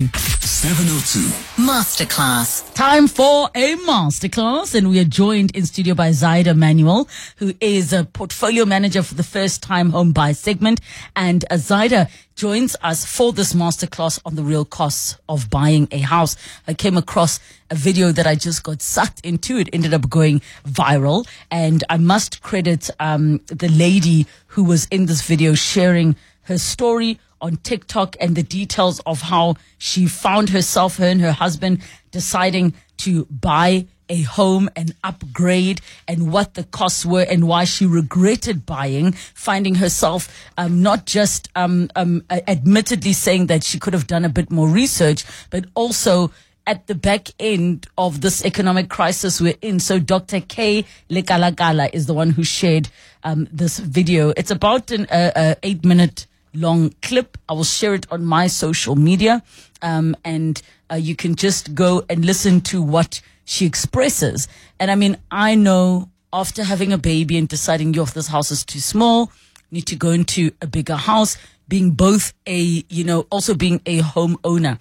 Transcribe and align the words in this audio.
702. 0.00 1.18
Masterclass. 1.60 2.72
Time 2.72 3.08
for 3.08 3.50
a 3.52 3.74
masterclass, 3.78 4.76
and 4.76 4.88
we 4.90 5.00
are 5.00 5.04
joined 5.04 5.56
in 5.56 5.66
studio 5.66 5.92
by 5.92 6.10
Zydah 6.10 6.56
Manuel, 6.56 7.08
who 7.38 7.52
is 7.60 7.92
a 7.92 8.04
portfolio 8.04 8.64
manager 8.64 9.02
for 9.02 9.14
the 9.14 9.24
first 9.24 9.60
time 9.60 9.90
home 9.90 10.12
buy 10.12 10.30
segment. 10.30 10.80
And 11.16 11.44
uh, 11.50 11.56
Zydah 11.56 12.08
joins 12.36 12.76
us 12.80 13.04
for 13.04 13.32
this 13.32 13.54
masterclass 13.54 14.20
on 14.24 14.36
the 14.36 14.44
real 14.44 14.64
costs 14.64 15.18
of 15.28 15.50
buying 15.50 15.88
a 15.90 15.98
house. 15.98 16.36
I 16.68 16.74
came 16.74 16.96
across 16.96 17.40
a 17.68 17.74
video 17.74 18.12
that 18.12 18.24
I 18.24 18.36
just 18.36 18.62
got 18.62 18.80
sucked 18.80 19.26
into. 19.26 19.56
It 19.56 19.68
ended 19.72 19.94
up 19.94 20.08
going 20.08 20.42
viral, 20.64 21.26
and 21.50 21.82
I 21.90 21.96
must 21.96 22.40
credit 22.40 22.88
um, 23.00 23.40
the 23.46 23.68
lady 23.68 24.28
who 24.46 24.62
was 24.62 24.86
in 24.92 25.06
this 25.06 25.22
video 25.22 25.54
sharing 25.54 26.14
her 26.42 26.56
story 26.56 27.18
on 27.40 27.56
TikTok 27.58 28.16
and 28.20 28.36
the 28.36 28.42
details 28.42 29.00
of 29.00 29.22
how 29.22 29.56
she 29.78 30.06
found 30.06 30.50
herself, 30.50 30.96
her 30.96 31.06
and 31.06 31.20
her 31.20 31.32
husband 31.32 31.82
deciding 32.10 32.74
to 32.98 33.24
buy 33.26 33.86
a 34.08 34.22
home 34.22 34.68
and 34.74 34.94
upgrade 35.04 35.80
and 36.06 36.32
what 36.32 36.54
the 36.54 36.64
costs 36.64 37.04
were 37.04 37.26
and 37.28 37.46
why 37.46 37.64
she 37.64 37.86
regretted 37.86 38.64
buying, 38.64 39.12
finding 39.12 39.76
herself 39.76 40.50
um, 40.56 40.82
not 40.82 41.06
just 41.06 41.48
um, 41.54 41.90
um, 41.94 42.24
admittedly 42.30 43.12
saying 43.12 43.46
that 43.46 43.62
she 43.62 43.78
could 43.78 43.92
have 43.92 44.06
done 44.06 44.24
a 44.24 44.28
bit 44.28 44.50
more 44.50 44.68
research, 44.68 45.24
but 45.50 45.66
also 45.74 46.30
at 46.66 46.86
the 46.86 46.94
back 46.94 47.28
end 47.40 47.86
of 47.96 48.20
this 48.20 48.44
economic 48.44 48.90
crisis 48.90 49.40
we're 49.40 49.54
in. 49.62 49.80
So 49.80 49.98
Dr. 49.98 50.40
K. 50.40 50.84
Lekalakala 51.08 51.90
is 51.92 52.06
the 52.06 52.14
one 52.14 52.30
who 52.30 52.44
shared 52.44 52.88
um, 53.24 53.48
this 53.50 53.78
video. 53.78 54.30
It's 54.36 54.50
about 54.50 54.90
an 54.90 55.06
uh, 55.06 55.32
uh, 55.34 55.54
eight 55.62 55.84
minute 55.84 56.26
long 56.54 56.94
clip. 57.02 57.38
I 57.48 57.52
will 57.52 57.64
share 57.64 57.94
it 57.94 58.06
on 58.10 58.24
my 58.24 58.46
social 58.46 58.96
media. 58.96 59.42
Um, 59.82 60.16
and 60.24 60.60
uh, 60.90 60.96
you 60.96 61.14
can 61.14 61.34
just 61.34 61.74
go 61.74 62.04
and 62.08 62.24
listen 62.24 62.60
to 62.62 62.82
what 62.82 63.20
she 63.44 63.66
expresses. 63.66 64.48
And 64.78 64.90
I 64.90 64.94
mean, 64.94 65.16
I 65.30 65.54
know 65.54 66.10
after 66.32 66.64
having 66.64 66.92
a 66.92 66.98
baby 66.98 67.38
and 67.38 67.48
deciding, 67.48 67.94
yo, 67.94 68.02
if 68.02 68.14
this 68.14 68.28
house 68.28 68.50
is 68.50 68.64
too 68.64 68.80
small, 68.80 69.32
need 69.70 69.86
to 69.86 69.96
go 69.96 70.10
into 70.10 70.50
a 70.60 70.66
bigger 70.66 70.96
house, 70.96 71.36
being 71.68 71.92
both 71.92 72.32
a, 72.46 72.84
you 72.88 73.04
know, 73.04 73.26
also 73.30 73.54
being 73.54 73.80
a 73.86 74.00
homeowner. 74.00 74.78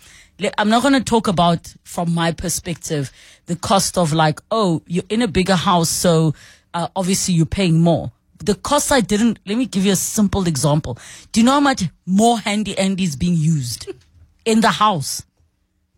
I'm 0.58 0.70
not 0.70 0.82
going 0.82 0.94
to 0.94 1.04
talk 1.04 1.28
about, 1.28 1.74
from 1.84 2.14
my 2.14 2.32
perspective, 2.32 3.12
the 3.48 3.56
cost 3.56 3.98
of 3.98 4.14
like, 4.14 4.40
oh, 4.52 4.84
you're 4.86 5.04
in 5.10 5.22
a 5.22 5.28
bigger 5.28 5.56
house, 5.56 5.90
so 5.90 6.34
uh, 6.74 6.88
obviously 6.96 7.34
you're 7.34 7.46
paying 7.46 7.82
more 7.82 8.12
the 8.40 8.56
cost 8.56 8.92
I 8.92 9.02
didn't, 9.02 9.40
let 9.46 9.58
me 9.58 9.66
give 9.66 9.86
you 9.86 9.92
a 9.92 9.98
simple 9.98 10.48
example. 10.48 10.98
Do 11.32 11.40
you 11.40 11.46
know 11.46 11.54
how 11.54 11.60
much 11.60 11.84
more 12.06 12.40
handy 12.40 12.78
Andy 12.78 13.04
is 13.04 13.16
being 13.16 13.36
used 13.36 13.90
in 14.46 14.62
the 14.62 14.70
house? 14.70 15.24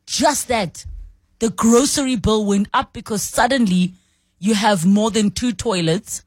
Just 0.06 0.48
that 0.48 0.86
the 1.40 1.50
grocery 1.50 2.16
bill 2.16 2.46
went 2.46 2.68
up 2.74 2.94
because 2.94 3.24
suddenly 3.24 3.94
you 4.40 4.56
have 4.56 4.86
more 4.86 5.12
than 5.12 5.32
two 5.32 5.52
toilets 5.52 6.24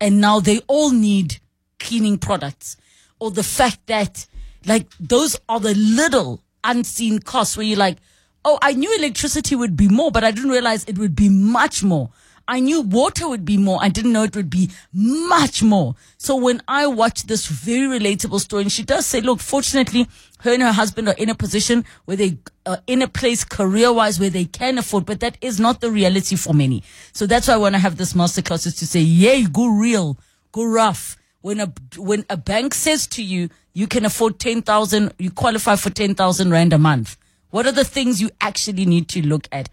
and 0.00 0.20
now 0.20 0.40
they 0.40 0.60
all 0.66 0.90
need 0.90 1.40
cleaning 1.78 2.18
products. 2.18 2.76
Or 3.18 3.30
the 3.30 3.42
fact 3.42 3.86
that 3.86 4.26
like 4.66 4.86
those 4.98 5.36
are 5.48 5.60
the 5.60 5.74
little 5.74 6.42
unseen 6.64 7.20
costs 7.20 7.56
where 7.56 7.66
you're 7.66 7.78
like, 7.78 7.98
oh, 8.44 8.58
I 8.62 8.72
knew 8.72 8.94
electricity 8.96 9.54
would 9.54 9.76
be 9.76 9.88
more, 9.88 10.10
but 10.10 10.24
I 10.24 10.30
didn't 10.30 10.50
realize 10.50 10.84
it 10.84 10.98
would 10.98 11.14
be 11.14 11.28
much 11.28 11.82
more. 11.82 12.10
I 12.48 12.60
knew 12.60 12.80
water 12.80 13.28
would 13.28 13.44
be 13.44 13.56
more. 13.56 13.78
I 13.80 13.88
didn't 13.88 14.12
know 14.12 14.24
it 14.24 14.34
would 14.34 14.50
be 14.50 14.70
much 14.92 15.62
more. 15.62 15.94
So 16.18 16.36
when 16.36 16.62
I 16.66 16.86
watch 16.86 17.24
this 17.24 17.46
very 17.46 17.98
relatable 17.98 18.40
story, 18.40 18.62
and 18.62 18.72
she 18.72 18.82
does 18.82 19.06
say, 19.06 19.20
look, 19.20 19.40
fortunately, 19.40 20.08
her 20.40 20.52
and 20.52 20.62
her 20.62 20.72
husband 20.72 21.08
are 21.08 21.14
in 21.14 21.28
a 21.28 21.34
position 21.34 21.84
where 22.06 22.16
they 22.16 22.38
are 22.66 22.80
in 22.86 23.02
a 23.02 23.08
place 23.08 23.44
career 23.44 23.92
wise 23.92 24.18
where 24.18 24.30
they 24.30 24.44
can 24.44 24.78
afford, 24.78 25.06
but 25.06 25.20
that 25.20 25.36
is 25.40 25.60
not 25.60 25.80
the 25.80 25.90
reality 25.90 26.36
for 26.36 26.54
many. 26.54 26.82
So 27.12 27.26
that's 27.26 27.48
why 27.48 27.54
I 27.54 27.58
want 27.58 27.74
to 27.74 27.78
have 27.78 27.96
this 27.96 28.14
masterclass 28.14 28.66
is 28.66 28.74
to 28.76 28.86
say, 28.86 29.00
yay, 29.00 29.44
go 29.44 29.68
real, 29.68 30.18
go 30.52 30.64
rough. 30.64 31.16
When 31.42 31.60
a, 31.60 31.72
when 31.96 32.26
a 32.28 32.36
bank 32.36 32.74
says 32.74 33.06
to 33.08 33.22
you, 33.22 33.48
you 33.72 33.86
can 33.86 34.04
afford 34.04 34.38
10,000, 34.38 35.14
you 35.18 35.30
qualify 35.30 35.76
for 35.76 35.90
10,000 35.90 36.50
rand 36.50 36.72
a 36.72 36.78
month. 36.78 37.16
What 37.50 37.66
are 37.66 37.72
the 37.72 37.84
things 37.84 38.20
you 38.20 38.30
actually 38.40 38.86
need 38.86 39.08
to 39.10 39.26
look 39.26 39.48
at? 39.50 39.68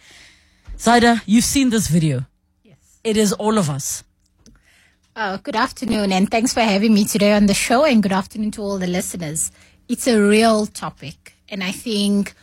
Zydah, 0.77 1.21
you've 1.25 1.43
seen 1.43 1.69
this 1.69 1.87
video. 1.87 2.25
It 3.07 3.15
is 3.15 3.31
all 3.31 3.57
of 3.57 3.69
us. 3.69 4.03
Uh, 5.15 5.37
good 5.37 5.55
afternoon, 5.55 6.11
and 6.11 6.29
thanks 6.29 6.53
for 6.53 6.59
having 6.59 6.93
me 6.93 7.05
today 7.05 7.31
on 7.31 7.45
the 7.45 7.53
show, 7.53 7.85
and 7.85 8.03
good 8.03 8.11
afternoon 8.11 8.51
to 8.51 8.61
all 8.61 8.77
the 8.77 8.85
listeners. 8.85 9.49
It's 9.87 10.07
a 10.07 10.21
real 10.21 10.65
topic, 10.65 11.33
and 11.47 11.63
I 11.63 11.71
think 11.71 12.33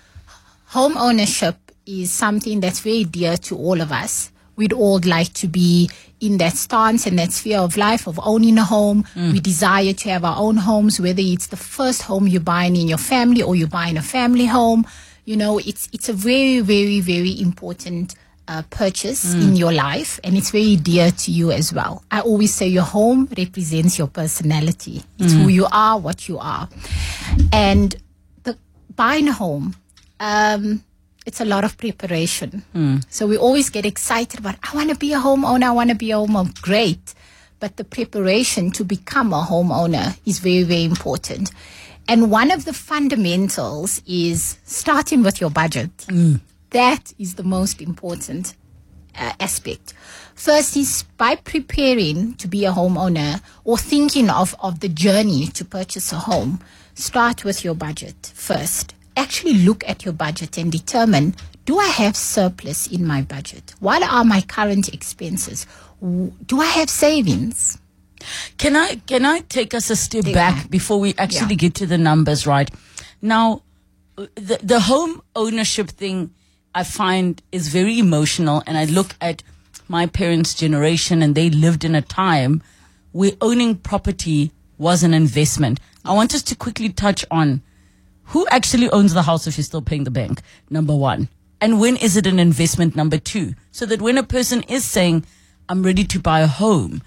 home 0.68 0.96
ownership 0.96 1.56
is 1.84 2.10
something 2.10 2.60
that's 2.60 2.80
very 2.80 3.04
dear 3.04 3.36
to 3.36 3.58
all 3.58 3.82
of 3.82 3.92
us. 3.92 4.32
We'd 4.56 4.72
all 4.72 5.00
like 5.04 5.34
to 5.34 5.48
be 5.48 5.90
in 6.20 6.38
that 6.38 6.54
stance 6.54 7.06
and 7.06 7.18
that 7.18 7.32
sphere 7.32 7.58
of 7.58 7.76
life 7.76 8.06
of 8.06 8.18
owning 8.24 8.56
a 8.56 8.64
home. 8.64 9.04
Mm. 9.14 9.32
We 9.32 9.40
desire 9.40 9.92
to 9.92 10.08
have 10.08 10.24
our 10.24 10.38
own 10.38 10.56
homes, 10.56 10.98
whether 10.98 11.20
it's 11.22 11.48
the 11.48 11.58
first 11.58 12.00
home 12.00 12.26
you're 12.26 12.40
buying 12.40 12.74
in 12.74 12.88
your 12.88 12.96
family 12.96 13.42
or 13.42 13.54
you're 13.54 13.68
buying 13.68 13.98
a 13.98 14.02
family 14.02 14.46
home. 14.46 14.86
You 15.26 15.36
know, 15.36 15.58
it's 15.58 15.90
it's 15.92 16.08
a 16.08 16.14
very, 16.14 16.60
very, 16.60 17.00
very 17.00 17.38
important 17.38 18.14
uh, 18.48 18.62
purchase 18.70 19.34
mm. 19.34 19.42
in 19.42 19.56
your 19.56 19.72
life 19.72 20.20
and 20.22 20.36
it's 20.36 20.50
very 20.50 20.76
dear 20.76 21.10
to 21.10 21.30
you 21.30 21.50
as 21.50 21.72
well. 21.72 22.04
I 22.10 22.20
always 22.20 22.54
say 22.54 22.66
your 22.66 22.82
home 22.82 23.28
represents 23.36 23.98
your 23.98 24.08
personality. 24.08 25.02
It's 25.18 25.32
mm. 25.32 25.42
who 25.42 25.48
you 25.48 25.66
are, 25.72 25.98
what 25.98 26.28
you 26.28 26.38
are. 26.38 26.68
And 27.52 27.96
the 28.42 28.56
buying 28.94 29.28
a 29.28 29.32
home, 29.32 29.76
um, 30.20 30.84
it's 31.26 31.40
a 31.40 31.44
lot 31.44 31.64
of 31.64 31.76
preparation. 31.78 32.62
Mm. 32.74 33.04
So 33.08 33.26
we 33.26 33.36
always 33.36 33.70
get 33.70 33.86
excited 33.86 34.40
about, 34.40 34.56
I 34.62 34.76
want 34.76 34.90
to 34.90 34.96
be 34.96 35.12
a 35.12 35.18
homeowner, 35.18 35.64
I 35.64 35.72
want 35.72 35.90
to 35.90 35.96
be 35.96 36.10
a 36.10 36.16
homeowner. 36.16 36.60
Great. 36.60 37.14
But 37.60 37.76
the 37.76 37.84
preparation 37.84 38.70
to 38.72 38.84
become 38.84 39.32
a 39.32 39.42
homeowner 39.42 40.18
is 40.26 40.38
very, 40.38 40.64
very 40.64 40.84
important. 40.84 41.50
And 42.06 42.30
one 42.30 42.50
of 42.50 42.66
the 42.66 42.74
fundamentals 42.74 44.02
is 44.06 44.58
starting 44.64 45.22
with 45.22 45.40
your 45.40 45.48
budget. 45.48 45.90
That 46.74 47.14
is 47.20 47.36
the 47.36 47.44
most 47.44 47.80
important 47.80 48.56
uh, 49.16 49.32
aspect. 49.38 49.94
First 50.34 50.76
is 50.76 51.04
by 51.16 51.36
preparing 51.36 52.34
to 52.34 52.48
be 52.48 52.64
a 52.64 52.72
homeowner 52.72 53.40
or 53.62 53.78
thinking 53.78 54.28
of, 54.28 54.56
of 54.58 54.80
the 54.80 54.88
journey 54.88 55.46
to 55.46 55.64
purchase 55.64 56.12
a 56.12 56.16
home, 56.16 56.58
start 56.94 57.44
with 57.44 57.62
your 57.62 57.76
budget 57.76 58.32
first. 58.34 58.92
Actually 59.16 59.54
look 59.54 59.88
at 59.88 60.04
your 60.04 60.14
budget 60.14 60.58
and 60.58 60.72
determine 60.72 61.36
do 61.64 61.78
I 61.78 61.86
have 61.86 62.16
surplus 62.16 62.88
in 62.88 63.06
my 63.06 63.22
budget? 63.22 63.76
What 63.78 64.02
are 64.02 64.24
my 64.24 64.40
current 64.40 64.92
expenses? 64.92 65.68
Do 66.02 66.60
I 66.60 66.66
have 66.66 66.90
savings? 66.90 67.78
Can 68.58 68.74
I 68.74 68.96
can 69.06 69.24
I 69.24 69.40
take 69.48 69.74
us 69.74 69.90
a 69.90 69.96
step 69.96 70.24
back 70.24 70.68
before 70.70 70.98
we 70.98 71.14
actually 71.18 71.54
yeah. 71.54 71.68
get 71.68 71.74
to 71.76 71.86
the 71.86 71.98
numbers 71.98 72.48
right? 72.48 72.68
Now 73.22 73.62
the 74.16 74.58
the 74.60 74.80
home 74.80 75.22
ownership 75.36 75.88
thing 75.90 76.34
I 76.74 76.84
find 76.84 77.40
is 77.52 77.68
very 77.68 77.98
emotional. 77.98 78.62
And 78.66 78.76
I 78.76 78.84
look 78.84 79.14
at 79.20 79.42
my 79.88 80.06
parents' 80.06 80.54
generation 80.54 81.22
and 81.22 81.34
they 81.34 81.50
lived 81.50 81.84
in 81.84 81.94
a 81.94 82.02
time 82.02 82.62
where 83.12 83.32
owning 83.40 83.76
property 83.76 84.50
was 84.78 85.02
an 85.02 85.14
investment. 85.14 85.78
I 86.04 86.14
want 86.14 86.34
us 86.34 86.42
to 86.44 86.56
quickly 86.56 86.90
touch 86.90 87.24
on 87.30 87.62
who 88.28 88.46
actually 88.48 88.90
owns 88.90 89.14
the 89.14 89.22
house 89.22 89.46
if 89.46 89.56
you're 89.56 89.64
still 89.64 89.82
paying 89.82 90.04
the 90.04 90.10
bank, 90.10 90.40
number 90.70 90.94
one. 90.94 91.28
And 91.60 91.80
when 91.80 91.96
is 91.96 92.16
it 92.16 92.26
an 92.26 92.38
investment, 92.38 92.96
number 92.96 93.18
two? 93.18 93.54
So 93.70 93.86
that 93.86 94.02
when 94.02 94.18
a 94.18 94.22
person 94.22 94.62
is 94.64 94.84
saying, 94.84 95.24
I'm 95.68 95.82
ready 95.82 96.04
to 96.04 96.18
buy 96.18 96.40
a 96.40 96.46
home, 96.46 97.02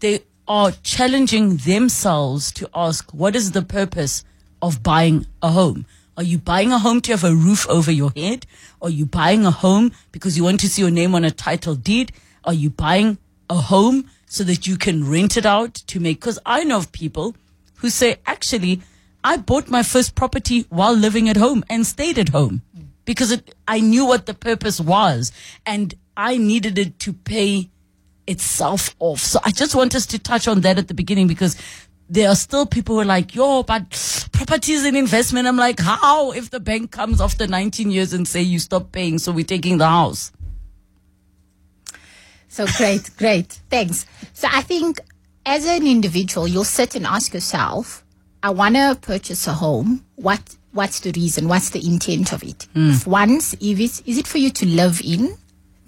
they 0.00 0.20
are 0.46 0.72
challenging 0.82 1.56
themselves 1.58 2.52
to 2.52 2.70
ask, 2.74 3.12
what 3.12 3.36
is 3.36 3.52
the 3.52 3.62
purpose 3.62 4.24
of 4.62 4.82
buying 4.82 5.26
a 5.42 5.50
home? 5.50 5.86
Are 6.18 6.24
you 6.24 6.38
buying 6.38 6.72
a 6.72 6.80
home 6.80 7.00
to 7.02 7.12
have 7.12 7.22
a 7.22 7.32
roof 7.32 7.64
over 7.68 7.92
your 7.92 8.10
head? 8.16 8.44
Are 8.82 8.90
you 8.90 9.06
buying 9.06 9.46
a 9.46 9.52
home 9.52 9.92
because 10.10 10.36
you 10.36 10.42
want 10.42 10.58
to 10.60 10.68
see 10.68 10.82
your 10.82 10.90
name 10.90 11.14
on 11.14 11.24
a 11.24 11.30
title 11.30 11.76
deed? 11.76 12.10
Are 12.42 12.52
you 12.52 12.70
buying 12.70 13.18
a 13.48 13.54
home 13.54 14.10
so 14.26 14.42
that 14.42 14.66
you 14.66 14.76
can 14.76 15.08
rent 15.08 15.36
it 15.36 15.46
out 15.46 15.74
to 15.74 16.00
make? 16.00 16.18
Because 16.18 16.40
I 16.44 16.64
know 16.64 16.78
of 16.78 16.90
people 16.90 17.36
who 17.76 17.88
say, 17.88 18.16
actually, 18.26 18.82
I 19.22 19.36
bought 19.36 19.70
my 19.70 19.84
first 19.84 20.16
property 20.16 20.66
while 20.70 20.92
living 20.92 21.28
at 21.28 21.36
home 21.36 21.64
and 21.70 21.86
stayed 21.86 22.18
at 22.18 22.30
home 22.30 22.62
because 23.04 23.30
it, 23.30 23.54
I 23.68 23.78
knew 23.78 24.04
what 24.04 24.26
the 24.26 24.34
purpose 24.34 24.80
was 24.80 25.30
and 25.64 25.94
I 26.16 26.36
needed 26.36 26.78
it 26.78 26.98
to 26.98 27.12
pay 27.12 27.70
itself 28.26 28.94
off. 28.98 29.20
So 29.20 29.38
I 29.44 29.52
just 29.52 29.74
want 29.74 29.94
us 29.94 30.06
to 30.06 30.18
touch 30.18 30.48
on 30.48 30.62
that 30.62 30.78
at 30.78 30.88
the 30.88 30.94
beginning 30.94 31.28
because 31.28 31.56
there 32.08 32.28
are 32.28 32.36
still 32.36 32.66
people 32.66 32.96
who 32.96 33.02
are 33.02 33.04
like, 33.04 33.34
yo, 33.34 33.62
but 33.62 34.28
property 34.32 34.72
is 34.72 34.84
an 34.84 34.96
investment. 34.96 35.46
I'm 35.46 35.56
like, 35.56 35.78
how 35.78 36.32
if 36.32 36.50
the 36.50 36.60
bank 36.60 36.90
comes 36.90 37.20
after 37.20 37.46
19 37.46 37.90
years 37.90 38.12
and 38.12 38.26
say 38.26 38.40
you 38.40 38.58
stop 38.58 38.92
paying, 38.92 39.18
so 39.18 39.32
we're 39.32 39.44
taking 39.44 39.78
the 39.78 39.86
house? 39.86 40.32
So 42.48 42.66
great, 42.76 43.10
great. 43.18 43.60
Thanks. 43.70 44.06
So 44.32 44.48
I 44.50 44.62
think 44.62 45.00
as 45.44 45.66
an 45.66 45.86
individual, 45.86 46.48
you'll 46.48 46.64
sit 46.64 46.94
and 46.94 47.06
ask 47.06 47.34
yourself, 47.34 48.04
I 48.42 48.50
want 48.50 48.76
to 48.76 48.98
purchase 49.00 49.46
a 49.46 49.52
home. 49.52 50.04
What 50.16 50.56
what's 50.72 51.00
the 51.00 51.12
reason? 51.12 51.48
What's 51.48 51.70
the 51.70 51.84
intent 51.84 52.32
of 52.32 52.42
it? 52.42 52.68
Hmm. 52.74 52.90
If 52.90 53.06
once, 53.06 53.54
if 53.54 53.80
it's, 53.80 54.00
is 54.00 54.18
it 54.18 54.26
for 54.26 54.38
you 54.38 54.50
to 54.50 54.66
live 54.66 55.00
in? 55.04 55.36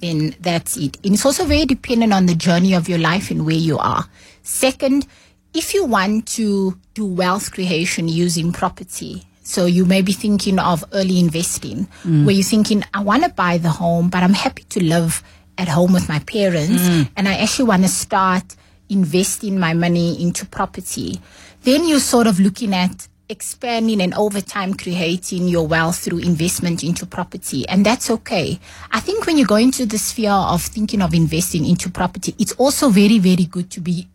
Then 0.00 0.34
that's 0.40 0.76
it. 0.76 0.96
And 1.04 1.14
it's 1.14 1.26
also 1.26 1.44
very 1.44 1.66
dependent 1.66 2.12
on 2.12 2.26
the 2.26 2.34
journey 2.34 2.74
of 2.74 2.88
your 2.88 2.98
life 2.98 3.30
and 3.30 3.44
where 3.44 3.54
you 3.54 3.78
are. 3.78 4.06
Second, 4.42 5.06
if 5.52 5.74
you 5.74 5.84
want 5.84 6.26
to 6.28 6.78
do 6.94 7.06
wealth 7.06 7.52
creation 7.52 8.08
using 8.08 8.52
property, 8.52 9.24
so 9.42 9.66
you 9.66 9.84
may 9.84 10.02
be 10.02 10.12
thinking 10.12 10.58
of 10.58 10.84
early 10.92 11.18
investing, 11.18 11.88
mm. 12.04 12.24
where 12.24 12.34
you're 12.34 12.44
thinking, 12.44 12.84
I 12.94 13.02
want 13.02 13.24
to 13.24 13.30
buy 13.30 13.58
the 13.58 13.70
home, 13.70 14.08
but 14.08 14.22
I'm 14.22 14.34
happy 14.34 14.62
to 14.64 14.84
live 14.84 15.22
at 15.58 15.68
home 15.68 15.92
with 15.92 16.08
my 16.08 16.20
parents, 16.20 16.88
mm. 16.88 17.10
and 17.16 17.28
I 17.28 17.34
actually 17.34 17.68
want 17.68 17.82
to 17.82 17.88
start 17.88 18.56
investing 18.88 19.58
my 19.58 19.74
money 19.74 20.22
into 20.22 20.46
property. 20.46 21.20
Then 21.62 21.86
you're 21.86 22.00
sort 22.00 22.26
of 22.26 22.40
looking 22.40 22.74
at 22.74 23.08
expanding 23.28 24.00
and 24.00 24.12
over 24.14 24.40
time 24.40 24.74
creating 24.74 25.46
your 25.46 25.66
wealth 25.66 25.98
through 25.98 26.18
investment 26.18 26.82
into 26.82 27.06
property. 27.06 27.66
And 27.68 27.86
that's 27.86 28.10
okay. 28.10 28.58
I 28.90 29.00
think 29.00 29.24
when 29.24 29.38
you 29.38 29.46
go 29.46 29.54
into 29.54 29.86
the 29.86 29.98
sphere 29.98 30.32
of 30.32 30.62
thinking 30.62 31.00
of 31.00 31.14
investing 31.14 31.64
into 31.64 31.90
property, 31.90 32.34
it's 32.38 32.52
also 32.52 32.88
very, 32.88 33.18
very 33.20 33.44
good 33.44 33.70
to 33.70 33.80
be 33.80 34.08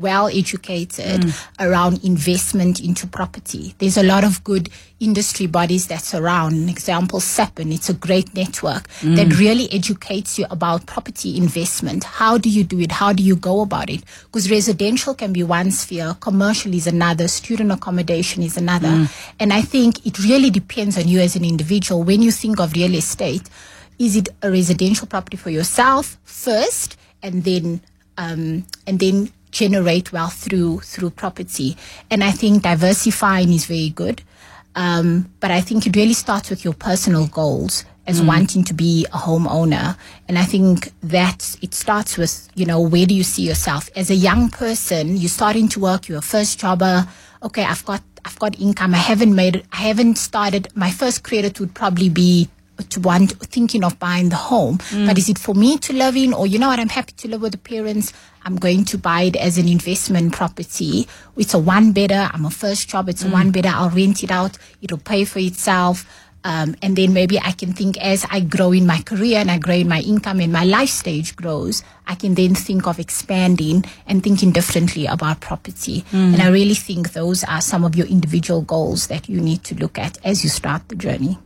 well 0.00 0.28
educated 0.28 1.22
mm. 1.22 1.48
around 1.58 2.04
investment 2.04 2.80
into 2.80 3.06
property. 3.06 3.74
There's 3.78 3.96
a 3.96 4.02
lot 4.02 4.24
of 4.24 4.42
good 4.44 4.68
industry 4.98 5.46
bodies 5.46 5.88
that 5.88 6.02
surround. 6.02 6.54
An 6.54 6.68
example, 6.68 7.20
SAPIN. 7.20 7.72
It's 7.72 7.88
a 7.88 7.94
great 7.94 8.34
network 8.34 8.88
mm. 9.00 9.16
that 9.16 9.38
really 9.38 9.72
educates 9.72 10.38
you 10.38 10.46
about 10.50 10.86
property 10.86 11.36
investment. 11.36 12.04
How 12.04 12.38
do 12.38 12.48
you 12.48 12.64
do 12.64 12.80
it? 12.80 12.92
How 12.92 13.12
do 13.12 13.22
you 13.22 13.36
go 13.36 13.62
about 13.62 13.90
it? 13.90 14.04
Because 14.24 14.50
residential 14.50 15.14
can 15.14 15.32
be 15.32 15.42
one 15.42 15.70
sphere, 15.70 16.16
commercial 16.20 16.74
is 16.74 16.86
another, 16.86 17.28
student 17.28 17.72
accommodation 17.72 18.42
is 18.42 18.56
another. 18.56 18.88
Mm. 18.88 19.32
And 19.40 19.52
I 19.52 19.62
think 19.62 20.06
it 20.06 20.18
really 20.18 20.50
depends 20.50 20.98
on 20.98 21.08
you 21.08 21.20
as 21.20 21.36
an 21.36 21.44
individual. 21.44 22.02
When 22.02 22.22
you 22.22 22.30
think 22.30 22.60
of 22.60 22.72
real 22.72 22.94
estate, 22.94 23.48
is 23.98 24.16
it 24.16 24.28
a 24.42 24.50
residential 24.50 25.06
property 25.06 25.36
for 25.36 25.50
yourself 25.50 26.16
first 26.24 26.96
and 27.22 27.44
then 27.44 27.80
um, 28.16 28.66
and 28.86 28.98
then 28.98 29.32
generate 29.50 30.12
wealth 30.12 30.34
through 30.34 30.80
through 30.80 31.10
property. 31.10 31.76
And 32.10 32.22
I 32.22 32.30
think 32.30 32.62
diversifying 32.62 33.52
is 33.52 33.66
very 33.66 33.90
good. 33.90 34.22
Um, 34.74 35.32
but 35.40 35.50
I 35.50 35.60
think 35.60 35.86
it 35.86 35.96
really 35.96 36.14
starts 36.14 36.48
with 36.48 36.64
your 36.64 36.74
personal 36.74 37.26
goals 37.26 37.84
as 38.06 38.20
wanting 38.22 38.64
to 38.64 38.74
be 38.74 39.06
a 39.12 39.18
homeowner. 39.18 39.96
And 40.26 40.38
I 40.38 40.44
think 40.44 40.92
that 41.02 41.56
it 41.62 41.74
starts 41.74 42.16
with, 42.16 42.48
you 42.54 42.66
know, 42.66 42.80
where 42.80 43.06
do 43.06 43.14
you 43.14 43.22
see 43.22 43.42
yourself? 43.42 43.88
As 43.94 44.10
a 44.10 44.14
young 44.14 44.48
person, 44.50 45.16
you're 45.16 45.28
starting 45.28 45.68
to 45.68 45.80
work, 45.80 46.08
you're 46.08 46.18
a 46.18 46.22
first 46.22 46.58
jobber. 46.58 47.06
Okay, 47.42 47.64
I've 47.64 47.84
got 47.84 48.02
I've 48.24 48.38
got 48.38 48.58
income. 48.60 48.94
I 48.94 48.98
haven't 48.98 49.34
made 49.34 49.64
I 49.72 49.76
haven't 49.76 50.16
started 50.16 50.68
my 50.74 50.90
first 50.90 51.22
credit 51.22 51.60
would 51.60 51.74
probably 51.74 52.08
be 52.08 52.48
to 52.82 53.00
want 53.00 53.32
thinking 53.46 53.84
of 53.84 53.98
buying 53.98 54.28
the 54.28 54.36
home. 54.36 54.78
Mm. 54.78 55.06
But 55.06 55.18
is 55.18 55.28
it 55.28 55.38
for 55.38 55.54
me 55.54 55.78
to 55.78 55.92
live 55.92 56.16
in 56.16 56.32
or 56.32 56.46
you 56.46 56.58
know 56.58 56.68
what, 56.68 56.78
I'm 56.78 56.88
happy 56.88 57.12
to 57.12 57.28
live 57.28 57.42
with 57.42 57.52
the 57.52 57.58
parents. 57.58 58.12
I'm 58.44 58.56
going 58.56 58.84
to 58.86 58.98
buy 58.98 59.22
it 59.22 59.36
as 59.36 59.58
an 59.58 59.68
investment 59.68 60.32
property. 60.32 61.06
It's 61.36 61.54
a 61.54 61.58
one 61.58 61.92
bedder. 61.92 62.30
I'm 62.32 62.44
a 62.44 62.50
first 62.50 62.88
job. 62.88 63.08
It's 63.08 63.22
a 63.22 63.26
mm. 63.26 63.32
one 63.32 63.50
bedder. 63.50 63.70
I'll 63.72 63.90
rent 63.90 64.22
it 64.22 64.30
out. 64.30 64.56
It'll 64.80 64.98
pay 64.98 65.24
for 65.24 65.38
itself. 65.38 66.06
Um, 66.42 66.74
and 66.80 66.96
then 66.96 67.12
maybe 67.12 67.38
I 67.38 67.52
can 67.52 67.74
think 67.74 67.98
as 67.98 68.24
I 68.30 68.40
grow 68.40 68.72
in 68.72 68.86
my 68.86 69.02
career 69.02 69.38
and 69.40 69.50
I 69.50 69.58
grow 69.58 69.74
in 69.74 69.88
my 69.88 70.00
income 70.00 70.40
and 70.40 70.50
my 70.50 70.64
life 70.64 70.88
stage 70.88 71.36
grows, 71.36 71.82
I 72.06 72.14
can 72.14 72.34
then 72.34 72.54
think 72.54 72.86
of 72.86 72.98
expanding 72.98 73.84
and 74.06 74.22
thinking 74.22 74.50
differently 74.50 75.04
about 75.04 75.40
property. 75.40 76.02
And 76.12 76.40
I 76.40 76.48
really 76.48 76.74
think 76.74 77.12
those 77.12 77.44
are 77.44 77.60
some 77.60 77.84
of 77.84 77.94
your 77.94 78.06
individual 78.06 78.62
goals 78.62 79.08
that 79.08 79.28
you 79.28 79.38
need 79.40 79.64
to 79.64 79.74
look 79.74 79.98
at 79.98 80.16
as 80.24 80.42
you 80.42 80.48
start 80.48 80.88
the 80.88 80.96
journey. 80.96 81.38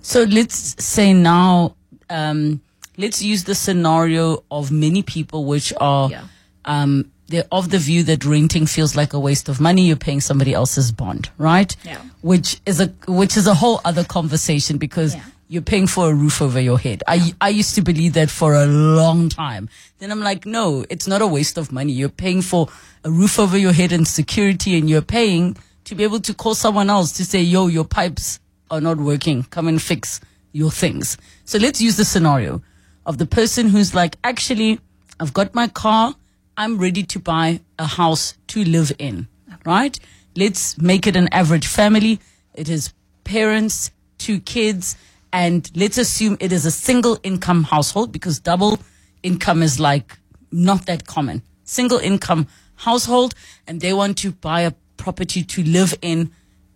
So 0.00 0.22
let's 0.22 0.76
say 0.84 1.12
now, 1.12 1.74
um, 2.08 2.60
let's 2.96 3.20
use 3.20 3.44
the 3.44 3.54
scenario 3.56 4.44
of 4.48 4.70
many 4.70 5.02
people 5.02 5.44
which 5.44 5.72
are, 5.80 6.08
Yeah. 6.08 6.22
um, 6.64 7.10
they're 7.28 7.44
of 7.50 7.70
the 7.70 7.78
view 7.78 8.02
that 8.04 8.24
renting 8.24 8.66
feels 8.66 8.94
like 8.96 9.12
a 9.12 9.18
waste 9.20 9.48
of 9.48 9.60
money. 9.60 9.82
You're 9.86 9.96
paying 9.96 10.20
somebody 10.20 10.54
else's 10.54 10.92
bond, 10.92 11.28
right? 11.38 11.74
Yeah. 11.84 12.00
Which 12.22 12.60
is 12.66 12.80
a, 12.80 12.86
which 13.08 13.36
is 13.36 13.46
a 13.46 13.54
whole 13.54 13.80
other 13.84 14.04
conversation 14.04 14.78
because 14.78 15.14
Yeah. 15.14 15.22
you're 15.48 15.62
paying 15.62 15.86
for 15.88 16.08
a 16.10 16.14
roof 16.14 16.40
over 16.40 16.60
your 16.60 16.78
head. 16.78 17.02
I, 17.06 17.34
I 17.40 17.48
used 17.48 17.74
to 17.74 17.82
believe 17.82 18.12
that 18.14 18.30
for 18.30 18.54
a 18.54 18.66
long 18.66 19.28
time. 19.28 19.68
Then 19.98 20.10
I'm 20.12 20.20
like, 20.20 20.46
no, 20.46 20.84
it's 20.88 21.06
not 21.08 21.20
a 21.22 21.26
waste 21.26 21.58
of 21.58 21.72
money. 21.72 21.92
You're 21.92 22.08
paying 22.08 22.42
for 22.42 22.68
a 23.04 23.10
roof 23.10 23.38
over 23.38 23.58
your 23.58 23.72
head 23.72 23.92
and 23.92 24.06
security 24.06 24.76
and 24.78 24.88
you're 24.88 25.02
paying 25.02 25.56
to 25.84 25.94
be 25.94 26.04
able 26.04 26.20
to 26.20 26.34
call 26.34 26.54
someone 26.54 26.90
else 26.90 27.12
to 27.12 27.24
say, 27.24 27.40
yo, 27.42 27.66
your 27.68 27.84
pipes 27.84 28.38
are 28.70 28.80
not 28.80 28.98
working. 28.98 29.44
Come 29.50 29.68
and 29.68 29.80
fix 29.82 30.20
your 30.52 30.70
things. 30.70 31.16
So 31.44 31.58
let's 31.58 31.80
use 31.80 31.96
the 31.96 32.04
scenario 32.04 32.62
of 33.04 33.18
the 33.18 33.26
person 33.26 33.68
who's 33.68 33.94
like, 33.94 34.16
actually, 34.24 34.80
I've 35.20 35.32
got 35.32 35.54
my 35.54 35.68
car. 35.68 36.14
I'm 36.58 36.78
ready 36.78 37.02
to 37.02 37.18
buy 37.18 37.60
a 37.78 37.84
house 37.84 38.34
to 38.48 38.64
live 38.64 38.90
in, 38.98 39.28
right? 39.66 39.98
Let's 40.36 40.78
make 40.80 41.06
it 41.06 41.14
an 41.14 41.28
average 41.30 41.66
family. 41.66 42.18
It 42.54 42.70
is 42.70 42.94
parents, 43.24 43.90
two 44.16 44.40
kids, 44.40 44.96
and 45.34 45.70
let's 45.74 45.98
assume 45.98 46.38
it 46.40 46.52
is 46.52 46.64
a 46.64 46.70
single 46.70 47.18
income 47.22 47.64
household 47.64 48.10
because 48.10 48.38
double 48.38 48.78
income 49.22 49.62
is 49.62 49.78
like 49.78 50.18
not 50.50 50.86
that 50.86 51.06
common. 51.06 51.42
Single 51.64 51.98
income 51.98 52.46
household, 52.76 53.34
and 53.66 53.82
they 53.82 53.92
want 53.92 54.16
to 54.18 54.32
buy 54.32 54.62
a 54.62 54.72
property 54.96 55.44
to 55.44 55.62
live 55.62 55.94
in. 56.00 56.30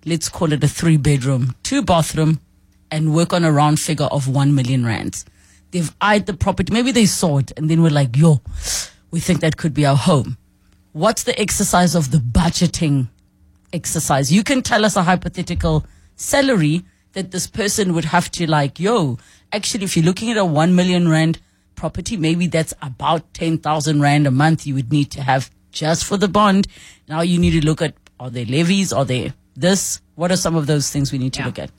Let's 0.04 0.28
call 0.28 0.52
it 0.52 0.62
a 0.62 0.68
three 0.68 0.98
bedroom, 0.98 1.54
two 1.62 1.80
bathroom, 1.80 2.40
and 2.90 3.14
work 3.14 3.32
on 3.32 3.44
a 3.44 3.52
round 3.52 3.80
figure 3.80 4.06
of 4.06 4.28
1 4.28 4.54
million 4.54 4.84
rands. 4.84 5.24
They've 5.70 5.94
eyed 6.02 6.26
the 6.26 6.34
property. 6.34 6.70
Maybe 6.70 6.92
they 6.92 7.06
saw 7.06 7.38
it 7.38 7.52
and 7.56 7.70
then 7.70 7.82
we're 7.82 7.90
like, 7.90 8.16
yo, 8.16 8.40
we 9.10 9.20
think 9.20 9.40
that 9.40 9.56
could 9.56 9.74
be 9.74 9.86
our 9.86 9.96
home. 9.96 10.36
What's 10.92 11.22
the 11.22 11.38
exercise 11.40 11.94
of 11.94 12.10
the 12.10 12.18
budgeting 12.18 13.08
exercise? 13.72 14.32
You 14.32 14.42
can 14.42 14.62
tell 14.62 14.84
us 14.84 14.96
a 14.96 15.02
hypothetical 15.02 15.86
salary 16.16 16.84
that 17.12 17.30
this 17.30 17.46
person 17.46 17.94
would 17.94 18.06
have 18.06 18.30
to 18.32 18.46
like, 18.48 18.78
yo, 18.80 19.18
actually, 19.52 19.84
if 19.84 19.96
you're 19.96 20.04
looking 20.04 20.30
at 20.30 20.36
a 20.36 20.44
1 20.44 20.74
million 20.74 21.08
rand 21.08 21.38
property, 21.74 22.16
maybe 22.16 22.46
that's 22.46 22.74
about 22.82 23.32
10,000 23.34 24.00
rand 24.00 24.26
a 24.26 24.30
month 24.30 24.66
you 24.66 24.74
would 24.74 24.92
need 24.92 25.10
to 25.12 25.22
have 25.22 25.50
just 25.72 26.04
for 26.04 26.16
the 26.16 26.28
bond. 26.28 26.66
Now 27.08 27.20
you 27.22 27.38
need 27.38 27.52
to 27.60 27.64
look 27.64 27.82
at, 27.82 27.94
are 28.18 28.30
there 28.30 28.44
levies? 28.44 28.92
Are 28.92 29.04
there 29.04 29.34
this? 29.56 30.00
What 30.14 30.30
are 30.30 30.36
some 30.36 30.56
of 30.56 30.66
those 30.66 30.90
things 30.90 31.10
we 31.12 31.18
need 31.18 31.32
to 31.34 31.40
Yeah. 31.40 31.46
look 31.46 31.58
at? 31.58 31.70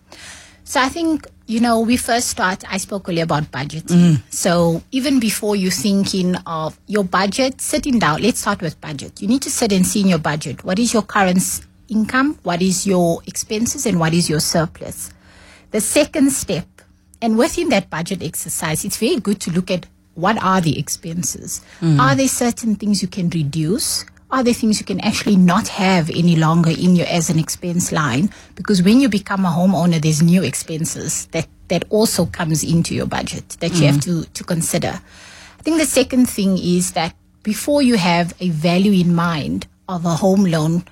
So 0.72 0.80
I 0.80 0.88
think, 0.88 1.28
you 1.48 1.60
know, 1.60 1.82
we 1.82 1.98
first 1.98 2.30
start, 2.30 2.64
I 2.72 2.78
spoke 2.78 3.10
earlier 3.10 3.26
about 3.26 3.52
budgeting. 3.52 4.16
Mm. 4.16 4.22
So 4.30 4.82
even 4.94 5.20
before 5.20 5.58
you 5.58 5.70
thinking 5.70 6.38
of 6.46 6.80
your 6.88 7.04
budget, 7.04 7.60
sitting 7.60 8.00
down, 8.00 8.22
let's 8.22 8.40
start 8.40 8.62
with 8.62 8.80
budget. 8.80 9.22
You 9.22 9.28
need 9.28 9.42
to 9.42 9.52
sit 9.52 9.74
and 9.74 9.86
see 9.86 10.00
in 10.00 10.08
your 10.08 10.18
budget. 10.18 10.64
What 10.64 10.80
is 10.80 10.94
your 10.94 11.02
current 11.02 11.44
income? 11.90 12.40
What 12.44 12.62
is 12.62 12.88
your 12.88 13.22
expenses? 13.28 13.86
And 13.86 14.00
what 14.00 14.14
is 14.14 14.30
your 14.30 14.40
surplus? 14.40 15.12
The 15.72 15.82
second 15.82 16.32
step, 16.32 16.68
and 17.22 17.38
within 17.38 17.68
that 17.68 17.90
budget 17.90 18.24
exercise, 18.24 18.86
it's 18.86 18.96
very 18.96 19.20
good 19.20 19.42
to 19.42 19.52
look 19.52 19.70
at 19.70 19.88
what 20.16 20.42
are 20.42 20.62
the 20.62 20.80
expenses. 20.80 21.60
Mm. 21.82 22.00
Are 22.00 22.16
there 22.16 22.30
certain 22.30 22.76
things 22.76 23.02
you 23.02 23.10
can 23.10 23.30
reduce? 23.30 24.06
Are 24.32 24.44
there 24.44 24.54
things 24.54 24.80
you 24.80 24.86
can 24.86 25.02
actually 25.02 25.36
not 25.36 25.68
have 25.68 26.10
any 26.10 26.38
longer 26.38 26.70
in 26.70 26.96
your 26.96 27.08
as 27.08 27.30
an 27.30 27.38
expense 27.38 27.92
line? 27.92 28.30
Because 28.56 28.82
when 28.82 29.02
you 29.02 29.10
become 29.10 29.46
a 29.46 29.50
homeowner, 29.50 30.02
there's 30.02 30.22
new 30.22 30.42
expenses 30.42 31.26
that, 31.28 31.48
that 31.68 31.84
also 31.90 32.26
comes 32.26 32.64
into 32.64 32.96
your 32.96 33.08
budget 33.08 33.58
that 33.60 33.74
you 33.76 33.88
have 33.88 33.96
mm. 33.96 34.24
to, 34.24 34.30
to 34.32 34.44
consider. 34.44 35.02
I 35.60 35.64
think 35.64 35.78
the 35.80 35.86
second 35.86 36.28
thing 36.30 36.58
is 36.58 36.94
that 36.94 37.14
before 37.44 37.82
you 37.82 37.98
have 37.98 38.34
a 38.40 38.50
value 38.50 38.94
in 38.94 39.14
mind 39.14 39.68
of 39.90 40.06
a 40.06 40.16
home 40.16 40.46
loan, 40.46 40.86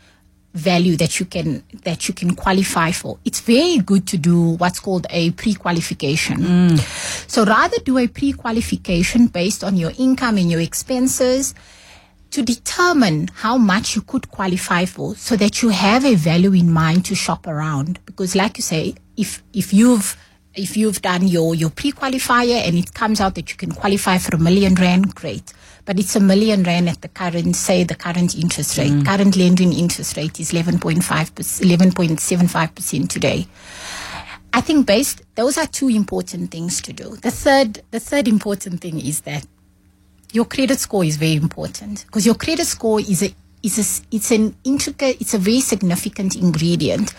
value 0.54 0.98
that 0.98 1.20
you 1.20 1.26
can 1.26 1.64
that 1.84 2.08
you 2.08 2.14
can 2.14 2.36
qualify 2.36 2.92
for 2.92 3.20
it's 3.24 3.40
very 3.40 3.78
good 3.78 4.08
to 4.08 4.18
do 4.18 4.56
what's 4.58 4.80
called 4.80 5.06
a 5.12 5.30
pre-qualification 5.32 6.38
mm. 6.38 7.30
so 7.30 7.46
rather 7.46 7.78
do 7.86 8.00
a 8.00 8.08
pre-qualification 8.08 9.28
based 9.28 9.64
on 9.64 9.78
your 9.78 9.92
income 10.00 10.38
and 10.38 10.50
your 10.50 10.60
expenses 10.60 11.54
to 12.32 12.42
determine 12.44 13.30
how 13.34 13.58
much 13.58 13.96
you 13.96 14.02
could 14.02 14.30
qualify 14.30 14.86
for 14.86 15.16
so 15.16 15.36
that 15.36 15.62
you 15.62 15.70
have 15.70 16.06
a 16.06 16.16
value 16.16 16.54
in 16.54 16.72
mind 16.72 17.06
to 17.06 17.16
shop 17.16 17.48
around. 17.48 18.00
Because 18.06 18.36
like 18.36 18.58
you 18.58 18.64
say 18.64 18.96
if 19.18 19.44
if 19.54 19.74
you've 19.74 20.16
if 20.56 20.76
you've 20.78 21.02
done 21.02 21.28
your 21.28 21.56
your 21.56 21.70
pre-qualifier 21.70 22.68
and 22.68 22.78
it 22.78 22.94
comes 22.94 23.20
out 23.22 23.36
that 23.36 23.50
you 23.50 23.58
can 23.58 23.72
qualify 23.72 24.18
for 24.18 24.36
a 24.36 24.40
million 24.40 24.76
rand 24.76 25.16
great. 25.16 25.54
But 25.86 25.98
it's 25.98 26.16
a 26.16 26.20
million 26.20 26.64
rand 26.64 26.88
at 26.90 27.02
the 27.02 27.08
current 27.08 27.56
say 27.56 27.84
the 27.84 27.96
current 27.96 28.36
interest 28.36 28.78
rate. 28.78 28.92
Mm. 28.92 29.06
Current 29.06 29.36
lending 29.36 29.74
interest 29.74 30.18
rate 30.18 30.40
is 30.40 30.52
11.5 30.52 31.02
11.75 31.02 32.76
percent 32.76 33.12
today. 33.12 33.48
I 34.54 34.62
think 34.62 34.88
based 34.88 35.22
those 35.36 35.58
are 35.58 35.68
two 35.68 35.90
important 35.90 36.52
things 36.52 36.82
to 36.82 36.94
do. 36.94 37.16
The 37.16 37.32
third 37.32 37.82
the 37.92 38.00
third 38.00 38.28
important 38.28 38.82
thing 38.82 39.00
is 39.00 39.22
that 39.22 39.46
your 40.32 40.46
credit 40.46 40.80
score 40.80 41.04
is 41.04 41.18
very 41.18 41.36
important 41.36 42.06
because 42.06 42.26
your 42.26 42.36
credit 42.36 42.66
score 42.66 43.00
is 43.00 43.24
a 43.24 43.34
is 43.62 43.78
a, 43.78 44.16
it's 44.16 44.32
an 44.32 44.56
intricate 44.64 45.20
it's 45.20 45.34
a 45.34 45.38
very 45.38 45.60
significant 45.60 46.36
ingredient 46.36 47.14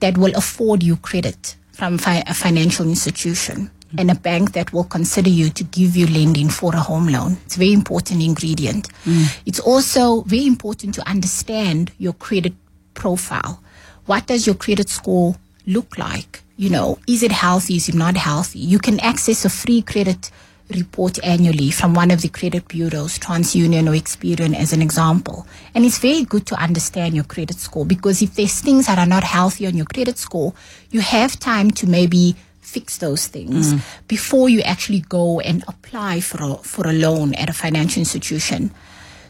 that 0.00 0.18
will 0.18 0.34
afford 0.34 0.82
you 0.82 0.96
credit 0.96 1.56
from 1.72 1.98
fi- 1.98 2.24
a 2.26 2.34
financial 2.34 2.86
institution 2.86 3.70
and 3.98 4.10
a 4.10 4.14
bank 4.14 4.52
that 4.52 4.72
will 4.72 4.84
consider 4.84 5.30
you 5.30 5.50
to 5.50 5.64
give 5.64 5.96
you 5.96 6.06
lending 6.06 6.48
for 6.48 6.74
a 6.74 6.80
home 6.80 7.06
loan. 7.08 7.36
It's 7.46 7.56
a 7.56 7.58
very 7.60 7.72
important 7.72 8.22
ingredient. 8.22 8.88
Mm. 9.04 9.38
It's 9.46 9.60
also 9.60 10.22
very 10.22 10.46
important 10.46 10.94
to 10.96 11.08
understand 11.08 11.92
your 11.98 12.12
credit 12.14 12.54
profile. 12.94 13.62
What 14.06 14.26
does 14.26 14.46
your 14.46 14.56
credit 14.56 14.88
score 14.88 15.36
look 15.66 15.96
like? 15.96 16.42
You 16.56 16.70
know, 16.70 16.98
is 17.08 17.22
it 17.22 17.32
healthy? 17.32 17.76
Is 17.76 17.88
it 17.88 17.94
not 17.94 18.16
healthy? 18.16 18.58
You 18.58 18.78
can 18.78 19.00
access 19.00 19.44
a 19.44 19.48
free 19.48 19.82
credit 19.82 20.30
report 20.70 21.18
annually 21.22 21.70
from 21.70 21.94
one 21.94 22.10
of 22.10 22.22
the 22.22 22.28
credit 22.28 22.68
bureaus, 22.68 23.18
TransUnion 23.18 23.86
or 23.86 23.92
Experian 23.92 24.56
as 24.56 24.72
an 24.72 24.80
example. 24.80 25.46
And 25.74 25.84
it's 25.84 25.98
very 25.98 26.24
good 26.24 26.46
to 26.46 26.54
understand 26.56 27.14
your 27.14 27.24
credit 27.24 27.56
score 27.58 27.84
because 27.84 28.22
if 28.22 28.34
there's 28.34 28.60
things 28.60 28.86
that 28.86 28.98
are 28.98 29.06
not 29.06 29.24
healthy 29.24 29.66
on 29.66 29.76
your 29.76 29.86
credit 29.86 30.18
score, 30.18 30.54
you 30.90 31.00
have 31.00 31.38
time 31.38 31.70
to 31.72 31.86
maybe 31.86 32.34
fix 32.60 32.98
those 32.98 33.26
things 33.26 33.74
mm. 33.74 33.80
before 34.08 34.48
you 34.48 34.60
actually 34.62 35.00
go 35.00 35.38
and 35.40 35.62
apply 35.68 36.20
for 36.20 36.42
a, 36.42 36.56
for 36.56 36.88
a 36.88 36.92
loan 36.92 37.34
at 37.34 37.50
a 37.50 37.52
financial 37.52 38.00
institution. 38.00 38.70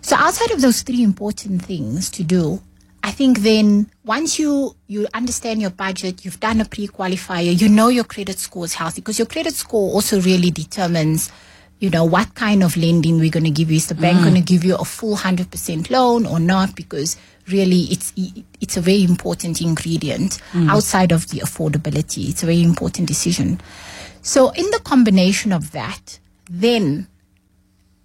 So 0.00 0.16
outside 0.16 0.52
of 0.52 0.60
those 0.60 0.82
three 0.82 1.02
important 1.02 1.64
things 1.64 2.10
to 2.10 2.22
do, 2.22 2.62
I 3.04 3.10
think 3.10 3.40
then 3.40 3.90
once 4.06 4.38
you 4.38 4.74
you 4.86 5.06
understand 5.12 5.60
your 5.60 5.68
budget, 5.70 6.24
you've 6.24 6.40
done 6.40 6.62
a 6.62 6.64
pre-qualifier, 6.64 7.60
you 7.60 7.68
know 7.68 7.88
your 7.88 8.04
credit 8.04 8.38
score 8.38 8.64
is 8.64 8.72
healthy 8.72 9.02
because 9.02 9.18
your 9.18 9.26
credit 9.26 9.52
score 9.52 9.92
also 9.92 10.22
really 10.22 10.50
determines, 10.50 11.30
you 11.80 11.90
know, 11.90 12.06
what 12.06 12.34
kind 12.34 12.62
of 12.62 12.78
lending 12.78 13.18
we're 13.18 13.30
going 13.30 13.44
to 13.44 13.50
give 13.50 13.70
you. 13.70 13.76
Is 13.76 13.88
the 13.88 13.94
bank 13.94 14.20
mm. 14.20 14.22
going 14.22 14.34
to 14.36 14.40
give 14.40 14.64
you 14.64 14.74
a 14.76 14.86
full 14.86 15.16
hundred 15.16 15.50
percent 15.50 15.90
loan 15.90 16.24
or 16.24 16.40
not? 16.40 16.74
Because 16.74 17.18
really, 17.46 17.82
it's 17.92 18.10
it's 18.62 18.78
a 18.78 18.80
very 18.80 19.04
important 19.04 19.60
ingredient 19.60 20.40
mm. 20.52 20.70
outside 20.70 21.12
of 21.12 21.28
the 21.28 21.40
affordability. 21.40 22.30
It's 22.30 22.42
a 22.42 22.46
very 22.46 22.62
important 22.62 23.06
decision. 23.06 23.60
So 24.22 24.48
in 24.48 24.70
the 24.70 24.80
combination 24.82 25.52
of 25.52 25.72
that, 25.72 26.18
then 26.48 27.06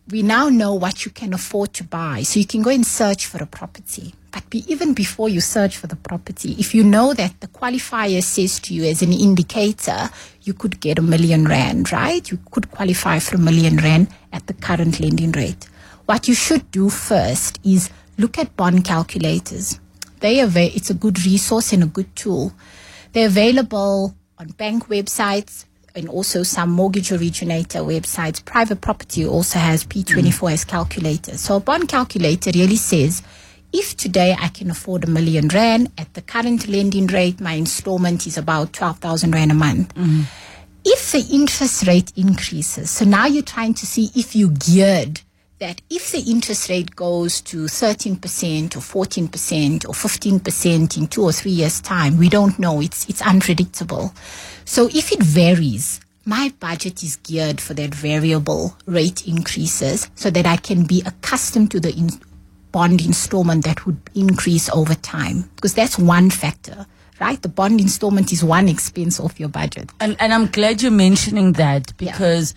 we 0.10 0.24
now 0.24 0.50
know 0.50 0.74
what 0.74 1.06
you 1.06 1.12
can 1.12 1.34
afford 1.34 1.72
to 1.76 1.86
buy. 1.86 2.24
So 2.24 2.38
you 2.38 2.46
can 2.46 2.64
go 2.64 2.70
and 2.70 2.86
search 2.86 3.28
for 3.28 3.42
a 3.42 3.46
property. 3.46 4.14
But 4.32 4.50
be, 4.50 4.64
even 4.72 4.94
before 4.94 5.30
you 5.30 5.42
search 5.42 5.78
for 5.78 5.88
the 5.88 5.96
property, 5.96 6.56
if 6.60 6.76
you 6.76 6.84
know 6.84 7.14
that 7.14 7.40
the 7.40 7.48
qualifier 7.48 8.24
says 8.24 8.60
to 8.62 8.74
you 8.74 8.84
as 8.86 9.02
an 9.02 9.14
indicator, 9.14 10.10
you 10.44 10.54
could 10.54 10.80
get 10.80 11.00
a 11.00 11.02
million 11.02 11.46
rand, 11.46 11.92
right? 11.92 12.30
You 12.30 12.40
could 12.52 12.72
qualify 12.72 13.20
for 13.20 13.36
a 13.36 13.40
million 13.40 13.78
rand 13.78 14.10
at 14.32 14.48
the 14.48 14.54
current 14.54 15.00
lending 15.00 15.32
rate. 15.32 15.68
What 16.06 16.28
you 16.28 16.34
should 16.34 16.70
do 16.72 16.90
first 16.90 17.60
is 17.64 17.90
look 18.18 18.38
at 18.38 18.56
bond 18.56 18.86
calculators. 18.86 19.80
They 20.20 20.42
are 20.42 20.50
it's 20.56 20.90
a 20.90 20.94
good 20.94 21.24
resource 21.26 21.72
and 21.74 21.84
a 21.84 21.88
good 21.88 22.16
tool. 22.16 22.54
They're 23.14 23.28
available 23.28 24.16
on 24.38 24.48
bank 24.50 24.88
websites 24.88 25.66
and 25.96 26.10
also 26.10 26.44
some 26.44 26.70
mortgage 26.70 27.12
originator 27.12 27.80
websites. 27.80 28.44
Private 28.44 28.82
property 28.82 29.26
also 29.26 29.60
has 29.60 29.86
P24 29.86 30.54
as 30.54 30.66
calculators. 30.66 31.42
So 31.42 31.56
a 31.56 31.60
bond 31.60 31.88
calculator 31.90 32.52
really 32.54 32.76
says 32.76 33.24
if 33.72 33.96
today 33.96 34.36
I 34.40 34.48
can 34.50 34.72
afford 34.72 35.04
a 35.04 35.08
million 35.08 35.48
rand 35.48 35.92
at 35.98 36.14
the 36.14 36.22
current 36.22 36.68
lending 36.68 37.08
rate, 37.08 37.40
my 37.40 37.54
installment 37.54 38.26
is 38.26 38.38
about 38.38 38.74
12,000 38.74 39.32
rand 39.32 39.52
a 39.52 39.56
month. 39.56 39.94
Mm-hmm. 39.96 40.22
If 40.86 41.12
the 41.12 41.26
interest 41.32 41.86
rate 41.86 42.12
increases, 42.16 42.90
so 42.90 43.06
now 43.06 43.26
you're 43.26 43.44
trying 43.44 43.74
to 43.76 43.86
see 43.86 44.10
if 44.16 44.36
you 44.36 44.52
geared 44.52 45.22
that 45.60 45.82
if 45.90 46.12
the 46.12 46.22
interest 46.22 46.70
rate 46.70 46.96
goes 46.96 47.42
to 47.42 47.66
13% 47.66 48.16
or 48.76 48.80
14% 48.80 49.86
or 49.86 49.94
15% 49.94 50.98
in 50.98 51.08
two 51.08 51.24
or 51.24 51.34
three 51.34 51.52
years' 51.52 51.82
time, 51.82 52.18
we 52.18 52.30
don't 52.30 52.58
know. 52.60 52.82
It's, 52.82 53.08
it's 53.10 53.22
unpredictable. 53.22 54.14
So 54.64 54.88
if 54.88 55.12
it 55.12 55.22
varies, 55.22 56.00
my 56.26 56.54
budget 56.60 57.04
is 57.04 57.18
geared 57.18 57.60
for 57.60 57.74
that 57.74 57.94
variable 57.94 58.78
rate 58.86 59.28
increases 59.28 60.10
so 60.16 60.30
that 60.30 60.46
I 60.46 60.58
can 60.58 60.86
be 60.86 61.04
accustomed 61.06 61.72
to 61.72 61.80
the 61.80 61.94
in- 61.94 62.22
bond 62.72 63.04
installment 63.06 63.66
that 63.66 63.86
would 63.86 64.00
increase 64.16 64.70
over 64.70 64.96
time. 64.96 65.50
Because 65.56 65.74
that's 65.74 65.98
one 65.98 66.30
factor, 66.30 66.86
right? 67.20 67.42
The 67.42 67.50
bond 67.50 67.80
installment 67.80 68.32
is 68.32 68.44
one 68.44 68.68
expense 68.68 69.20
of 69.20 69.40
your 69.40 69.50
budget. 69.50 69.90
And, 70.00 70.16
and 70.20 70.34
I'm 70.34 70.48
glad 70.48 70.82
you're 70.82 70.92
mentioning 70.92 71.54
that 71.54 71.96
because 71.98 72.54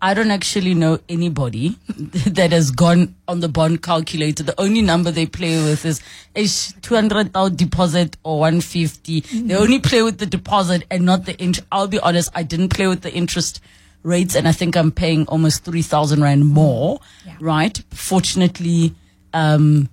I 0.00 0.14
don't 0.14 0.30
actually 0.30 0.74
know 0.74 1.00
anybody 1.08 1.76
that 1.88 2.52
has 2.52 2.70
gone 2.70 3.16
on 3.26 3.40
the 3.40 3.48
bond 3.48 3.82
calculator. 3.82 4.44
The 4.44 4.60
only 4.60 4.80
number 4.80 5.10
they 5.10 5.26
play 5.26 5.56
with 5.62 5.84
is 5.84 6.00
is 6.34 6.74
200,000 6.82 7.56
deposit 7.56 8.16
or 8.22 8.38
150. 8.38 9.20
They 9.20 9.28
mm-hmm. 9.28 9.50
only 9.52 9.80
play 9.80 10.02
with 10.02 10.18
the 10.18 10.26
deposit 10.26 10.84
and 10.90 11.04
not 11.04 11.24
the 11.24 11.36
interest. 11.38 11.66
I'll 11.72 11.88
be 11.88 11.98
honest, 11.98 12.30
I 12.34 12.44
didn't 12.44 12.68
play 12.68 12.86
with 12.86 13.02
the 13.02 13.12
interest 13.12 13.60
rates 14.02 14.34
and 14.34 14.46
I 14.48 14.52
think 14.52 14.76
I'm 14.76 14.90
paying 14.92 15.26
almost 15.26 15.64
3,000 15.64 16.22
Rand 16.22 16.46
more, 16.46 17.00
Yeah. 17.26 17.34
right? 17.40 17.82
Fortunately, 17.90 18.94
um, 19.34 19.88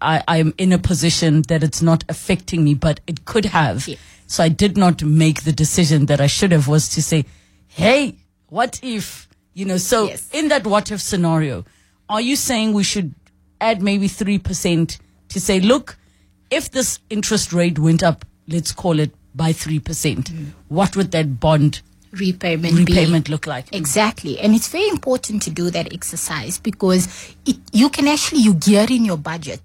I, 0.00 0.22
I'm 0.28 0.52
in 0.58 0.72
a 0.72 0.78
position 0.78 1.42
that 1.48 1.62
it's 1.62 1.82
not 1.82 2.04
affecting 2.08 2.62
me, 2.64 2.74
but 2.74 3.00
it 3.06 3.24
could 3.24 3.46
have. 3.46 3.88
Yes. 3.88 3.98
So 4.26 4.44
I 4.44 4.48
did 4.48 4.76
not 4.76 5.02
make 5.02 5.42
the 5.44 5.52
decision 5.52 6.06
that 6.06 6.20
I 6.20 6.26
should 6.26 6.52
have 6.52 6.68
was 6.68 6.88
to 6.90 7.02
say, 7.02 7.24
hey, 7.66 8.16
what 8.48 8.78
if, 8.82 9.28
you 9.54 9.64
know, 9.64 9.78
so 9.78 10.06
Yes. 10.08 10.28
in 10.32 10.48
that 10.48 10.66
what 10.66 10.90
if 10.90 11.00
scenario, 11.00 11.64
are 12.08 12.20
you 12.20 12.36
saying 12.36 12.72
we 12.72 12.84
should 12.84 13.14
add 13.60 13.82
maybe 13.82 14.08
3% 14.08 14.98
to 15.28 15.40
say, 15.40 15.60
look, 15.60 15.96
if 16.50 16.70
this 16.70 16.98
interest 17.08 17.52
rate 17.52 17.78
went 17.78 18.02
up, 18.02 18.24
let's 18.48 18.72
call 18.72 18.98
it 19.00 19.12
by 19.34 19.52
3%, 19.52 20.52
what 20.68 20.96
would 20.96 21.10
that 21.12 21.40
bond 21.40 21.80
Repayment, 22.12 22.74
be. 22.74 22.84
repayment 22.84 23.28
look 23.28 23.46
like? 23.46 23.66
Exactly. 23.72 24.38
And 24.38 24.54
it's 24.54 24.68
very 24.68 24.88
important 24.88 25.42
to 25.42 25.50
do 25.50 25.70
that 25.70 25.92
exercise 25.92 26.58
because 26.58 27.34
it, 27.46 27.56
you 27.72 27.88
can 27.88 28.08
actually, 28.08 28.40
you 28.40 28.54
gear 28.54 28.86
in 28.90 29.04
your 29.04 29.16
budget 29.16 29.60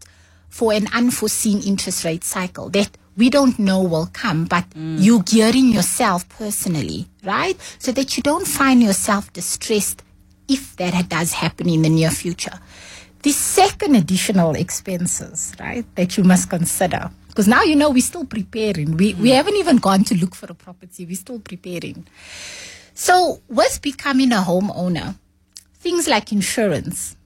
for 0.50 0.72
an 0.72 0.88
unforeseen 0.94 1.62
interest 1.62 2.06
rate 2.06 2.24
cycle 2.24 2.70
that 2.70 2.90
we 3.18 3.30
don't 3.30 3.58
know 3.58 3.82
will 3.82 4.10
come, 4.14 4.46
but 4.46 4.70
mm. 4.72 5.02
you 5.02 5.24
gearing 5.24 5.70
yourself 5.70 6.28
personally, 6.30 7.08
right? 7.24 7.58
So 7.80 7.92
that 7.94 8.18
you 8.18 8.24
don't 8.24 8.48
find 8.48 8.82
yourself 8.82 9.32
distressed 9.34 10.04
if 10.48 10.76
that 10.76 11.10
does 11.10 11.34
happen 11.34 11.70
in 11.70 11.82
the 11.82 11.90
near 11.90 12.12
future. 12.12 12.60
The 13.24 13.32
second 13.32 13.96
additional 13.96 14.56
expenses, 14.56 15.54
right, 15.60 15.86
that 15.96 16.18
you 16.18 16.24
must 16.24 16.50
consider. 16.50 17.10
Because 17.36 17.50
now 17.50 17.64
you 17.64 17.76
know 17.76 17.90
we're 17.90 18.02
still 18.02 18.24
preparing. 18.24 18.96
We, 18.96 19.14
we 19.16 19.32
hmm. 19.32 19.36
haven't 19.36 19.58
even 19.58 19.76
gone 19.76 20.06
to 20.06 20.16
look 20.16 20.34
for 20.34 20.46
a 20.46 20.54
property. 20.54 21.06
We're 21.06 21.18
still 21.18 21.40
preparing. 21.40 22.08
So, 22.94 23.42
with 23.50 23.82
becoming 23.82 24.32
a 24.32 24.38
homeowner, 24.38 25.18
things 25.74 26.08
like 26.08 26.32
insurance, 26.32 27.18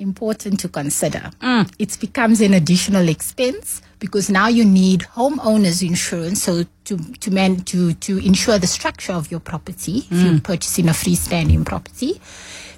important 0.00 0.58
to 0.58 0.68
consider. 0.68 1.30
Hmm. 1.40 1.62
It 1.78 1.96
becomes 2.00 2.40
an 2.40 2.54
additional 2.54 3.08
expense 3.08 3.82
because 4.00 4.28
now 4.28 4.48
you 4.48 4.64
need 4.64 5.02
homeowners 5.14 5.86
insurance, 5.86 6.42
so 6.42 6.64
to 6.86 6.98
to 7.20 7.30
man 7.30 7.58
to 7.66 7.94
to 7.94 8.18
insure 8.18 8.58
the 8.58 8.66
structure 8.66 9.12
of 9.12 9.30
your 9.30 9.38
property 9.38 9.98
if 9.98 10.10
you're 10.10 10.32
hmm. 10.32 10.38
purchasing 10.38 10.88
a 10.88 10.92
freestanding 10.92 11.64
property. 11.64 12.20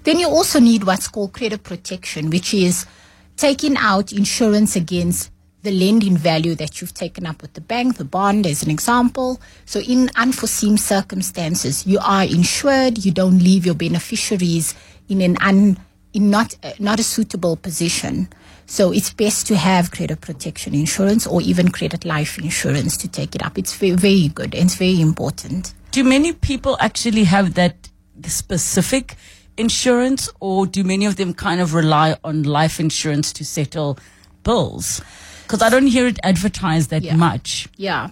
Then 0.03 0.19
you 0.19 0.29
also 0.29 0.61
need 0.61 0.85
what's 0.85 1.09
called 1.09 1.33
credit 1.33 1.63
protection, 1.63 2.29
which 2.29 2.53
is 2.53 2.85
taking 3.39 3.79
out 3.79 4.13
insurance 4.13 4.77
against 4.77 5.31
the 5.65 5.73
lending 5.73 6.17
value 6.17 6.55
that 6.55 6.81
you've 6.81 6.95
taken 6.95 7.27
up 7.27 7.43
with 7.43 7.55
the 7.55 7.61
bank, 7.61 7.97
the 7.97 8.05
bond, 8.05 8.47
as 8.47 8.63
an 8.63 8.71
example. 8.71 9.41
So, 9.65 9.81
in 9.81 10.11
unforeseen 10.15 10.77
circumstances, 10.77 11.87
you 11.87 11.99
are 12.01 12.25
insured. 12.25 13.05
You 13.05 13.11
don't 13.11 13.39
leave 13.39 13.67
your 13.67 13.75
beneficiaries 13.75 14.75
in 15.09 15.21
an 15.23 15.37
un, 15.41 15.79
in 16.13 16.31
not 16.31 16.55
uh, 16.63 16.73
not 16.79 17.01
a 17.01 17.03
suitable 17.03 17.57
position. 17.57 18.29
So, 18.67 18.93
it's 18.93 19.13
best 19.13 19.47
to 19.49 19.57
have 19.57 19.91
credit 19.91 20.21
protection 20.21 20.75
insurance 20.75 21.27
or 21.27 21.41
even 21.41 21.71
credit 21.71 22.05
life 22.05 22.39
insurance 22.39 22.97
to 22.99 23.09
take 23.09 23.35
it 23.35 23.43
up. 23.43 23.59
It's 23.59 23.75
very, 23.75 23.97
very 23.97 24.29
good 24.29 24.55
and 24.55 24.65
it's 24.65 24.77
very 24.77 25.01
important. 25.01 25.75
Do 25.91 26.05
many 26.05 26.33
people 26.33 26.77
actually 26.79 27.25
have 27.25 27.55
that 27.55 27.89
specific 28.27 29.17
insurance, 29.57 30.29
or 30.41 30.67
do 30.67 30.85
many 30.85 31.07
of 31.07 31.17
them 31.17 31.33
kind 31.33 31.61
of 31.61 31.73
rely 31.73 32.17
on 32.23 32.43
life 32.43 32.81
insurance 32.81 33.33
to 33.33 33.45
settle 33.45 33.99
bills? 34.43 35.01
Because 35.45 35.63
I 35.63 35.69
don't 35.71 35.87
hear 35.87 36.07
it 36.07 36.19
advertised 36.23 36.91
that 36.91 37.03
Yeah. 37.03 37.17
much. 37.17 37.69
Yeah. 37.77 38.11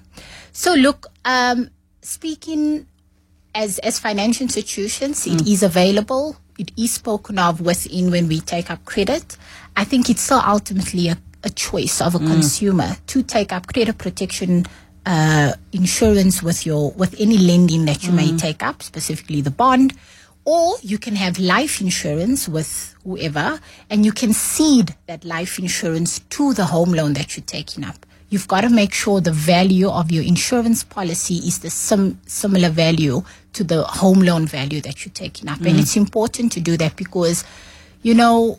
So 0.53 0.75
look, 0.75 1.07
um, 1.25 1.71
speaking 2.03 2.87
as 3.55 3.79
as 3.81 3.99
financial 3.99 4.45
institutions, 4.45 5.27
it 5.27 5.47
is 5.47 5.62
available. 5.62 6.37
It 6.59 6.71
is 6.77 6.93
spoken 6.93 7.39
of 7.39 7.61
within 7.61 8.11
when 8.11 8.29
we 8.29 8.41
take 8.41 8.71
up 8.71 8.85
credit. 8.85 9.37
I 9.77 9.85
think 9.85 10.09
it's 10.11 10.21
still 10.23 10.43
ultimately 10.45 11.09
a, 11.09 11.17
a 11.43 11.51
choice 11.51 12.01
of 12.01 12.15
a 12.15 12.19
consumer 12.19 12.97
to 13.09 13.23
take 13.23 13.53
up 13.53 13.67
credit 13.67 13.97
protection 13.99 14.67
uh, 15.07 15.53
insurance 15.73 16.43
with 16.43 16.65
your 16.67 16.93
with 16.93 17.15
any 17.19 17.39
lending 17.39 17.87
that 17.87 18.05
you 18.05 18.12
may 18.12 18.37
take 18.37 18.62
up, 18.62 18.83
specifically 18.83 19.41
the 19.41 19.51
bond. 19.51 19.95
Or 20.45 20.77
you 20.83 20.99
can 20.99 21.17
have 21.17 21.39
life 21.39 21.81
insurance 21.81 22.49
with 22.49 22.92
whoever, 23.04 23.61
and 23.90 24.04
you 24.04 24.12
can 24.12 24.32
cede 24.32 24.94
that 25.06 25.25
life 25.25 25.59
insurance 25.59 26.21
to 26.30 26.54
the 26.54 26.66
home 26.66 26.92
loan 26.92 27.12
that 27.14 27.37
you're 27.37 27.44
taking 27.44 27.85
up. 27.85 28.06
you've 28.32 28.49
got 28.49 28.62
to 28.62 28.71
make 28.71 28.94
sure 28.94 29.21
the 29.21 29.30
value 29.30 29.90
of 29.90 30.11
your 30.11 30.25
insurance 30.25 30.82
policy 30.82 31.35
is 31.35 31.59
the 31.59 31.68
sim- 31.68 32.18
similar 32.26 32.71
value 32.71 33.23
to 33.52 33.62
the 33.62 33.82
home 33.82 34.21
loan 34.21 34.47
value 34.47 34.80
that 34.80 35.04
you're 35.04 35.12
taking 35.12 35.50
up. 35.50 35.59
And 35.59 35.76
mm. 35.76 35.80
it's 35.80 35.97
important 35.97 36.50
to 36.52 36.61
do 36.61 36.78
that 36.78 36.97
because, 36.97 37.44
you 38.00 38.14
know, 38.14 38.59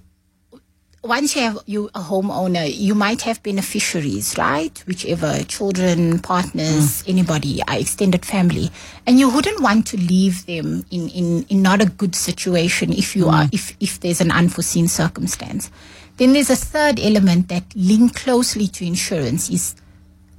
once 1.03 1.35
you 1.35 1.41
have 1.41 1.59
you 1.65 1.87
a 1.93 1.99
homeowner, 1.99 2.65
you 2.73 2.95
might 2.95 3.21
have 3.21 3.43
beneficiaries, 3.43 4.37
right? 4.37 4.81
Whichever 4.87 5.43
children, 5.43 6.19
partners, 6.19 7.03
mm. 7.03 7.09
anybody, 7.09 7.61
uh, 7.63 7.75
extended 7.75 8.25
family, 8.25 8.71
and 9.05 9.19
you 9.19 9.29
wouldn't 9.29 9.61
want 9.61 9.85
to 9.87 9.97
leave 9.97 10.45
them 10.45 10.85
in, 10.91 11.09
in, 11.09 11.45
in 11.49 11.61
not 11.61 11.81
a 11.81 11.85
good 11.85 12.15
situation 12.15 12.93
if 12.93 13.15
you 13.15 13.27
are 13.27 13.43
mm. 13.43 13.53
if 13.53 13.75
if 13.81 13.99
there's 13.99 14.21
an 14.21 14.31
unforeseen 14.31 14.87
circumstance. 14.87 15.69
Then 16.17 16.33
there's 16.33 16.49
a 16.49 16.55
third 16.55 16.99
element 16.99 17.49
that 17.49 17.63
link 17.75 18.15
closely 18.15 18.67
to 18.67 18.85
insurance 18.85 19.49
is 19.49 19.75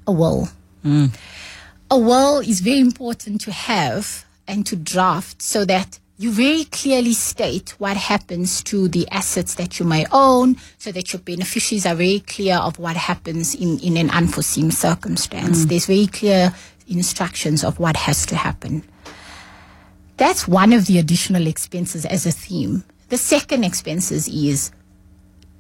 a 0.07 0.13
will. 0.13 0.49
Mm. 0.85 1.15
A 1.91 1.99
will 1.99 2.39
is 2.39 2.61
very 2.61 2.81
important 2.81 3.41
to 3.43 3.53
have 3.53 4.25
and 4.47 4.65
to 4.67 4.77
draft 4.77 5.43
so 5.43 5.65
that 5.65 5.99
you 6.17 6.31
very 6.31 6.65
clearly 6.65 7.13
state 7.13 7.71
what 7.79 7.97
happens 7.97 8.63
to 8.63 8.87
the 8.89 9.09
assets 9.11 9.57
that 9.57 9.81
you 9.81 9.87
may 9.87 10.07
own 10.13 10.57
so 10.79 10.93
that 10.93 11.13
your 11.13 11.21
beneficiaries 11.21 11.87
are 11.87 11.95
very 11.95 12.21
clear 12.21 12.57
of 12.57 12.79
what 12.79 12.97
happens 12.97 13.55
in, 13.55 13.79
in 13.81 13.97
an 13.97 14.11
unforeseen 14.11 14.71
circumstance. 14.71 15.65
Mm. 15.65 15.69
There's 15.69 15.87
very 15.87 16.07
clear 16.07 16.55
instructions 16.87 17.65
of 17.65 17.81
what 17.81 17.97
has 17.97 18.27
to 18.27 18.37
happen. 18.37 18.85
That's 20.17 20.47
one 20.47 20.73
of 20.73 20.87
the 20.87 20.99
additional 20.99 21.47
expenses 21.49 22.05
as 22.05 22.27
a 22.27 22.31
theme. 22.31 22.85
The 23.09 23.19
second 23.19 23.65
expenses 23.65 24.29
is 24.29 24.71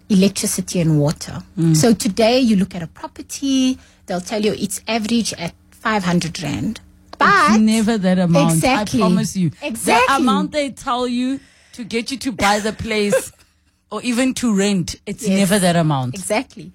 electricity 0.08 0.80
and 0.80 1.00
water. 1.00 1.42
Mm. 1.58 1.74
So 1.76 1.92
today 1.92 2.38
you 2.38 2.54
look 2.54 2.76
at 2.76 2.82
a 2.82 2.86
property, 2.86 3.78
they'll 4.06 4.20
tell 4.20 4.44
you 4.44 4.52
it's 4.52 4.80
average 4.86 5.32
at 5.34 5.52
500 5.72 6.40
rand. 6.42 6.80
But 7.24 7.50
it's 7.56 7.60
never 7.60 7.98
that 7.98 8.18
amount. 8.18 8.54
Exactly. 8.54 9.00
I 9.00 9.02
promise 9.02 9.36
you. 9.36 9.50
Exactly. 9.62 10.06
The 10.16 10.22
amount 10.22 10.52
they 10.52 10.70
tell 10.70 11.06
you 11.08 11.40
to 11.72 11.84
get 11.84 12.10
you 12.10 12.16
to 12.18 12.32
buy 12.32 12.60
the 12.60 12.72
place 12.72 13.32
or 13.90 14.02
even 14.02 14.34
to 14.34 14.54
rent, 14.54 14.96
it's 15.06 15.26
Yes. 15.26 15.38
never 15.38 15.58
that 15.58 15.76
amount. 15.76 16.14
Exactly. 16.14 16.72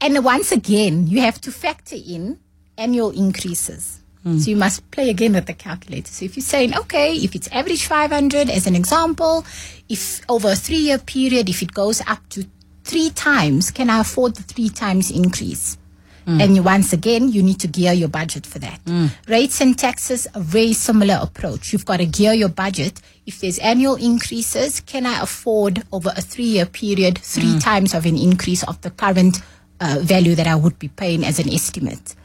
And 0.00 0.22
once 0.24 0.52
again, 0.52 1.06
you 1.06 1.20
have 1.20 1.40
to 1.42 1.52
factor 1.52 1.96
in 1.96 2.38
annual 2.76 3.10
increases. 3.10 4.00
Hmm. 4.22 4.38
So 4.38 4.50
you 4.50 4.56
must 4.56 4.90
play 4.90 5.08
again 5.08 5.32
with 5.32 5.46
the 5.46 5.54
calculator. 5.54 6.10
So 6.10 6.24
if 6.24 6.36
you're 6.36 6.42
saying, 6.44 6.76
okay, 6.76 7.14
if 7.14 7.34
it's 7.34 7.48
average 7.48 7.86
500 7.86 8.50
as 8.50 8.66
an 8.66 8.74
example, 8.74 9.44
if 9.88 10.20
over 10.28 10.50
a 10.50 10.56
three 10.56 10.78
year 10.78 10.98
period, 10.98 11.48
if 11.48 11.62
it 11.62 11.72
goes 11.72 12.00
up 12.06 12.28
to 12.30 12.44
three 12.84 13.10
times, 13.10 13.70
can 13.70 13.88
I 13.88 14.00
afford 14.00 14.34
the 14.36 14.42
three 14.42 14.68
times 14.68 15.10
increase? 15.10 15.78
Mm. 16.26 16.42
And 16.42 16.56
you, 16.56 16.62
once 16.62 16.92
again, 16.92 17.30
you 17.30 17.42
need 17.42 17.60
to 17.60 17.68
gear 17.68 17.92
your 17.92 18.08
budget 18.08 18.46
for 18.46 18.58
that. 18.58 18.84
Mm. 18.84 19.10
Rates 19.28 19.60
and 19.60 19.78
taxes, 19.78 20.26
a 20.34 20.40
very 20.40 20.72
similar 20.72 21.18
approach. 21.22 21.72
You've 21.72 21.86
got 21.86 21.98
to 21.98 22.06
gear 22.06 22.32
your 22.32 22.48
budget. 22.48 23.00
If 23.26 23.40
there's 23.40 23.58
annual 23.60 23.94
increases, 23.94 24.80
can 24.80 25.06
I 25.06 25.20
afford 25.20 25.84
over 25.92 26.12
a 26.16 26.20
three 26.20 26.44
year 26.44 26.66
period 26.66 27.18
three 27.18 27.54
mm. 27.54 27.62
times 27.62 27.94
of 27.94 28.06
an 28.06 28.16
increase 28.16 28.64
of 28.64 28.80
the 28.80 28.90
current 28.90 29.38
uh, 29.80 29.98
value 30.00 30.34
that 30.34 30.48
I 30.48 30.56
would 30.56 30.78
be 30.78 30.88
paying 30.88 31.24
as 31.24 31.38
an 31.38 31.48
estimate? 31.52 32.16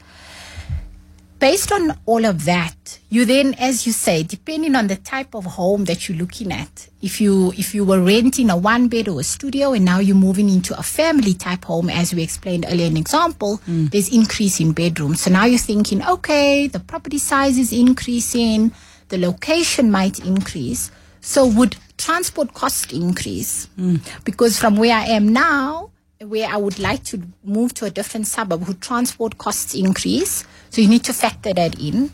Based 1.42 1.72
on 1.72 1.98
all 2.06 2.24
of 2.24 2.44
that, 2.44 3.00
you 3.10 3.24
then, 3.24 3.52
as 3.54 3.84
you 3.84 3.92
say, 3.92 4.22
depending 4.22 4.76
on 4.76 4.86
the 4.86 4.94
type 4.94 5.34
of 5.34 5.44
home 5.44 5.86
that 5.86 6.08
you're 6.08 6.16
looking 6.16 6.52
at, 6.52 6.88
if 7.02 7.20
you 7.20 7.52
if 7.58 7.74
you 7.74 7.84
were 7.84 8.00
renting 8.00 8.48
a 8.48 8.56
one 8.56 8.86
bed 8.86 9.08
or 9.08 9.18
a 9.18 9.24
studio 9.24 9.72
and 9.72 9.84
now 9.84 9.98
you're 9.98 10.14
moving 10.14 10.48
into 10.48 10.78
a 10.78 10.84
family 10.84 11.34
type 11.34 11.64
home, 11.64 11.90
as 11.90 12.14
we 12.14 12.22
explained 12.22 12.64
earlier 12.68 12.86
in 12.86 12.96
example, 12.96 13.60
mm. 13.68 13.90
there's 13.90 14.14
increase 14.14 14.60
in 14.60 14.70
bedrooms. 14.70 15.22
So 15.22 15.32
now 15.32 15.44
you're 15.44 15.58
thinking, 15.58 16.00
okay, 16.06 16.68
the 16.68 16.78
property 16.78 17.18
size 17.18 17.58
is 17.58 17.72
increasing, 17.72 18.70
the 19.08 19.18
location 19.18 19.90
might 19.90 20.24
increase. 20.24 20.92
So 21.22 21.44
would 21.44 21.74
transport 21.98 22.54
cost 22.54 22.92
increase? 22.92 23.66
Mm. 23.76 23.98
Because 24.22 24.60
from 24.60 24.76
where 24.76 24.94
I 24.94 25.06
am 25.06 25.32
now, 25.32 25.90
where 26.26 26.48
I 26.48 26.56
would 26.56 26.78
like 26.78 27.04
to 27.04 27.22
move 27.44 27.74
to 27.74 27.84
a 27.86 27.90
different 27.90 28.26
suburb, 28.26 28.66
would 28.66 28.80
transport 28.80 29.38
costs 29.38 29.74
increase? 29.74 30.44
So 30.70 30.80
you 30.80 30.88
need 30.88 31.04
to 31.04 31.12
factor 31.12 31.52
that 31.54 31.78
in. 31.80 32.12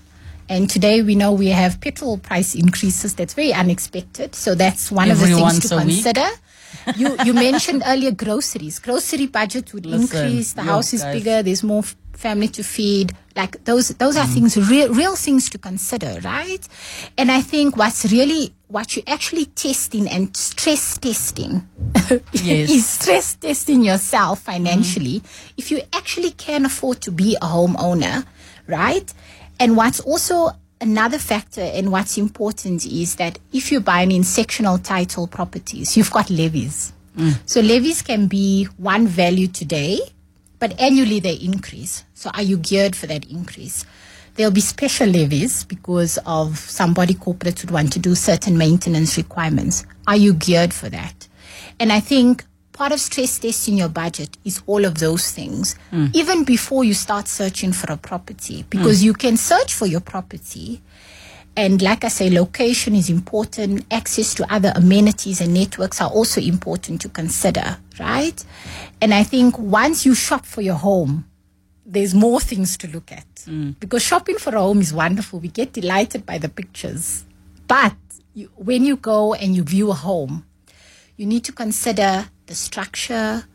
And 0.49 0.71
today 0.71 1.03
we 1.03 1.14
know 1.14 1.33
we 1.33 1.49
have 1.49 1.81
petrol 1.81 2.16
price 2.18 2.55
increases. 2.55 3.14
That's 3.14 3.35
very 3.35 3.53
unexpected. 3.53 4.35
So 4.35 4.55
that's 4.55 4.90
one 4.90 5.11
Every 5.11 5.33
of 5.33 5.38
the 5.38 5.44
things 5.44 5.68
to 5.68 5.75
a 5.77 5.85
week. 5.85 6.03
consider. 6.05 6.27
you 6.97 7.16
you 7.25 7.35
mentioned 7.35 7.83
earlier 7.87 8.12
groceries. 8.12 8.79
Grocery 8.79 9.27
budget 9.27 9.73
would 9.75 9.85
Listen, 9.94 10.25
increase. 10.27 10.55
The 10.55 10.62
house 10.62 10.92
is 10.94 11.03
guys. 11.03 11.14
bigger. 11.16 11.42
There's 11.42 11.62
more 11.62 11.83
family 12.19 12.49
to 12.49 12.65
feed. 12.65 13.15
Like 13.37 13.65
those 13.65 13.89
those 13.91 14.17
are 14.17 14.27
things 14.27 14.57
real 14.57 14.93
real 14.93 15.15
things 15.17 15.49
to 15.51 15.59
consider, 15.59 16.21
right? 16.25 16.67
And 17.17 17.31
I 17.31 17.41
think 17.41 17.77
what's 17.77 18.11
really 18.11 18.53
what 18.67 18.97
you're 18.97 19.05
actually 19.07 19.47
testing 19.47 20.09
and 20.09 20.37
stress 20.37 20.99
testing 20.99 21.67
Yes. 22.33 22.71
is 22.71 22.87
stress 22.87 23.35
testing 23.35 23.83
yourself 23.85 24.41
mm-hmm. 24.41 24.53
financially 24.53 25.23
if 25.57 25.71
you 25.71 25.81
actually 25.93 26.33
can 26.33 26.67
afford 26.67 27.01
to 27.03 27.13
be 27.13 27.37
a 27.37 27.47
homeowner, 27.47 28.27
right? 28.67 29.13
And 29.61 29.77
what's 29.77 30.01
also 30.01 30.51
another 30.81 31.19
factor 31.19 31.61
and 31.61 31.91
what's 31.93 32.19
important 32.19 32.85
is 32.87 33.17
that 33.17 33.39
if 33.53 33.71
you're 33.71 33.81
buying 33.81 34.11
in 34.11 34.25
sectional 34.25 34.79
title 34.79 35.27
properties, 35.27 35.97
you've 35.97 36.11
got 36.11 36.31
levies. 36.31 36.93
Mm. 37.17 37.39
So 37.47 37.61
levies 37.61 38.03
can 38.03 38.27
be 38.27 38.65
one 38.77 39.07
value 39.07 39.49
today, 39.49 39.99
but 40.59 40.79
annually 40.81 41.21
they 41.21 41.35
increase. 41.35 42.05
So 42.14 42.31
are 42.35 42.42
you 42.42 42.59
geared 42.59 42.97
for 42.97 43.07
that 43.07 43.31
increase? 43.31 43.85
There'll 44.35 44.53
be 44.53 44.61
special 44.61 45.09
levies 45.09 45.64
because 45.64 46.18
of 46.25 46.59
somebody 46.59 47.14
corporate 47.14 47.61
would 47.62 47.73
want 47.73 47.92
to 47.94 47.99
do 47.99 48.14
certain 48.14 48.57
maintenance 48.57 49.16
requirements. 49.16 49.85
Are 50.07 50.16
you 50.16 50.33
geared 50.35 50.73
for 50.73 50.88
that? 50.90 51.27
And 51.81 51.92
I 51.92 52.01
think 52.01 52.44
part 52.73 52.92
of 52.92 53.01
stress 53.01 53.40
testing 53.40 53.77
your 53.77 53.88
budget 53.88 54.37
is 54.44 54.62
all 54.66 54.85
of 54.85 54.99
those 54.99 55.33
things, 55.33 55.75
mm. 55.90 56.14
even 56.14 56.44
before 56.44 56.85
you 56.85 56.94
start 56.94 57.27
searching 57.27 57.73
for 57.73 57.92
a 57.92 57.97
property, 57.97 58.64
because 58.71 59.01
mm. 59.01 59.07
you 59.07 59.12
can 59.14 59.37
search 59.37 59.75
for 59.75 59.87
your 59.87 60.01
property. 60.01 60.81
And 61.59 61.83
like 61.83 62.05
I 62.05 62.09
say, 62.09 62.31
location 62.31 62.94
is 62.94 63.11
important. 63.11 63.85
Access 63.90 64.33
to 64.35 64.47
other 64.49 64.73
amenities 64.77 65.40
and 65.40 65.53
networks 65.53 66.01
are 66.01 66.09
also 66.09 66.40
important 66.40 67.01
to 67.01 67.09
consider, 67.09 67.79
right? 67.99 68.44
And 69.01 69.12
I 69.12 69.25
think 69.25 69.59
once 69.59 70.07
you 70.07 70.14
shop 70.14 70.47
for 70.47 70.61
your 70.61 70.77
home, 70.77 71.29
there's 71.85 72.14
more 72.14 72.38
things 72.38 72.77
to 72.77 72.87
look 72.87 73.11
at. 73.11 73.27
Mm. 73.47 73.75
Because 73.81 74.05
shopping 74.05 74.38
for 74.38 74.55
a 74.55 74.61
home 74.61 74.81
is 74.81 74.94
wonderful. 74.94 75.40
We 75.40 75.49
get 75.49 75.73
delighted 75.73 76.25
by 76.25 76.38
the 76.38 76.49
pictures. 76.49 77.25
But 77.66 77.97
you, 78.35 78.51
when 78.55 78.85
you 78.85 78.94
go 78.94 79.35
and 79.35 79.57
you 79.57 79.64
view 79.64 79.90
a 79.90 79.94
home, 79.94 80.47
you 81.16 81.27
need 81.27 81.42
to 81.42 81.53
consider 81.53 82.29
the 82.47 82.55
structure, 82.55 83.47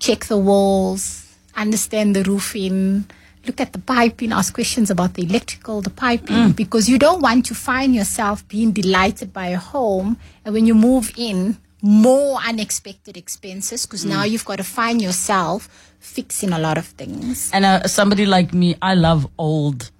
check 0.00 0.24
the 0.24 0.38
walls, 0.38 1.36
understand 1.54 2.16
the 2.16 2.24
roofing, 2.24 3.04
look 3.46 3.60
at 3.60 3.72
the 3.72 3.78
piping, 3.78 4.32
ask 4.32 4.54
questions 4.54 4.90
about 4.90 5.14
the 5.14 5.22
electrical, 5.24 5.80
the 5.82 5.90
piping, 5.90 6.52
because 6.52 6.88
you 6.88 6.98
don't 6.98 7.20
want 7.20 7.44
to 7.46 7.54
find 7.54 7.94
yourself 7.94 8.46
being 8.48 8.72
delighted 8.72 9.32
by 9.32 9.46
a 9.48 9.58
home 9.58 10.16
and 10.44 10.54
when 10.54 10.66
you 10.66 10.74
move 10.74 11.12
in, 11.16 11.58
more 11.82 12.38
unexpected 12.46 13.16
expenses 13.16 13.84
because 13.86 14.04
now 14.04 14.22
you've 14.22 14.44
got 14.44 14.56
to 14.56 14.64
find 14.64 15.02
yourself 15.02 15.68
fixing 15.98 16.52
a 16.52 16.58
lot 16.58 16.78
of 16.78 16.86
things. 16.86 17.50
And 17.52 17.64
uh, 17.64 17.88
somebody 17.88 18.24
like 18.24 18.54
me, 18.54 18.76
I 18.80 18.94
love 18.94 19.28
old 19.36 19.90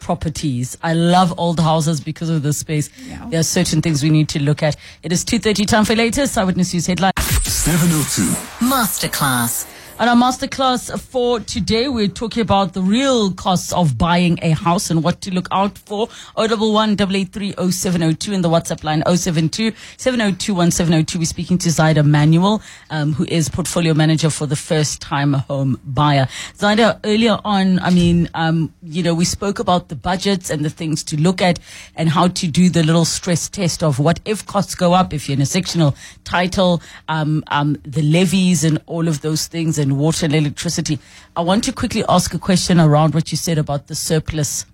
properties. 0.00 0.76
I 0.82 0.92
love 0.94 1.32
old 1.38 1.60
houses 1.60 2.00
because 2.00 2.28
of 2.28 2.42
the 2.42 2.52
space. 2.52 2.90
Yeah. 3.06 3.26
There 3.30 3.40
are 3.40 3.44
certain 3.44 3.80
things 3.80 4.02
we 4.02 4.10
need 4.10 4.28
to 4.30 4.42
look 4.42 4.62
at. 4.62 4.76
It 5.02 5.12
is 5.12 5.24
2.30 5.24 5.66
time 5.66 5.84
for 5.84 5.94
latest 5.94 6.36
Eyewitness 6.36 6.74
News 6.74 6.86
headline. 6.86 7.12
702. 7.16 8.22
Masterclass. 8.66 9.66
On 10.00 10.08
our 10.08 10.16
masterclass 10.16 10.98
for 10.98 11.40
today, 11.40 11.86
we're 11.86 12.08
talking 12.08 12.40
about 12.40 12.72
the 12.72 12.80
real 12.80 13.32
costs 13.32 13.70
of 13.70 13.98
buying 13.98 14.38
a 14.40 14.52
house 14.52 14.88
and 14.90 15.04
what 15.04 15.20
to 15.20 15.30
look 15.30 15.46
out 15.50 15.76
for. 15.76 16.08
011 16.38 16.94
883 16.94 17.52
0702 17.70 18.32
in 18.32 18.40
the 18.40 18.48
WhatsApp 18.48 18.82
line 18.82 19.02
072 19.06 19.74
702 19.98 20.54
1702. 20.54 21.18
We're 21.18 21.24
speaking 21.26 21.58
to 21.58 21.68
Zydah 21.68 22.06
Manuel, 22.06 22.62
um, 22.88 23.12
who 23.12 23.26
is 23.28 23.50
portfolio 23.50 23.92
manager 23.92 24.30
for 24.30 24.46
the 24.46 24.56
first 24.56 25.02
time 25.02 25.34
home 25.34 25.78
buyer. 25.84 26.28
Zydah, 26.56 27.00
earlier 27.04 27.38
on, 27.44 27.78
I 27.80 27.90
mean, 27.90 28.30
um, 28.32 28.72
you 28.82 29.02
know, 29.02 29.12
we 29.12 29.26
spoke 29.26 29.58
about 29.58 29.90
the 29.90 29.96
budgets 29.96 30.48
and 30.48 30.64
the 30.64 30.70
things 30.70 31.04
to 31.04 31.20
look 31.20 31.42
at 31.42 31.58
and 31.94 32.08
how 32.08 32.28
to 32.28 32.46
do 32.46 32.70
the 32.70 32.82
little 32.82 33.04
stress 33.04 33.50
test 33.50 33.82
of 33.82 33.98
what 33.98 34.18
if 34.24 34.46
costs 34.46 34.74
go 34.74 34.94
up, 34.94 35.12
if 35.12 35.28
you're 35.28 35.36
in 35.36 35.42
a 35.42 35.46
sectional 35.46 35.94
title, 36.24 36.80
um, 37.10 37.44
um, 37.48 37.76
the 37.84 38.00
levies 38.00 38.64
and 38.64 38.80
all 38.86 39.06
of 39.06 39.20
those 39.20 39.46
things 39.46 39.78
and 39.78 39.89
water 39.98 40.26
and 40.26 40.34
electricity. 40.34 40.98
I 41.36 41.42
want 41.42 41.64
to 41.64 41.72
quickly 41.72 42.04
ask 42.08 42.34
a 42.34 42.38
question 42.38 42.80
around 42.80 43.14
what 43.14 43.30
you 43.30 43.36
said 43.36 43.58
about 43.58 43.86
the 43.86 43.94
surplus 43.94 44.66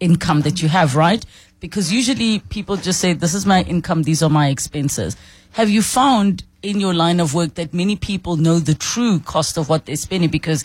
income 0.00 0.42
that 0.42 0.62
you 0.62 0.68
have, 0.68 0.96
right? 0.96 1.24
Because 1.60 1.92
usually 1.92 2.40
people 2.40 2.76
just 2.76 3.00
say, 3.00 3.12
this 3.12 3.34
is 3.34 3.46
my 3.46 3.62
income, 3.62 4.02
these 4.02 4.22
are 4.22 4.30
my 4.30 4.48
expenses. 4.48 5.16
Have 5.52 5.70
you 5.70 5.82
found 5.82 6.44
in 6.62 6.80
your 6.80 6.94
line 6.94 7.20
of 7.20 7.34
work 7.34 7.54
that 7.54 7.72
many 7.72 7.96
people 7.96 8.36
know 8.36 8.58
the 8.58 8.74
true 8.74 9.20
cost 9.20 9.56
of 9.56 9.68
what 9.68 9.86
they're 9.86 9.96
spending? 9.96 10.30
Because 10.30 10.64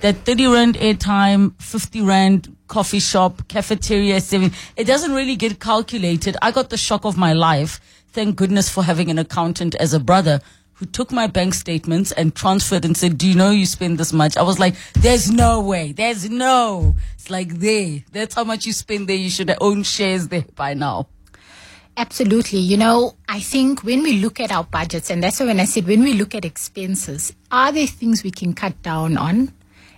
that 0.00 0.16
30 0.18 0.46
rand 0.46 0.74
airtime, 0.76 1.60
50 1.60 2.00
rand 2.02 2.56
coffee 2.68 3.00
shop, 3.00 3.48
cafeteria, 3.48 4.20
seven. 4.20 4.52
It 4.76 4.84
doesn't 4.84 5.12
really 5.12 5.36
get 5.36 5.58
calculated. 5.58 6.36
I 6.40 6.52
got 6.52 6.70
the 6.70 6.76
shock 6.76 7.04
of 7.04 7.16
my 7.16 7.32
life. 7.32 7.80
Thank 8.12 8.36
goodness 8.36 8.68
for 8.68 8.84
having 8.84 9.10
an 9.10 9.18
accountant 9.18 9.74
as 9.76 9.92
a 9.92 10.00
brother 10.00 10.40
who 10.78 10.86
took 10.86 11.10
my 11.10 11.26
bank 11.26 11.54
statements 11.54 12.12
and 12.12 12.34
transferred 12.34 12.84
and 12.84 12.96
said, 12.96 13.18
do 13.18 13.28
you 13.28 13.34
know 13.34 13.50
you 13.50 13.66
spend 13.66 13.98
this 13.98 14.12
much? 14.12 14.36
I 14.36 14.42
was 14.42 14.60
like, 14.60 14.76
there's 14.94 15.28
no 15.28 15.60
way. 15.60 15.90
There's 15.90 16.30
no. 16.30 16.94
It's 17.14 17.30
like 17.30 17.58
there. 17.58 18.04
That's 18.12 18.36
how 18.36 18.44
much 18.44 18.64
you 18.64 18.72
spend 18.72 19.08
there. 19.08 19.16
You 19.16 19.28
should 19.28 19.52
own 19.60 19.82
shares 19.82 20.28
there 20.28 20.44
by 20.54 20.74
now. 20.74 21.08
Absolutely. 21.96 22.60
You 22.60 22.76
know, 22.76 23.16
I 23.28 23.40
think 23.40 23.82
when 23.82 24.04
we 24.04 24.20
look 24.20 24.38
at 24.38 24.52
our 24.52 24.62
budgets, 24.62 25.10
and 25.10 25.20
that's 25.20 25.40
when 25.40 25.58
I 25.58 25.64
said 25.64 25.88
when 25.88 26.04
we 26.04 26.12
look 26.12 26.32
at 26.36 26.44
expenses, 26.44 27.34
are 27.50 27.72
there 27.72 27.88
things 27.88 28.22
we 28.22 28.30
can 28.30 28.54
cut 28.54 28.80
down 28.82 29.16
on? 29.16 29.52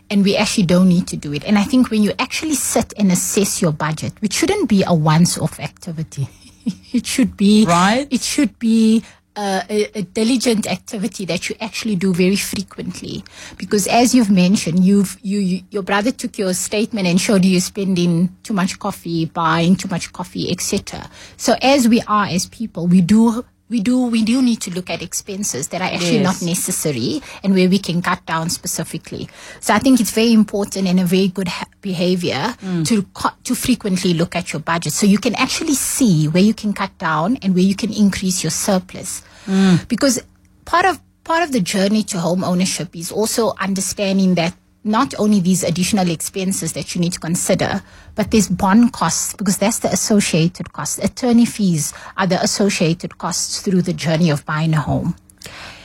And 0.09 0.25
we 0.25 0.35
actually 0.35 0.65
don't 0.65 0.89
need 0.89 1.07
to 1.09 1.17
do 1.17 1.35
it. 1.35 1.45
And 1.45 1.59
I 1.59 1.63
think 1.63 1.91
when 1.91 2.03
you 2.03 2.13
actually 2.19 2.55
sit 2.55 2.95
and 2.97 3.13
assess 3.13 3.61
your 3.61 3.71
budget, 3.71 4.15
which 4.21 4.33
shouldn't 4.33 4.69
be 4.69 4.83
a 4.85 4.95
once 4.95 5.37
off 5.37 5.61
activity, 5.61 6.27
it 6.93 7.05
should 7.05 7.37
be, 7.37 7.67
right? 7.67 8.09
It 8.11 8.23
should 8.23 8.59
be 8.59 9.05
a, 9.37 9.99
a, 9.99 10.03
diligent 10.03 10.67
activity 10.67 11.25
that 11.25 11.49
you 11.49 11.57
actually 11.61 11.97
do 11.97 12.13
very 12.13 12.37
frequently. 12.37 13.25
Because 13.57 13.87
as 13.87 14.15
you've 14.15 14.31
mentioned, 14.31 14.85
you've 14.85 15.19
you, 15.23 15.39
you, 15.39 15.63
your 15.71 15.83
brother 15.83 16.11
took 16.11 16.39
your 16.39 16.53
statement 16.55 17.07
and 17.07 17.21
showed 17.21 17.45
you 17.45 17.61
spending 17.61 18.37
too 18.43 18.55
much 18.55 18.79
coffee, 18.79 19.27
buying 19.27 19.77
too 19.77 19.89
much 19.89 20.13
coffee, 20.13 20.51
etc. 20.51 21.09
So 21.37 21.55
as 21.63 21.89
we 21.89 22.03
are 22.03 22.27
as 22.27 22.47
people, 22.47 22.87
we 22.87 23.01
do 23.01 23.45
we 23.71 23.81
do 23.81 24.07
we 24.07 24.25
do 24.25 24.43
need 24.43 24.61
to 24.63 24.71
look 24.75 24.91
at 24.91 25.01
expenses 25.01 25.69
that 25.69 25.81
are 25.81 25.89
actually 25.95 26.19
yes. 26.19 26.43
not 26.43 26.47
necessary 26.47 27.23
and 27.43 27.55
where 27.55 27.69
we 27.69 27.79
can 27.79 28.03
cut 28.03 28.25
down 28.27 28.51
specifically. 28.51 29.29
So 29.61 29.73
I 29.73 29.79
think 29.79 30.01
it's 30.01 30.11
very 30.11 30.33
important 30.33 30.89
and 30.89 30.99
a 31.01 31.05
very 31.05 31.29
good 31.29 31.49
ha- 31.49 31.67
behavior 31.81 32.55
mm. 32.61 32.85
to 32.87 33.07
to 33.45 33.55
frequently 33.55 34.13
look 34.13 34.35
at 34.35 34.53
your 34.53 34.61
budget 34.61 34.93
so 34.93 35.07
you 35.07 35.19
can 35.19 35.35
actually 35.37 35.75
see 35.75 36.27
where 36.27 36.43
you 36.43 36.53
can 36.53 36.73
cut 36.73 36.91
down 36.99 37.37
and 37.43 37.55
where 37.55 37.65
you 37.65 37.77
can 37.77 37.93
increase 37.93 38.43
your 38.43 38.51
surplus. 38.51 39.23
Mm. 39.47 39.89
Because 39.89 40.21
part 40.65 40.85
of 40.85 41.01
part 41.25 41.45
of 41.45 41.53
the 41.53 41.61
journey 41.61 42.03
to 42.03 42.19
home 42.19 42.43
ownership 42.43 42.97
is 42.97 43.13
also 43.13 43.55
understanding 43.61 44.35
that 44.35 44.55
not 44.85 45.15
only 45.19 45.41
these 45.41 45.63
additional 45.63 46.09
expenses 46.11 46.73
that 46.73 46.95
you 46.95 47.01
need 47.01 47.13
to 47.13 47.21
consider, 47.21 47.83
but 48.15 48.31
there's 48.31 48.49
bond 48.49 48.93
costs 48.93 49.35
because 49.35 49.59
that's 49.59 49.81
the 49.81 49.89
associated 49.89 50.73
costs. 50.73 50.99
Attorney 50.99 51.45
fees 51.45 51.93
are 52.17 52.27
the 52.27 52.41
associated 52.43 53.19
costs 53.19 53.61
through 53.61 53.83
the 53.83 53.93
journey 53.93 54.31
of 54.31 54.45
buying 54.47 54.75
a 54.75 54.81
home. 54.81 55.15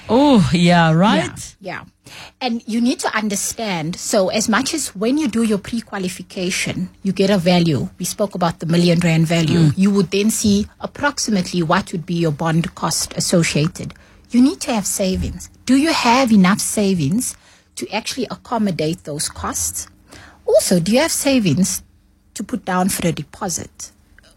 Oh, 0.08 0.49
yeah, 0.53 0.91
right? 0.93 1.55
Yeah, 1.60 1.84
yeah. 2.05 2.12
And 2.39 2.63
you 2.67 2.79
need 2.79 2.99
to 2.99 3.17
understand 3.17 3.95
so, 3.95 4.29
as 4.29 4.47
much 4.47 4.73
as 4.73 4.95
when 4.95 5.17
you 5.17 5.27
do 5.27 5.41
your 5.41 5.58
pre 5.58 5.81
qualification, 5.81 6.89
you 7.01 7.12
get 7.12 7.31
a 7.31 7.39
value. 7.39 7.89
We 7.97 8.05
spoke 8.05 8.36
about 8.36 8.60
the 8.60 8.67
million 8.67 8.99
rand 8.99 9.25
value. 9.25 9.71
Mm. 9.71 9.73
You 9.75 9.91
would 9.91 10.12
then 10.12 10.29
see 10.29 10.67
approximately 10.79 11.63
what 11.63 11.91
would 11.91 12.05
be 12.05 12.13
your 12.13 12.31
bond 12.31 12.75
cost 12.75 13.13
associated. 13.17 13.95
You 14.29 14.41
need 14.41 14.62
to 14.62 14.73
have 14.73 14.86
savings. 14.86 15.49
Do 15.65 15.75
you 15.75 15.91
have 15.91 16.31
enough 16.31 16.60
savings 16.60 17.36
to 17.75 17.89
actually 17.89 18.27
accommodate 18.31 19.03
those 19.03 19.29
costs? 19.29 19.88
Also, 20.45 20.79
do 20.79 20.91
you 20.91 20.99
have 20.99 21.11
savings 21.11 21.83
to 22.33 22.43
put 22.43 22.65
down 22.65 22.89
for 22.89 23.07
a 23.07 23.11
deposit 23.11 23.91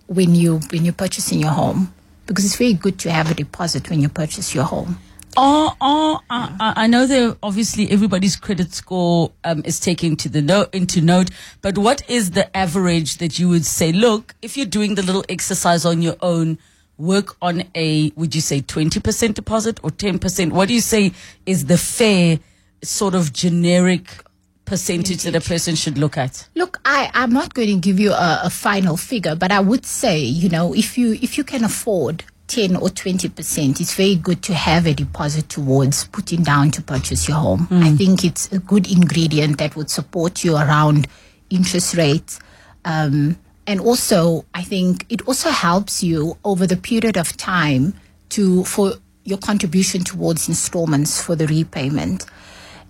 when 0.07 0.35
you 0.35 0.59
when 0.71 0.85
you're 0.85 0.95
purchasing 0.95 1.41
your 1.41 1.51
home? 1.51 1.93
Because 2.27 2.45
it's 2.45 2.57
very 2.57 2.75
good 2.75 2.99
to 3.01 3.11
have 3.11 3.31
a 3.31 3.35
deposit 3.35 3.89
when 3.91 4.01
you 4.01 4.09
purchase 4.09 4.55
your 4.55 4.65
home. 4.65 4.99
Oh, 5.37 5.75
oh, 5.81 6.21
I, 6.29 6.73
I 6.77 6.87
know 6.89 7.07
that 7.07 7.37
obviously 7.43 7.91
everybody's 7.91 8.35
credit 8.35 8.75
score 8.75 9.31
um, 9.45 9.63
is 9.65 9.79
taken 9.79 10.17
to 10.17 10.29
the 10.29 10.43
note 10.43 10.75
into 10.75 11.01
note, 11.01 11.31
but 11.63 11.79
what 11.79 12.03
is 12.11 12.33
the 12.33 12.55
average 12.57 13.19
that 13.19 13.39
you 13.39 13.49
would 13.49 13.65
say? 13.65 13.93
Look, 13.93 14.35
if 14.43 14.57
you're 14.57 14.67
doing 14.67 14.97
the 14.97 15.03
little 15.03 15.25
exercise 15.29 15.85
on 15.85 16.03
your 16.03 16.17
own, 16.23 16.59
work 16.97 17.37
on 17.41 17.63
a 17.77 18.11
would 18.17 18.35
you 18.35 18.41
say 18.41 18.61
20% 18.61 19.35
deposit 19.35 19.79
or 19.85 19.91
10%? 19.91 20.53
What 20.53 20.69
do 20.69 20.75
you 20.75 20.81
say 20.81 21.13
is 21.47 21.67
the 21.67 21.79
fair 21.79 22.41
sort 22.83 23.15
of 23.15 23.33
generic 23.33 24.23
percentage 24.65 25.23
that 25.23 25.35
a 25.35 25.41
person 25.41 25.75
should 25.75 25.99
look 25.99 26.17
at? 26.17 26.49
Look, 26.55 26.81
I, 26.85 27.11
I'm 27.15 27.33
not 27.33 27.55
going 27.55 27.69
to 27.69 27.81
give 27.81 27.99
you 27.99 28.13
a, 28.13 28.41
a 28.45 28.51
final 28.51 28.97
figure, 28.97 29.35
but 29.35 29.51
I 29.51 29.61
would 29.61 29.87
say, 29.87 30.21
you 30.21 30.49
know, 30.49 30.75
if 30.75 30.99
you 30.99 31.15
if 31.15 31.39
you 31.39 31.45
can 31.45 31.65
afford 31.65 32.25
10 32.49 32.77
or 32.77 32.89
20%, 32.89 33.81
it's 33.81 33.95
very 33.95 34.15
good 34.15 34.43
to 34.43 34.55
have 34.55 34.87
a 34.87 34.95
deposit 34.95 35.49
towards 35.49 36.07
putting 36.09 36.43
down 36.43 36.71
to 36.73 36.83
purchase 36.83 37.29
your 37.29 37.37
home. 37.37 37.67
Mm. 37.71 37.85
I 37.85 37.97
think 37.97 38.25
it's 38.25 38.51
a 38.53 38.59
good 38.59 38.91
ingredient 38.91 39.59
that 39.59 39.77
would 39.77 39.91
support 39.91 40.45
you 40.45 40.57
around 40.57 41.09
interest 41.51 41.95
rates. 41.95 42.41
Um, 42.85 43.39
and 43.67 43.81
also, 43.81 44.47
I 44.55 44.63
think 44.63 45.05
it 45.11 45.27
also 45.29 45.51
helps 45.51 46.03
you 46.03 46.39
over 46.43 46.67
the 46.67 46.77
period 46.77 47.19
of 47.19 47.37
time 47.37 47.95
to 48.31 48.65
for 48.65 48.95
your 49.25 49.39
contribution 49.39 50.05
towards 50.05 50.49
installments 50.49 51.23
for 51.23 51.37
the 51.37 51.47
repayment 51.47 52.25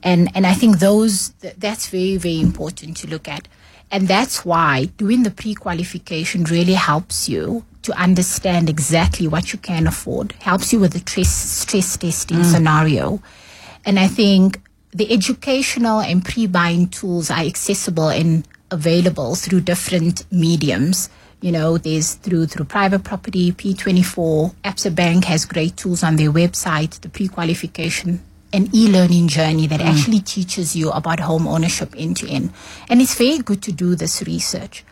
and 0.03 0.31
and 0.35 0.47
I 0.47 0.55
think 0.55 0.79
those 0.79 1.31
that's 1.59 1.89
very 1.89 2.17
very 2.17 2.41
important 2.41 2.97
to 2.99 3.07
look 3.07 3.29
at, 3.29 3.49
and 3.91 4.07
that's 4.07 4.45
why 4.45 4.87
doing 4.97 5.23
the 5.23 5.31
pre-qualification 5.31 6.45
really 6.45 6.75
helps 6.75 7.29
you 7.29 7.65
to 7.83 7.93
understand 8.01 8.69
exactly 8.69 9.27
what 9.27 9.53
you 9.53 9.59
can 9.59 9.87
afford, 9.87 10.33
helps 10.41 10.73
you 10.73 10.81
with 10.81 10.93
the 10.93 10.99
stress 10.99 11.31
stress 11.31 11.97
testing 11.97 12.39
mm. 12.39 12.45
scenario, 12.45 13.23
and 13.85 13.99
I 13.99 14.09
think 14.09 14.61
the 14.93 15.13
educational 15.13 16.01
and 16.01 16.25
pre-buying 16.25 16.89
tools 16.89 17.31
are 17.31 17.41
accessible 17.41 18.09
and 18.09 18.47
available 18.71 19.35
through 19.35 19.61
different 19.61 20.25
mediums. 20.33 21.11
You 21.41 21.53
know, 21.53 21.79
there's 21.79 22.15
through 22.15 22.47
through 22.47 22.65
private 22.65 23.05
property, 23.05 23.53
P24, 23.53 24.55
Absa 24.65 24.95
Bank 24.95 25.25
has 25.27 25.45
great 25.45 25.77
tools 25.77 26.03
on 26.03 26.17
their 26.17 26.33
website, 26.33 27.01
the 27.01 27.09
pre-qualification 27.09 28.21
an 28.53 28.69
e-learning 28.73 29.29
journey 29.29 29.67
that 29.67 29.81
mm. 29.81 29.87
actually 29.87 30.21
teaches 30.21 30.75
you 30.75 30.91
about 30.91 31.21
home 31.21 31.47
ownership 31.47 31.95
end 31.97 32.17
to 32.19 32.29
end. 32.29 32.53
And 32.89 33.01
it's 33.01 33.15
very 33.15 33.39
good 33.39 33.63
to 33.65 33.73
do 33.73 33.95
this 33.95 34.23
research. 34.23 34.85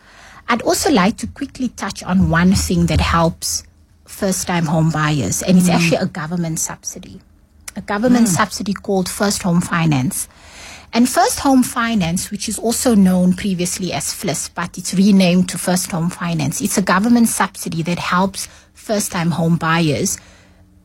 I'd 0.47 0.61
also 0.61 0.91
like 0.91 1.17
to 1.17 1.27
quickly 1.27 1.69
touch 1.69 2.03
on 2.03 2.29
one 2.29 2.53
thing 2.53 2.85
that 2.85 3.01
helps 3.01 3.63
first 4.05 4.47
time 4.47 4.65
home 4.65 4.91
buyers, 4.91 5.43
and 5.43 5.57
it's 5.57 5.69
mm. 5.69 5.73
actually 5.73 5.97
a 5.97 6.05
government 6.05 6.59
subsidy. 6.59 7.21
A 7.75 7.81
government 7.81 8.27
mm. 8.27 8.35
subsidy 8.35 8.73
called 8.73 9.09
First 9.09 9.43
Home 9.43 9.61
Finance. 9.61 10.27
And 10.93 11.09
First 11.09 11.41
Home 11.41 11.63
Finance, 11.63 12.31
which 12.31 12.47
is 12.47 12.57
also 12.57 12.95
known 12.95 13.33
previously 13.33 13.91
as 13.91 14.13
FLISP, 14.13 14.55
but 14.55 14.77
it's 14.77 14.93
renamed 14.93 15.49
to 15.49 15.57
First 15.57 15.91
Home 15.91 16.09
Finance, 16.09 16.61
it's 16.61 16.77
a 16.77 16.81
government 16.81 17.27
subsidy 17.27 17.81
that 17.83 17.99
helps 17.99 18.47
first 18.73 19.11
time 19.11 19.31
home 19.31 19.57
buyers 19.57 20.17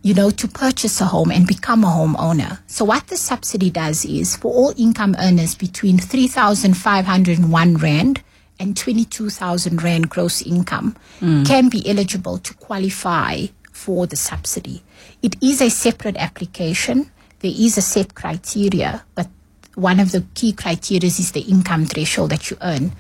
you 0.02 0.14
know, 0.14 0.30
to 0.30 0.48
purchase 0.48 1.00
a 1.00 1.04
home 1.04 1.30
and 1.30 1.46
become 1.46 1.84
a 1.84 1.88
homeowner. 1.88 2.58
So 2.66 2.84
what 2.84 3.06
the 3.06 3.16
subsidy 3.16 3.70
does 3.70 4.04
is 4.04 4.36
for 4.36 4.52
all 4.52 4.74
income 4.76 5.14
earners 5.18 5.54
between 5.54 5.98
3,501 5.98 7.76
Rand 7.76 8.22
and 8.58 8.76
22,000 8.76 9.82
Rand 9.82 10.10
gross 10.10 10.42
income 10.42 10.96
mm. 11.20 11.46
can 11.46 11.68
be 11.68 11.88
eligible 11.88 12.38
to 12.38 12.54
qualify 12.54 13.46
for 13.70 14.06
the 14.06 14.16
subsidy. 14.16 14.82
It 15.22 15.36
is 15.42 15.60
a 15.60 15.70
separate 15.70 16.16
application. 16.16 17.10
There 17.40 17.52
is 17.56 17.78
a 17.78 17.82
set 17.82 18.14
criteria, 18.14 19.04
but 19.14 19.28
one 19.74 20.00
of 20.00 20.12
the 20.12 20.24
key 20.34 20.52
criteria 20.52 21.06
is 21.06 21.32
the 21.32 21.40
income 21.40 21.86
threshold 21.86 22.30
that 22.30 22.50
you 22.50 22.56
earn. 22.60 22.92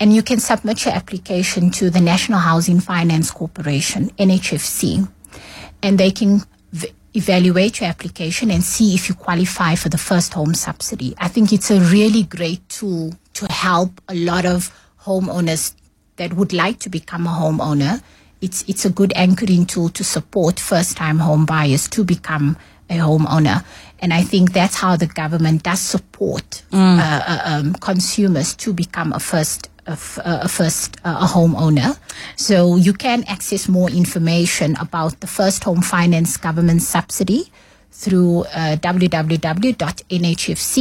And 0.00 0.14
you 0.14 0.22
can 0.22 0.38
submit 0.38 0.84
your 0.84 0.94
application 0.94 1.70
to 1.72 1.90
the 1.90 2.00
National 2.00 2.38
Housing 2.38 2.78
Finance 2.78 3.32
Corporation, 3.32 4.10
NHFC 4.10 5.08
and 5.82 5.98
they 5.98 6.10
can 6.10 6.42
v- 6.72 6.92
evaluate 7.14 7.80
your 7.80 7.88
application 7.88 8.50
and 8.50 8.62
see 8.62 8.94
if 8.94 9.08
you 9.08 9.14
qualify 9.14 9.74
for 9.74 9.88
the 9.88 9.98
first 9.98 10.34
home 10.34 10.54
subsidy. 10.54 11.14
I 11.18 11.28
think 11.28 11.52
it's 11.52 11.70
a 11.70 11.80
really 11.80 12.22
great 12.24 12.68
tool 12.68 13.14
to 13.34 13.52
help 13.52 14.00
a 14.08 14.14
lot 14.14 14.44
of 14.44 14.72
homeowners 15.02 15.74
that 16.16 16.34
would 16.34 16.52
like 16.52 16.78
to 16.80 16.88
become 16.88 17.26
a 17.26 17.30
homeowner. 17.30 18.02
It's 18.40 18.64
it's 18.68 18.84
a 18.84 18.90
good 18.90 19.12
anchoring 19.16 19.66
tool 19.66 19.88
to 19.90 20.04
support 20.04 20.60
first 20.60 20.96
time 20.96 21.18
home 21.18 21.46
buyers 21.46 21.88
to 21.88 22.04
become 22.04 22.56
a 22.90 22.98
homeowner. 22.98 23.64
And 24.00 24.12
I 24.12 24.22
think 24.22 24.52
that's 24.52 24.76
how 24.76 24.96
the 24.96 25.06
government 25.06 25.64
does 25.64 25.80
support 25.80 26.62
mm. 26.70 26.98
uh, 26.98 27.22
uh, 27.26 27.40
um, 27.44 27.74
consumers 27.74 28.54
to 28.54 28.72
become 28.72 29.12
a 29.12 29.20
first 29.20 29.68
a, 29.88 30.48
first 30.48 30.96
uh, 31.04 31.18
a 31.22 31.26
homeowner. 31.26 31.98
So 32.36 32.76
you 32.76 32.92
can 32.92 33.24
access 33.28 33.68
more 33.68 33.90
information 33.90 34.76
about 34.80 35.20
the 35.20 35.26
First 35.26 35.64
Home 35.64 35.82
Finance 35.82 36.36
Government 36.36 36.82
Subsidy 36.82 37.50
through 37.90 38.44
uh, 38.54 38.76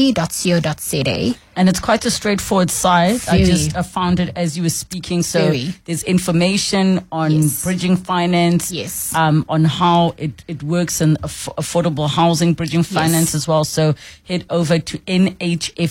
www.nhfc.co.za. 0.07 1.35
And 1.55 1.69
it's 1.69 1.79
quite 1.79 2.05
a 2.05 2.11
straightforward 2.11 2.69
site. 2.69 3.27
I 3.27 3.43
just 3.43 3.75
uh, 3.75 3.81
found 3.81 4.19
it 4.19 4.31
as 4.35 4.55
you 4.55 4.61
were 4.63 4.69
speaking. 4.69 5.23
So 5.23 5.39
Very. 5.45 5.73
there's 5.85 6.03
information 6.03 7.03
on 7.11 7.31
Yes. 7.31 7.63
bridging 7.63 7.95
finance, 7.97 8.71
Yes. 8.71 9.15
um, 9.15 9.43
on 9.49 9.65
how 9.65 10.13
it, 10.17 10.43
it 10.47 10.61
works 10.61 11.01
and 11.01 11.17
aff- 11.23 11.49
affordable 11.57 12.07
housing 12.07 12.53
bridging 12.53 12.83
finance 12.83 13.33
as 13.33 13.47
well. 13.47 13.63
So 13.63 13.95
head 14.27 14.45
over 14.51 14.77
to 14.77 14.97
nhfc.co.za 14.99 15.87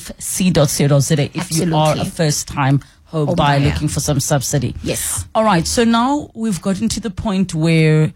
if 1.37 1.51
you 1.51 1.75
are 1.75 1.97
a 1.99 2.05
first 2.05 2.47
time 2.47 2.81
home 3.07 3.27
Home 3.29 3.37
buyer 3.37 3.59
buyer. 3.61 3.71
looking 3.71 3.89
for 3.89 4.01
some 4.01 4.21
subsidy. 4.21 4.75
Yes. 4.83 5.27
All 5.35 5.45
right. 5.45 5.67
So 5.67 5.85
now 5.85 6.31
we've 6.35 6.61
gotten 6.61 6.89
to 6.91 7.01
the 7.01 7.11
point 7.11 7.55
where 7.55 8.13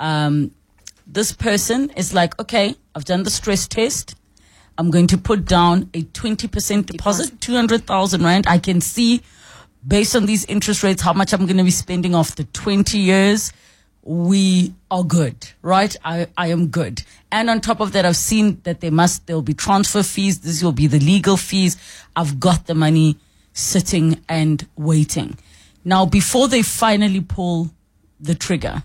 um, 0.00 0.50
this 1.06 1.32
person 1.32 1.90
is 1.96 2.12
like, 2.14 2.38
okay, 2.40 2.74
I've 2.94 3.04
done 3.04 3.22
the 3.22 3.30
stress 3.30 3.68
test. 3.68 4.16
I'm 4.78 4.90
going 4.90 5.08
to 5.08 5.18
put 5.18 5.44
down 5.44 5.90
a 5.92 6.02
20% 6.02 6.86
deposit, 6.86 7.40
200,000 7.40 8.22
Rand. 8.22 8.46
I 8.46 8.58
can 8.58 8.80
see 8.80 9.20
based 9.86 10.16
on 10.16 10.24
these 10.26 10.44
interest 10.46 10.82
rates 10.82 11.02
how 11.02 11.12
much 11.12 11.32
I'm 11.34 11.44
going 11.46 11.58
to 11.58 11.64
be 11.64 11.70
spending 11.70 12.14
after 12.14 12.44
20 12.44 12.96
years. 12.98 13.52
We 14.02 14.72
are 14.90 15.04
good, 15.04 15.36
right? 15.60 15.94
I, 16.02 16.28
I 16.38 16.46
am 16.46 16.68
good. 16.68 17.02
And 17.30 17.50
on 17.50 17.60
top 17.60 17.80
of 17.80 17.92
that, 17.92 18.06
I've 18.06 18.16
seen 18.16 18.60
that 18.62 18.80
there 18.80 18.90
must, 18.90 19.26
there'll 19.26 19.42
be 19.42 19.52
transfer 19.52 20.02
fees. 20.02 20.40
This 20.40 20.62
will 20.62 20.72
be 20.72 20.86
the 20.86 20.98
legal 20.98 21.36
fees. 21.36 21.76
I've 22.16 22.40
got 22.40 22.66
the 22.66 22.74
money 22.74 23.18
sitting 23.52 24.20
and 24.28 24.66
waiting. 24.76 25.36
Now, 25.84 26.06
before 26.06 26.48
they 26.48 26.62
finally 26.62 27.20
pull 27.20 27.70
the 28.20 28.34
trigger, 28.34 28.84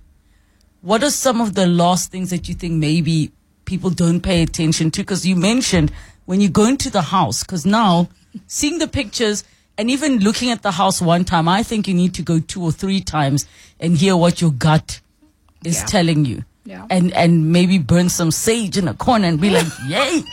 what 0.82 1.04
are 1.04 1.10
some 1.10 1.42
of 1.42 1.56
the 1.56 1.68
last 1.68 2.12
things 2.12 2.30
that 2.30 2.48
you 2.48 2.56
think 2.56 2.74
maybe 2.74 3.32
people 3.66 3.90
don't 3.90 4.22
pay 4.22 4.42
attention 4.44 4.92
to? 4.92 5.02
Because 5.02 5.26
you 5.26 5.36
mentioned 5.36 5.92
when 6.26 6.42
you 6.42 6.50
go 6.50 6.66
into 6.68 6.90
the 6.90 7.02
house, 7.02 7.44
because 7.44 7.66
now 7.66 8.08
seeing 8.48 8.80
the 8.80 8.88
pictures 8.88 9.44
and 9.78 9.90
even 9.92 10.20
looking 10.20 10.52
at 10.52 10.62
the 10.62 10.72
house 10.72 11.02
one 11.02 11.26
time, 11.26 11.48
I 11.48 11.64
think 11.64 11.88
you 11.88 11.94
need 11.94 12.14
to 12.16 12.22
go 12.22 12.40
two 12.40 12.62
or 12.64 12.72
three 12.72 13.02
times 13.02 13.46
and 13.80 13.98
hear 13.98 14.16
what 14.16 14.40
your 14.42 14.52
gut 14.52 15.02
is 15.64 15.80
Yeah. 15.80 15.86
telling 15.86 16.26
you. 16.26 16.46
Yeah. 16.64 16.88
And 16.90 17.12
and 17.14 17.52
maybe 17.52 17.78
burn 17.78 18.10
some 18.10 18.32
sage 18.32 18.78
in 18.78 18.88
a 18.88 18.94
corner 18.96 19.28
and 19.28 19.40
be 19.40 19.50
like, 19.52 19.68
yay. 19.88 20.24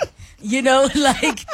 You 0.43 0.63
know, 0.63 0.89
like 0.95 1.47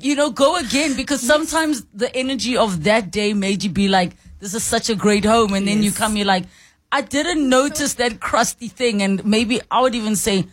you 0.00 0.14
know, 0.16 0.30
go 0.30 0.56
again 0.56 0.96
because 0.96 1.20
sometimes 1.20 1.84
the 1.94 2.14
energy 2.16 2.56
of 2.56 2.84
that 2.84 3.10
day 3.10 3.34
made 3.34 3.62
you 3.62 3.70
be 3.70 3.88
like, 3.88 4.12
This 4.40 4.54
is 4.54 4.64
such 4.64 4.90
a 4.90 4.94
great 4.94 5.24
home 5.24 5.54
and 5.54 5.66
then 5.66 5.82
you 5.82 5.92
come, 5.92 6.16
you're 6.16 6.26
like, 6.26 6.44
I 6.92 7.00
didn't 7.02 7.48
notice 7.48 7.94
that 7.94 8.20
crusty 8.20 8.68
thing 8.68 9.02
and 9.02 9.24
maybe 9.24 9.60
I 9.70 9.80
would 9.82 9.94
even 9.94 10.16
say 10.16 10.46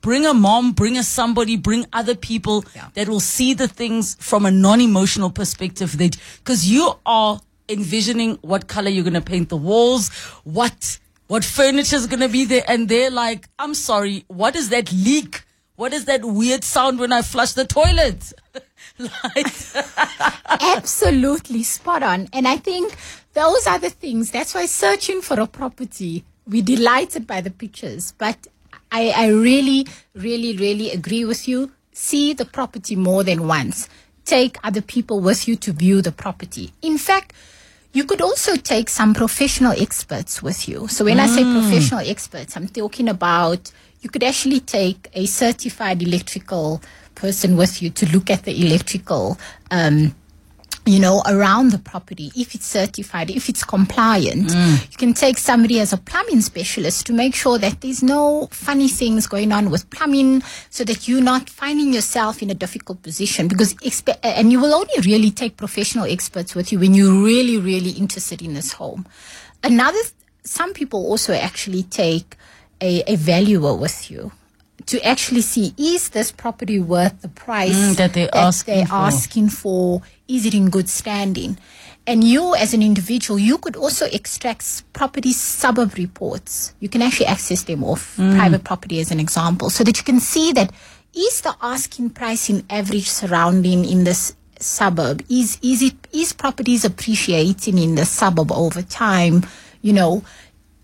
bring 0.00 0.24
a 0.26 0.32
mom, 0.32 0.72
bring 0.72 0.96
a 0.96 1.02
somebody, 1.02 1.56
bring 1.56 1.84
other 1.92 2.14
people 2.14 2.64
Yeah. 2.74 2.88
that 2.94 3.08
will 3.08 3.20
see 3.20 3.52
the 3.54 3.66
things 3.68 4.16
from 4.20 4.46
a 4.46 4.50
non-emotional 4.50 5.30
perspective 5.30 5.98
that 5.98 6.16
because 6.38 6.68
you 6.70 6.94
are 7.04 7.40
envisioning 7.68 8.38
what 8.42 8.68
color 8.68 8.88
you're 8.90 9.04
going 9.04 9.14
to 9.14 9.20
paint 9.20 9.48
the 9.48 9.56
walls, 9.56 10.08
what 10.44 10.98
what 11.26 11.44
furniture 11.44 11.96
is 11.96 12.06
going 12.06 12.20
to 12.20 12.28
be 12.28 12.46
there 12.46 12.64
and 12.68 12.88
they're 12.88 13.10
like, 13.10 13.48
"I'm 13.58 13.74
sorry, 13.74 14.24
what 14.28 14.56
is 14.56 14.70
that 14.70 14.90
leak? 14.92 15.42
What 15.78 15.92
is 15.92 16.06
that 16.06 16.24
weird 16.24 16.64
sound 16.64 16.98
when 16.98 17.12
I 17.12 17.22
flush 17.22 17.52
the 17.52 17.64
toilet?" 17.64 18.32
like 18.98 19.46
Absolutely 20.60 21.62
spot 21.62 22.02
on. 22.02 22.28
And 22.32 22.48
I 22.48 22.56
think 22.56 22.96
those 23.34 23.64
are 23.68 23.78
the 23.78 23.90
things. 23.90 24.32
That's 24.32 24.54
why 24.54 24.66
searching 24.66 25.22
for 25.22 25.38
a 25.38 25.46
property, 25.46 26.24
we're 26.48 26.64
delighted 26.64 27.28
by 27.28 27.42
the 27.42 27.52
pictures. 27.52 28.12
But 28.18 28.48
I, 28.90 29.10
I 29.10 29.28
really, 29.28 29.86
really, 30.14 30.56
really 30.56 30.90
agree 30.90 31.24
with 31.24 31.46
you. 31.46 31.70
See 31.92 32.32
the 32.32 32.44
property 32.44 32.96
more 32.96 33.22
than 33.22 33.46
once. 33.46 33.88
Take 34.24 34.56
other 34.64 34.82
people 34.82 35.20
with 35.20 35.46
you 35.46 35.54
to 35.54 35.72
view 35.72 36.02
the 36.02 36.10
property. 36.10 36.72
In 36.82 36.98
fact, 36.98 37.32
you 37.92 38.04
could 38.04 38.20
also 38.20 38.56
take 38.56 38.88
some 38.88 39.14
professional 39.14 39.72
experts 39.80 40.42
with 40.42 40.68
you. 40.68 40.88
So 40.88 41.04
when 41.04 41.20
I 41.20 41.26
say 41.26 41.42
mm. 41.42 41.60
professional 41.60 42.00
experts, 42.00 42.56
I'm 42.56 42.66
talking 42.66 43.08
about 43.08 43.70
you 44.00 44.10
could 44.10 44.22
actually 44.22 44.60
take 44.60 45.08
a 45.14 45.26
certified 45.26 46.02
electrical 46.02 46.80
person 47.14 47.56
with 47.56 47.82
you 47.82 47.90
to 47.90 48.06
look 48.12 48.30
at 48.30 48.44
the 48.44 48.64
electrical 48.64 49.38
um, 49.70 50.14
you 50.88 50.98
know, 50.98 51.22
around 51.26 51.70
the 51.70 51.78
property, 51.78 52.32
if 52.34 52.54
it's 52.54 52.64
certified, 52.64 53.30
if 53.30 53.50
it's 53.50 53.62
compliant, 53.62 54.50
you 54.90 54.96
can 54.96 55.12
take 55.12 55.36
somebody 55.36 55.80
as 55.80 55.92
a 55.92 55.98
plumbing 55.98 56.40
specialist 56.40 57.04
to 57.06 57.12
make 57.12 57.34
sure 57.34 57.58
that 57.58 57.82
there's 57.82 58.02
no 58.02 58.48
funny 58.50 58.88
things 58.88 59.26
going 59.26 59.52
on 59.52 59.68
with 59.70 59.90
plumbing 59.90 60.42
so 60.70 60.84
that 60.84 61.06
you're 61.06 61.20
not 61.20 61.50
finding 61.50 61.92
yourself 61.92 62.40
in 62.40 62.48
a 62.48 62.54
difficult 62.54 63.02
position 63.02 63.48
because, 63.48 63.74
expe- 63.74 64.18
and 64.22 64.50
you 64.50 64.58
will 64.58 64.74
only 64.74 64.94
really 65.04 65.30
take 65.30 65.58
professional 65.58 66.06
experts 66.06 66.54
with 66.54 66.72
you 66.72 66.78
when 66.78 66.94
you're 66.94 67.22
really, 67.22 67.58
really 67.58 67.90
interested 67.90 68.40
in 68.40 68.54
this 68.54 68.72
home. 68.72 69.06
Another, 69.62 69.98
some 70.42 70.72
people 70.72 71.04
also 71.06 71.34
actually 71.34 71.82
take 71.82 72.34
a, 72.80 73.02
a 73.06 73.16
valuer 73.16 73.74
with 73.74 74.10
you. 74.10 74.32
To 74.86 75.04
actually 75.04 75.42
see 75.42 75.74
is 75.76 76.10
this 76.10 76.32
property 76.32 76.78
worth 76.80 77.20
the 77.20 77.28
price 77.28 77.74
Mm, 77.76 77.96
that 77.96 78.14
they're 78.14 78.34
asking 78.34 78.74
they're 78.76 78.86
for. 78.86 78.94
asking 78.94 79.48
for? 79.50 80.02
Is 80.28 80.46
it 80.46 80.54
in 80.54 80.70
good 80.70 80.88
standing? 80.88 81.58
And 82.06 82.24
you 82.24 82.54
as 82.54 82.72
an 82.72 82.82
individual 82.82 83.38
you 83.38 83.58
could 83.58 83.76
also 83.76 84.06
extract 84.06 84.84
property 84.94 85.32
suburb 85.34 85.94
reports. 85.98 86.72
You 86.80 86.88
can 86.88 87.02
actually 87.02 87.26
access 87.26 87.64
them 87.64 87.84
off 87.84 88.16
Mm. 88.16 88.36
private 88.36 88.64
property 88.64 89.00
as 89.00 89.10
an 89.10 89.20
example 89.20 89.68
so 89.68 89.84
that 89.84 89.98
you 89.98 90.04
can 90.04 90.20
see 90.20 90.52
that 90.52 90.72
is 91.14 91.42
the 91.42 91.54
asking 91.60 92.10
price 92.10 92.48
in 92.48 92.64
average 92.70 93.08
surrounding 93.10 93.84
in 93.84 94.04
this 94.04 94.34
suburb? 94.60 95.22
Is 95.28 95.58
is 95.60 95.82
it 95.82 95.96
is 96.12 96.32
properties 96.32 96.84
appreciating 96.84 97.76
in 97.78 97.96
the 97.96 98.06
suburb 98.06 98.52
over 98.52 98.80
time? 98.82 99.44
You 99.82 99.92
know 99.92 100.22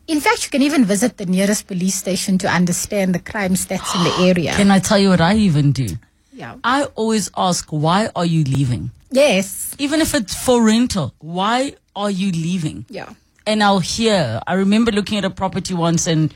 in 0.07 0.21
fact, 0.21 0.45
you 0.45 0.51
can 0.51 0.63
even 0.63 0.85
visit 0.85 1.17
the 1.17 1.27
nearest 1.27 1.67
police 1.67 1.95
station 1.95 2.39
to 2.39 2.49
understand 2.49 3.15
the 3.15 3.19
crime 3.19 3.55
stats 3.55 3.95
in 3.97 4.05
the 4.05 4.29
area. 4.31 4.53
Can 4.55 4.71
I 4.71 4.79
tell 4.79 4.99
you 4.99 5.09
what 5.11 5.21
I 5.21 5.35
even 5.37 5.73
do? 5.73 5.87
yeah. 6.33 6.57
I 6.65 6.85
always 6.97 7.31
ask, 7.37 7.69
why 7.71 8.11
are 8.17 8.27
you 8.27 8.43
leaving? 8.45 8.91
Yes. 9.11 9.75
Even 9.79 10.01
if 10.01 10.15
it's 10.15 10.35
for 10.35 10.63
rental, 10.65 11.15
why 11.21 11.75
are 11.95 12.11
you 12.11 12.33
leaving? 12.33 12.85
Yeah. 12.89 13.11
And 13.47 13.63
I'll 13.63 13.79
hear, 13.79 14.41
I 14.47 14.55
remember 14.55 14.91
looking 14.91 15.17
at 15.19 15.25
a 15.25 15.31
property 15.31 15.75
once 15.75 16.07
and 16.09 16.35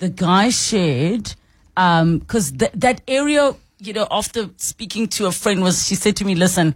the 0.00 0.10
guy 0.10 0.50
shared, 0.50 1.34
um, 1.78 2.20
cause 2.20 2.52
th- 2.52 2.72
that 2.74 3.00
area, 3.08 3.54
you 3.78 3.92
know, 3.94 4.06
after 4.10 4.50
speaking 4.58 5.08
to 5.08 5.26
a 5.26 5.32
friend 5.32 5.62
was, 5.62 5.86
she 5.86 5.94
said 5.94 6.14
to 6.16 6.24
me, 6.26 6.34
listen, 6.34 6.74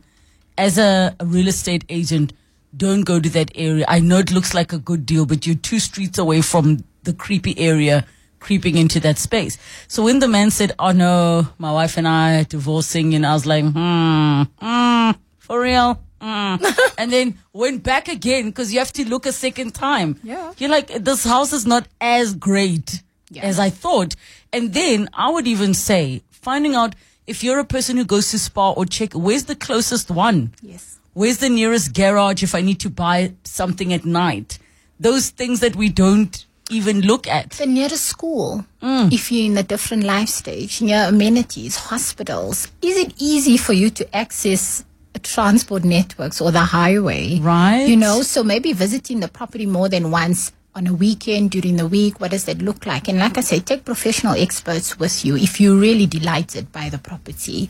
as 0.57 0.79
a 0.79 1.15
real 1.23 1.49
estate 1.49 1.85
agent, 1.91 2.33
don't 2.77 3.03
go 3.03 3.21
to 3.21 3.29
that 3.31 3.51
area. 3.55 3.85
I 3.89 4.01
know 4.01 4.19
it 4.19 4.31
looks 4.33 4.55
like 4.55 4.73
a 4.73 4.79
good 4.79 5.05
deal, 5.07 5.27
but 5.27 5.47
you're 5.47 5.57
two 5.57 5.79
streets 5.79 6.19
away 6.19 6.41
from 6.43 6.85
the 7.03 7.13
creepy 7.13 7.59
area 7.59 8.07
creeping 8.41 8.77
into 8.77 8.99
that 9.01 9.19
space. 9.19 9.57
So 9.89 10.03
when 10.05 10.19
the 10.19 10.27
man 10.29 10.51
said, 10.51 10.73
oh 10.79 10.91
no, 10.93 11.47
my 11.59 11.71
wife 11.73 11.97
and 11.97 12.09
I 12.09 12.41
are 12.41 12.45
divorcing, 12.45 13.15
and 13.15 13.25
I 13.25 13.35
was 13.35 13.47
like, 13.47 13.65
hmm, 13.65 14.43
hmm, 14.61 15.11
for 15.39 15.61
real? 15.61 16.01
Hmm. 16.21 16.57
and 16.99 17.13
then 17.13 17.39
went 17.53 17.83
back 17.83 18.09
again 18.09 18.47
because 18.47 18.73
you 18.73 18.79
have 18.79 18.93
to 18.95 19.09
look 19.09 19.27
a 19.27 19.33
second 19.33 19.75
time. 19.75 20.19
Yeah. 20.23 20.53
You're 20.59 20.71
like, 20.71 20.89
this 20.89 21.25
house 21.25 21.53
is 21.53 21.67
not 21.67 21.87
as 22.01 22.35
great 22.35 23.03
Yeah. 23.31 23.43
as 23.43 23.59
I 23.59 23.71
thought. 23.71 24.15
And 24.53 24.73
then 24.73 25.09
I 25.13 25.31
would 25.31 25.47
even 25.47 25.75
say, 25.75 26.23
finding 26.31 26.75
out 26.75 26.95
if 27.27 27.45
you're 27.45 27.59
a 27.61 27.65
person 27.65 27.97
who 27.97 28.05
goes 28.05 28.31
to 28.33 28.39
spa 28.39 28.73
or 28.73 28.87
check, 28.87 29.13
where's 29.15 29.45
the 29.45 29.55
closest 29.57 30.11
one? 30.11 30.53
Yes. 30.63 30.92
Where's 31.15 31.39
the 31.39 31.49
nearest 31.51 31.95
garage 31.95 32.43
if 32.43 32.55
I 32.55 32.63
need 32.63 32.81
to 32.81 32.91
buy 32.91 33.35
something 33.45 33.93
at 33.93 34.05
night? 34.05 34.59
Those 34.99 35.31
things 35.31 35.61
that 35.61 35.77
we 35.77 35.91
don't 35.91 36.47
even 36.71 37.03
look 37.03 37.27
at. 37.27 37.51
The 37.51 37.67
nearest 37.67 38.05
school, 38.05 38.65
mm. 38.83 39.13
if 39.13 39.31
you're 39.31 39.51
in 39.51 39.59
a 39.59 39.63
different 39.63 40.05
life 40.05 40.29
stage, 40.29 40.81
near 40.81 41.09
amenities, 41.09 41.77
hospitals, 41.77 42.69
is 42.81 42.97
it 42.97 43.13
easy 43.19 43.57
for 43.57 43.75
you 43.75 43.91
to 43.91 44.17
access 44.17 44.85
transport 45.23 45.85
networks 45.85 46.41
or 46.41 46.51
the 46.51 46.61
highway? 46.61 47.39
Right. 47.41 47.85
You 47.87 47.97
know, 47.97 48.23
so 48.23 48.43
maybe 48.43 48.73
visiting 48.73 49.21
the 49.21 49.29
property 49.29 49.67
more 49.67 49.89
than 49.89 50.11
once 50.11 50.53
on 50.75 50.87
a 50.87 50.95
weekend 50.95 51.51
during 51.51 51.77
the 51.77 51.87
week, 51.87 52.21
what 52.21 52.31
does 52.31 52.47
that 52.47 52.63
look 52.63 52.87
like? 52.87 53.09
And 53.09 53.19
like 53.19 53.37
I 53.37 53.43
say, 53.43 53.61
take 53.61 53.85
professional 53.85 54.35
experts 54.35 54.99
with 54.99 55.25
you 55.25 55.37
if 55.37 55.61
you're 55.61 55.77
really 55.77 56.07
delighted 56.07 56.73
by 56.73 56.89
the 56.89 56.97
property. 56.97 57.69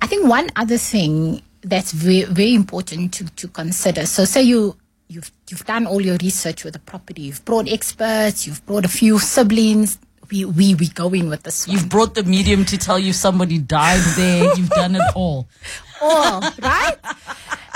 I 0.00 0.06
think 0.06 0.28
one 0.28 0.48
other 0.54 0.78
thing 0.78 1.42
that's 1.68 1.92
very, 1.92 2.24
very 2.24 2.54
important 2.54 3.12
to, 3.14 3.24
to 3.36 3.48
consider. 3.48 4.06
So 4.06 4.24
say 4.24 4.42
you 4.42 4.76
you've 5.08 5.30
you've 5.48 5.64
done 5.64 5.86
all 5.86 6.00
your 6.00 6.16
research 6.22 6.64
with 6.64 6.74
the 6.74 6.80
property, 6.80 7.22
you've 7.22 7.44
brought 7.44 7.68
experts, 7.68 8.46
you've 8.46 8.64
brought 8.66 8.84
a 8.84 8.88
few 8.88 9.18
siblings. 9.18 9.98
We 10.30 10.44
we 10.44 10.74
we 10.74 10.88
go 10.88 11.08
in 11.14 11.30
with 11.30 11.42
this 11.42 11.66
one. 11.66 11.76
You've 11.76 11.88
brought 11.88 12.14
the 12.14 12.22
medium 12.24 12.64
to 12.66 12.76
tell 12.76 12.98
you 12.98 13.12
somebody 13.12 13.58
died 13.58 14.02
there. 14.16 14.54
You've 14.56 14.68
done 14.68 14.94
it 14.94 15.02
all. 15.14 15.48
all, 16.02 16.40
right? 16.60 16.96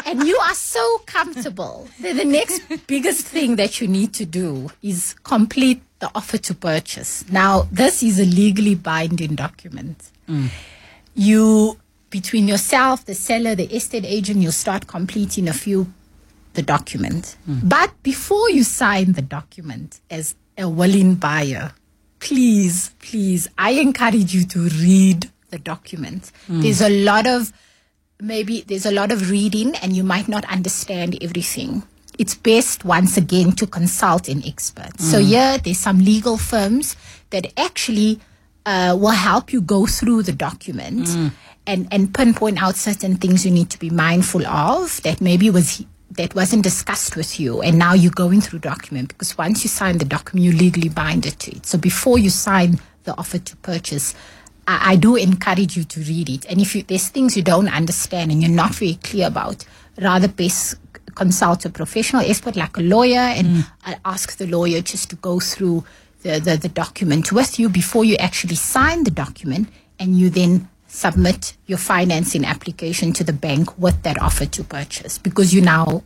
and 0.04 0.26
you 0.26 0.36
are 0.36 0.54
so 0.54 0.98
comfortable. 1.06 1.88
The, 2.00 2.12
the 2.12 2.24
next 2.24 2.62
biggest 2.86 3.26
thing 3.26 3.56
that 3.56 3.80
you 3.80 3.88
need 3.88 4.12
to 4.14 4.26
do 4.26 4.70
is 4.82 5.14
complete 5.22 5.82
the 6.00 6.10
offer 6.14 6.38
to 6.38 6.54
purchase. 6.54 7.24
Now, 7.30 7.68
this 7.70 8.02
is 8.02 8.18
a 8.18 8.24
legally 8.24 8.74
binding 8.74 9.34
document. 9.34 10.10
Mm. 10.28 10.50
You, 11.14 11.78
between 12.12 12.46
yourself, 12.46 13.04
the 13.06 13.14
seller, 13.14 13.56
the 13.56 13.74
estate 13.74 14.04
agent, 14.04 14.40
you'll 14.40 14.52
start 14.52 14.86
completing 14.86 15.48
a 15.48 15.52
few 15.52 15.92
the 16.52 16.62
document. 16.62 17.36
Hmm. 17.46 17.60
But 17.64 17.90
before 18.02 18.50
you 18.50 18.62
sign 18.62 19.12
the 19.14 19.22
document 19.22 20.00
as 20.10 20.34
a 20.58 20.68
willing 20.68 21.14
buyer, 21.14 21.72
please, 22.20 22.90
please, 23.00 23.48
I 23.56 23.70
encourage 23.70 24.34
you 24.34 24.44
to 24.44 24.68
read 24.68 25.30
the 25.50 25.58
document. 25.58 26.30
Hmm. 26.46 26.60
There's 26.60 26.82
a 26.82 26.90
lot 27.04 27.26
of 27.26 27.52
maybe 28.20 28.60
there's 28.60 28.86
a 28.86 28.92
lot 28.92 29.10
of 29.10 29.30
reading 29.30 29.74
and 29.76 29.96
you 29.96 30.04
might 30.04 30.28
not 30.28 30.44
understand 30.44 31.18
everything. 31.22 31.82
It's 32.18 32.34
best 32.34 32.84
once 32.84 33.16
again 33.16 33.52
to 33.52 33.66
consult 33.66 34.28
an 34.28 34.42
expert. 34.46 35.00
So 35.00 35.18
hmm. 35.18 35.24
here 35.24 35.58
there's 35.58 35.80
some 35.80 36.04
legal 36.04 36.36
firms 36.36 36.96
that 37.30 37.50
actually 37.56 38.20
uh, 38.66 38.96
will 38.98 39.10
help 39.10 39.52
you 39.52 39.60
go 39.60 39.86
through 39.86 40.22
the 40.22 40.32
document 40.32 41.08
and, 41.66 41.88
and 41.90 42.14
pinpoint 42.14 42.62
out 42.62 42.76
certain 42.76 43.16
things 43.16 43.44
you 43.44 43.50
need 43.50 43.70
to 43.70 43.78
be 43.78 43.90
mindful 43.90 44.46
of 44.46 45.00
that 45.02 45.20
maybe 45.20 45.50
was 45.50 45.84
that 46.12 46.34
wasn't 46.34 46.62
discussed 46.62 47.16
with 47.16 47.40
you 47.40 47.62
and 47.62 47.78
now 47.78 47.94
you're 47.94 48.12
going 48.12 48.40
through 48.40 48.58
document 48.58 49.08
because 49.08 49.38
once 49.38 49.64
you 49.64 49.68
sign 49.68 49.96
the 49.96 50.04
document 50.04 50.44
you 50.44 50.52
legally 50.52 50.90
bind 50.90 51.24
it 51.24 51.38
to 51.38 51.56
it. 51.56 51.64
So 51.64 51.78
before 51.78 52.18
you 52.18 52.28
sign 52.28 52.78
the 53.04 53.16
offer 53.16 53.38
to 53.38 53.56
purchase 53.56 54.14
I, 54.66 54.92
I 54.92 54.96
do 54.96 55.16
encourage 55.16 55.76
you 55.76 55.84
to 55.84 56.00
read 56.00 56.28
it. 56.28 56.46
And 56.46 56.60
if 56.60 56.74
you, 56.74 56.82
there's 56.82 57.08
things 57.08 57.36
you 57.36 57.42
don't 57.42 57.68
understand 57.68 58.30
and 58.30 58.42
you're 58.42 58.50
not 58.50 58.74
very 58.74 58.94
clear 59.02 59.26
about 59.26 59.64
rather 60.00 60.28
best 60.28 60.76
consult 61.14 61.64
a 61.64 61.70
professional 61.70 62.22
expert 62.22 62.56
like 62.56 62.76
a 62.78 62.80
lawyer 62.80 63.18
and 63.18 63.66
I 63.84 63.98
ask 64.04 64.36
the 64.38 64.46
lawyer 64.46 64.80
just 64.80 65.10
to 65.10 65.16
go 65.16 65.40
through 65.40 65.84
the, 66.22 66.40
the, 66.40 66.56
the 66.56 66.68
document 66.68 67.32
with 67.32 67.58
you 67.58 67.68
before 67.68 68.04
you 68.04 68.16
actually 68.16 68.54
sign 68.54 69.04
the 69.04 69.10
document 69.10 69.68
and 69.98 70.16
you 70.18 70.30
then 70.30 70.68
submit 70.86 71.56
your 71.66 71.78
financing 71.78 72.44
application 72.44 73.12
to 73.14 73.24
the 73.24 73.32
bank 73.32 73.78
with 73.78 74.02
that 74.02 74.20
offer 74.20 74.46
to 74.46 74.62
purchase 74.62 75.18
because 75.18 75.54
you're 75.54 75.64
now 75.64 76.02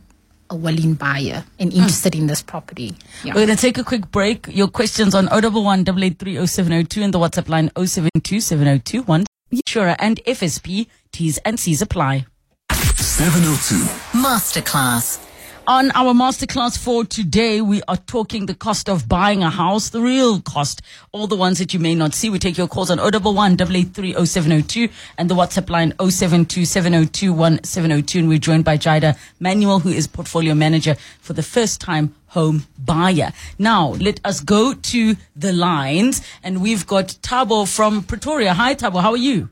a 0.49 0.55
willing 0.55 0.93
buyer 0.93 1.43
and 1.59 1.73
hmm. 1.73 1.79
interested 1.79 2.15
in 2.15 2.27
this 2.27 2.41
property. 2.41 2.95
Yeah. 3.23 3.33
We're 3.33 3.45
going 3.45 3.57
to 3.57 3.61
take 3.61 3.77
a 3.77 3.83
quick 3.83 4.09
break. 4.11 4.47
Your 4.49 4.67
questions 4.67 5.13
on 5.13 5.27
011 5.27 5.81
883 5.81 7.03
and 7.03 7.13
the 7.13 7.19
WhatsApp 7.19 7.49
line 7.49 7.71
072 7.75 8.39
7021. 8.39 9.25
Sure, 9.65 9.95
and 9.99 10.19
FSP, 10.25 10.87
T's 11.11 11.37
and 11.39 11.59
C's 11.59 11.81
apply. 11.81 12.25
702. 12.71 13.75
Masterclass. 14.17 15.26
On 15.69 15.91
our 15.95 16.13
masterclass 16.13 16.77
for 16.77 17.03
today, 17.03 17.59
we 17.59 17.81
are 17.89 17.97
talking 17.97 18.45
the 18.45 18.55
cost 18.55 18.87
of 18.87 19.09
buying 19.09 19.43
a 19.43 19.49
house, 19.49 19.89
the 19.89 19.99
real 19.99 20.39
cost, 20.39 20.81
all 21.11 21.27
the 21.27 21.35
ones 21.35 21.59
that 21.59 21.73
you 21.73 21.79
may 21.81 21.93
not 21.93 22.13
see. 22.13 22.29
We 22.29 22.39
take 22.39 22.57
your 22.57 22.69
calls 22.69 22.89
on 22.89 22.99
011 22.99 23.59
883 23.59 24.13
0702 24.25 24.87
and 25.17 25.29
the 25.29 25.35
WhatsApp 25.35 25.69
line 25.69 25.93
072 25.99 26.63
702 26.63 27.33
1702. 27.33 28.19
And 28.19 28.29
we're 28.29 28.37
joined 28.37 28.63
by 28.63 28.77
Zydah 28.77 29.17
Manuel, 29.41 29.79
who 29.79 29.89
is 29.89 30.07
portfolio 30.07 30.55
manager 30.55 30.95
for 31.19 31.33
the 31.33 31.43
first 31.43 31.81
time 31.81 32.15
home 32.27 32.65
buyer. 32.79 33.33
Now, 33.59 33.89
let 33.89 34.21
us 34.23 34.39
go 34.39 34.73
to 34.73 35.17
the 35.35 35.51
lines 35.51 36.21
and 36.43 36.61
we've 36.61 36.87
got 36.87 37.07
Tabo 37.21 37.67
from 37.67 38.03
Pretoria. 38.03 38.53
Hi, 38.53 38.73
Tabo. 38.73 39.01
How 39.01 39.11
are 39.11 39.17
you? 39.17 39.49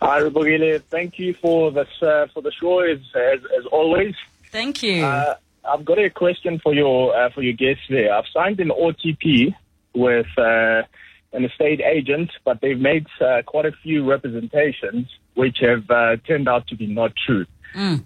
Hi, 0.00 0.18
Relebogile. 0.18 0.82
Thank 0.90 1.20
you 1.20 1.32
for 1.34 1.70
this 1.70 1.86
uh, 2.02 2.26
for 2.34 2.42
the 2.42 2.50
show 2.50 2.80
as 2.80 2.98
as, 3.14 3.38
as 3.56 3.66
always. 3.66 4.16
Thank 4.56 4.82
you. 4.82 5.04
Uh, 5.04 5.34
I've 5.68 5.84
got 5.84 5.98
a 5.98 6.08
question 6.08 6.58
for 6.62 6.72
your 6.72 7.14
uh, 7.14 7.28
for 7.34 7.42
your 7.42 7.52
guests 7.52 7.82
there. 7.90 8.10
I've 8.14 8.24
signed 8.32 8.58
an 8.58 8.70
OTP 8.70 9.54
with 9.94 10.26
uh, 10.38 10.80
an 11.34 11.44
estate 11.44 11.82
agent, 11.82 12.30
but 12.42 12.62
they've 12.62 12.80
made 12.80 13.06
uh, 13.20 13.42
quite 13.44 13.66
a 13.66 13.72
few 13.82 14.02
representations 14.08 15.08
which 15.34 15.58
have 15.60 15.84
uh, 15.90 16.16
turned 16.26 16.48
out 16.48 16.66
to 16.68 16.74
be 16.74 16.86
not 16.86 17.12
true 17.26 17.44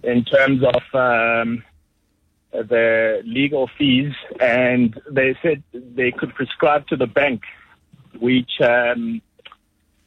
in 0.03 0.25
terms 0.25 0.65
of 0.65 0.83
um, 0.93 1.63
the 2.51 3.23
legal 3.25 3.71
fees, 3.79 4.13
and 4.41 5.01
they 5.09 5.37
said 5.43 5.63
they 5.73 6.11
could 6.11 6.35
prescribe 6.35 6.89
to 6.89 6.97
the 6.97 7.07
bank 7.07 7.43
which. 8.19 8.51
Um, 8.61 9.23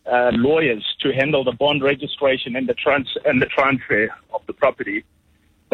uh, 0.06 0.32
lawyers 0.34 0.84
to 1.00 1.14
handle 1.14 1.46
the 1.46 1.54
bond 1.54 1.82
registration 1.82 2.58
and 2.58 2.68
the 2.68 2.74
trans- 2.74 3.18
and 3.24 3.42
the 3.42 3.46
transfer 3.46 4.10
of 4.34 4.42
the 4.48 4.52
property. 4.52 5.06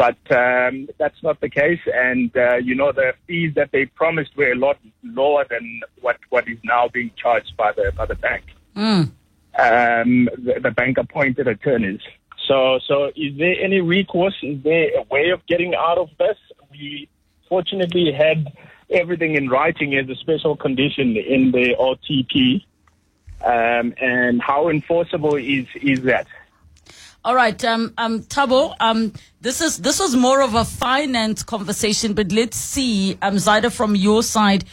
But 0.00 0.16
um, 0.34 0.88
that's 0.96 1.22
not 1.22 1.42
the 1.42 1.50
case, 1.50 1.80
and 1.92 2.34
uh, 2.34 2.56
you 2.56 2.74
know 2.74 2.90
the 2.90 3.12
fees 3.26 3.52
that 3.56 3.70
they 3.70 3.84
promised 3.84 4.34
were 4.34 4.50
a 4.50 4.54
lot 4.54 4.78
lower 5.04 5.44
than 5.50 5.82
what, 6.00 6.16
what 6.30 6.48
is 6.48 6.56
now 6.64 6.88
being 6.88 7.10
charged 7.22 7.54
by 7.58 7.72
the 7.72 7.92
by 7.94 8.06
the 8.06 8.14
bank. 8.14 8.44
Um, 9.58 10.30
the, 10.38 10.58
the 10.62 10.70
bank 10.70 10.96
appointed 10.96 11.48
attorneys. 11.48 12.00
So, 12.48 12.78
so 12.88 13.12
is 13.14 13.36
there 13.36 13.56
any 13.60 13.82
recourse? 13.82 14.36
Is 14.42 14.62
there 14.62 14.88
a 14.96 15.02
way 15.10 15.28
of 15.34 15.44
getting 15.44 15.74
out 15.74 15.98
of 15.98 16.08
this? 16.18 16.38
We 16.70 17.06
fortunately 17.46 18.10
had 18.10 18.56
everything 18.88 19.36
in 19.36 19.50
writing 19.50 19.94
as 19.96 20.08
a 20.08 20.14
special 20.14 20.56
condition 20.56 21.14
in 21.18 21.52
the 21.52 21.76
OTP. 21.78 22.64
Um, 23.44 23.92
and 24.00 24.40
how 24.40 24.70
enforceable 24.70 25.36
is 25.36 25.66
is 25.74 26.00
that? 26.04 26.26
All 27.22 27.34
right, 27.34 27.62
um, 27.66 27.92
um, 27.98 28.22
Tabo, 28.22 28.74
um, 28.80 29.12
this 29.42 29.60
is 29.60 29.76
this 29.76 30.00
was 30.00 30.16
more 30.16 30.40
of 30.40 30.54
a 30.54 30.64
finance 30.64 31.42
conversation, 31.42 32.14
but 32.14 32.32
let's 32.32 32.56
see, 32.56 33.18
um, 33.20 33.34
Zydah, 33.34 33.70
from 33.70 33.94
your 33.94 34.22
side, 34.22 34.64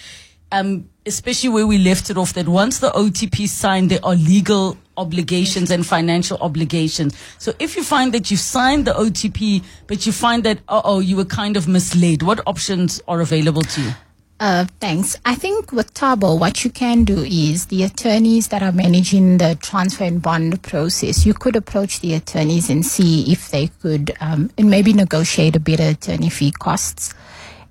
um, 0.53 0.89
especially 1.05 1.49
where 1.49 1.67
we 1.67 1.77
left 1.77 2.09
it 2.09 2.17
off, 2.17 2.31
that 2.33 2.47
once 2.47 2.79
the 2.79 2.89
OTP 2.91 3.49
signed, 3.49 3.91
there 3.91 3.99
are 4.01 4.15
legal 4.15 4.77
obligations 4.95 5.71
and 5.71 5.85
financial 5.85 6.37
obligations. 6.39 7.17
So 7.37 7.53
if 7.59 7.75
you 7.75 7.83
find 7.83 8.13
that 8.13 8.31
you 8.31 8.37
signed 8.37 8.85
the 8.85 8.93
OTP, 8.93 9.65
but 9.87 10.05
you 10.05 10.13
find 10.13 10.45
that, 10.45 10.59
uh 10.69 10.81
oh, 10.85 10.99
you 10.99 11.17
were 11.17 11.25
kind 11.25 11.57
of 11.57 11.67
misled, 11.67 12.23
what 12.23 12.39
options 12.47 13.01
are 13.09 13.19
available 13.19 13.63
to 13.63 13.81
you? 13.81 13.91
Uh, 14.39 14.65
thanks. 14.79 15.17
I 15.25 15.33
think 15.33 15.71
with 15.71 15.95
Tabo, 15.95 16.39
what 16.39 16.63
you 16.63 16.69
can 16.69 17.05
do 17.05 17.23
is 17.23 17.67
the 17.67 17.83
attorneys 17.83 18.49
that 18.49 18.61
are 18.61 18.71
managing 18.71 19.39
the 19.39 19.57
transfer 19.61 20.03
and 20.03 20.21
bond 20.21 20.61
process, 20.61 21.25
you 21.25 21.33
could 21.33 21.55
approach 21.55 22.01
the 22.01 22.13
attorneys 22.13 22.69
and 22.69 22.85
see 22.85 23.31
if 23.31 23.49
they 23.49 23.67
could, 23.81 24.11
um, 24.21 24.51
and 24.57 24.69
maybe 24.69 24.93
negotiate 24.93 25.55
a 25.55 25.59
better 25.59 25.89
attorney 25.89 26.29
fee 26.29 26.51
costs 26.51 27.15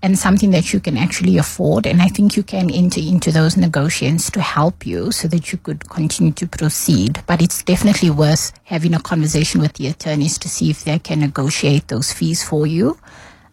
and 0.02 0.18
something 0.18 0.50
that 0.50 0.72
you 0.72 0.80
can 0.80 0.96
actually 0.96 1.38
afford. 1.38 1.86
And 1.86 2.02
I 2.02 2.08
think 2.08 2.36
you 2.36 2.42
can 2.42 2.68
enter 2.70 3.00
into 3.00 3.30
those 3.30 3.56
negotiations 3.56 4.28
to 4.32 4.40
help 4.40 4.84
you 4.84 5.12
so 5.12 5.28
that 5.28 5.52
you 5.52 5.58
could 5.58 5.88
continue 5.88 6.32
to 6.32 6.48
proceed. 6.48 7.22
But 7.28 7.40
it's 7.40 7.62
definitely 7.62 8.10
worth 8.10 8.52
having 8.64 8.92
a 8.92 9.00
conversation 9.00 9.60
with 9.60 9.74
the 9.74 9.86
attorneys 9.86 10.36
to 10.38 10.48
see 10.48 10.70
if 10.70 10.82
they 10.82 10.98
can 10.98 11.20
negotiate 11.20 11.86
those 11.88 12.12
fees 12.12 12.42
for 12.46 12.66
you 12.66 12.98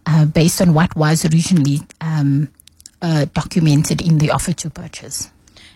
uh, 0.07 0.25
based 0.25 0.61
on 0.61 0.73
what 0.73 0.95
was 0.95 1.25
originally 1.25 1.81
um, 2.01 2.49
uh, 3.03 3.25
documented 3.33 4.01
in 4.01 4.17
the 4.17 4.31
offer 4.31 4.53
to 4.53 4.69
purchase. 4.69 5.29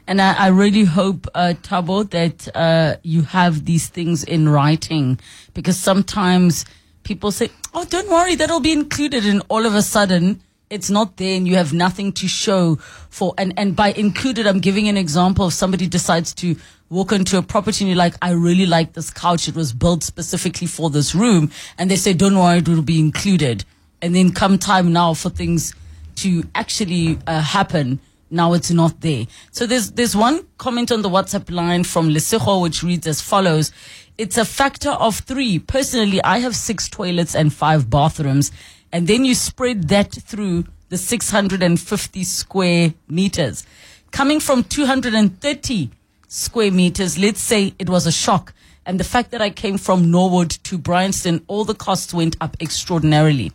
And 0.08 0.22
I, 0.22 0.46
I 0.46 0.48
really 0.48 0.86
hope, 0.86 1.28
uh, 1.36 1.54
Tabo, 1.62 2.10
that 2.12 2.48
uh, 2.56 2.96
you 3.04 3.24
have 3.24 3.66
these 3.66 3.88
things 3.88 4.24
in 4.24 4.48
writing 4.48 5.20
because 5.54 5.78
sometimes 5.78 6.66
people 7.04 7.32
say, 7.32 7.52
oh, 7.74 7.84
don't 7.86 8.10
worry, 8.10 8.36
that'll 8.36 8.62
be 8.62 8.72
included. 8.72 9.26
And 9.26 9.44
all 9.50 9.66
of 9.66 9.76
a 9.76 9.82
sudden, 9.82 10.42
it's 10.70 10.90
not 10.90 11.18
there 11.18 11.36
and 11.36 11.46
you 11.46 11.56
have 11.56 11.74
nothing 11.74 12.14
to 12.14 12.28
show 12.28 12.78
for. 13.10 13.34
And, 13.38 13.54
and 13.58 13.76
by 13.76 13.92
included, 13.92 14.48
I'm 14.48 14.62
giving 14.62 14.88
an 14.88 14.96
example 14.96 15.46
of 15.46 15.54
somebody 15.54 15.88
decides 15.88 16.34
to 16.36 16.56
walk 16.90 17.12
into 17.12 17.38
a 17.38 17.42
property 17.42 17.84
and 17.84 17.90
you're 17.90 17.98
like, 17.98 18.16
I 18.22 18.32
really 18.32 18.66
like 18.66 18.94
this 18.94 19.10
couch. 19.10 19.50
It 19.50 19.56
was 19.56 19.74
built 19.74 20.04
specifically 20.04 20.68
for 20.68 20.90
this 20.90 21.14
room. 21.14 21.52
And 21.78 21.92
they 21.92 21.98
say, 21.98 22.14
don't 22.14 22.38
worry, 22.38 22.60
it 22.60 22.70
will 22.70 22.82
be 22.82 23.00
included. 23.00 23.66
And 24.02 24.16
then 24.16 24.32
come 24.32 24.58
time 24.58 24.94
now 24.94 25.14
for 25.14 25.30
things 25.30 25.74
to 26.18 26.44
actually 26.56 27.20
uh, 27.28 27.42
happen, 27.42 28.00
now 28.30 28.54
it's 28.54 28.72
not 28.72 29.02
there. 29.02 29.26
So 29.52 29.66
there's 29.66 29.92
there's 29.92 30.16
one 30.16 30.46
comment 30.58 30.92
on 30.92 31.02
the 31.02 31.10
WhatsApp 31.10 31.50
line 31.50 31.84
from 31.84 32.10
Lesego 32.10 32.62
which 32.62 32.84
reads 32.84 33.08
as 33.08 33.22
follows: 33.22 33.72
It's 34.18 34.38
a 34.38 34.46
factor 34.46 34.92
of 34.92 35.20
three. 35.20 35.60
Personally, 35.60 36.22
I 36.24 36.40
have 36.40 36.56
six 36.56 36.90
toilets 36.90 37.36
and 37.36 37.54
five 37.54 37.90
bathrooms, 37.90 38.52
and 38.92 39.08
then 39.08 39.24
you 39.26 39.36
spread 39.36 39.88
that 39.90 40.12
through 40.12 40.66
the 40.90 40.98
650 40.98 42.24
square 42.24 42.94
meters, 43.08 43.66
coming 44.12 44.40
from 44.40 44.64
230 44.64 45.92
square 46.28 46.72
meters. 46.72 47.18
Let's 47.18 47.42
say 47.42 47.74
it 47.80 47.90
was 47.90 48.06
a 48.06 48.12
shock. 48.12 48.54
And 48.86 49.02
the 49.02 49.04
fact 49.04 49.32
that 49.32 49.42
I 49.42 49.50
came 49.50 49.78
from 49.78 50.12
Norwood 50.12 50.50
to 50.64 50.78
Bryanston, 50.78 51.44
all 51.48 51.66
the 51.66 51.76
costs 51.76 52.14
went 52.14 52.38
up 52.40 52.56
extraordinarily. 52.62 53.52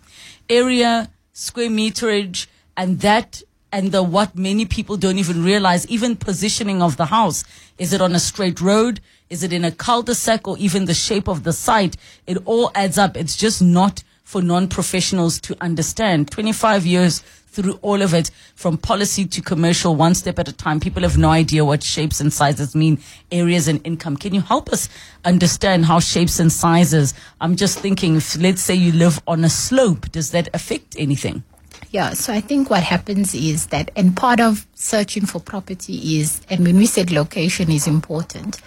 Area, 0.50 1.08
square 1.32 1.70
meterage, 1.70 2.46
and 2.76 3.00
that 3.00 3.42
and 3.72 3.90
the 3.90 4.02
what 4.02 4.36
many 4.36 4.66
people 4.66 4.96
don't 4.96 5.18
even 5.18 5.42
realize, 5.42 5.86
even 5.88 6.14
positioning 6.14 6.82
of 6.82 6.98
the 6.98 7.06
house. 7.06 7.42
Is 7.78 7.92
it 7.92 8.02
on 8.02 8.14
a 8.14 8.18
straight 8.18 8.60
road? 8.60 9.00
Is 9.30 9.42
it 9.42 9.52
in 9.52 9.64
a 9.64 9.72
cul-de-sac 9.72 10.46
or 10.46 10.58
even 10.58 10.84
the 10.84 10.94
shape 10.94 11.26
of 11.26 11.42
the 11.42 11.54
site? 11.54 11.96
It 12.26 12.36
all 12.44 12.70
adds 12.74 12.98
up. 12.98 13.16
It's 13.16 13.36
just 13.36 13.62
not 13.62 14.02
for 14.24 14.42
non-professionals 14.42 15.40
to 15.40 15.56
understand. 15.62 16.30
25 16.30 16.84
years 16.84 17.22
through 17.52 17.78
all 17.82 18.00
of 18.00 18.14
it, 18.14 18.30
from 18.54 18.78
policy 18.78 19.26
to 19.26 19.42
commercial, 19.42 19.94
one 19.94 20.14
step 20.14 20.38
at 20.38 20.48
a 20.48 20.52
time. 20.52 20.80
People 20.80 21.02
have 21.02 21.18
no 21.18 21.28
idea 21.28 21.62
what 21.64 21.82
shapes 21.82 22.18
and 22.18 22.32
sizes 22.32 22.74
mean, 22.74 22.98
areas 23.30 23.68
and 23.68 23.86
income. 23.86 24.16
Can 24.16 24.34
you 24.34 24.40
help 24.40 24.70
us 24.70 24.88
understand 25.26 25.84
how 25.84 26.00
shapes 26.00 26.40
and 26.40 26.50
sizes? 26.50 27.12
I'm 27.42 27.56
just 27.56 27.78
thinking, 27.78 28.16
if 28.16 28.38
let's 28.38 28.62
say 28.62 28.74
you 28.74 28.92
live 28.92 29.20
on 29.26 29.44
a 29.44 29.50
slope, 29.50 30.10
does 30.12 30.30
that 30.30 30.48
affect 30.54 30.96
anything? 30.98 31.44
Yeah, 31.92 32.14
so 32.14 32.32
I 32.32 32.40
think 32.40 32.70
what 32.70 32.82
happens 32.82 33.34
is 33.34 33.66
that, 33.66 33.90
and 33.94 34.16
part 34.16 34.40
of 34.40 34.66
searching 34.72 35.26
for 35.26 35.40
property 35.40 36.18
is, 36.18 36.40
and 36.48 36.64
when 36.64 36.78
we 36.78 36.86
said 36.86 37.10
location 37.10 37.70
is 37.70 37.86
important, 37.86 38.62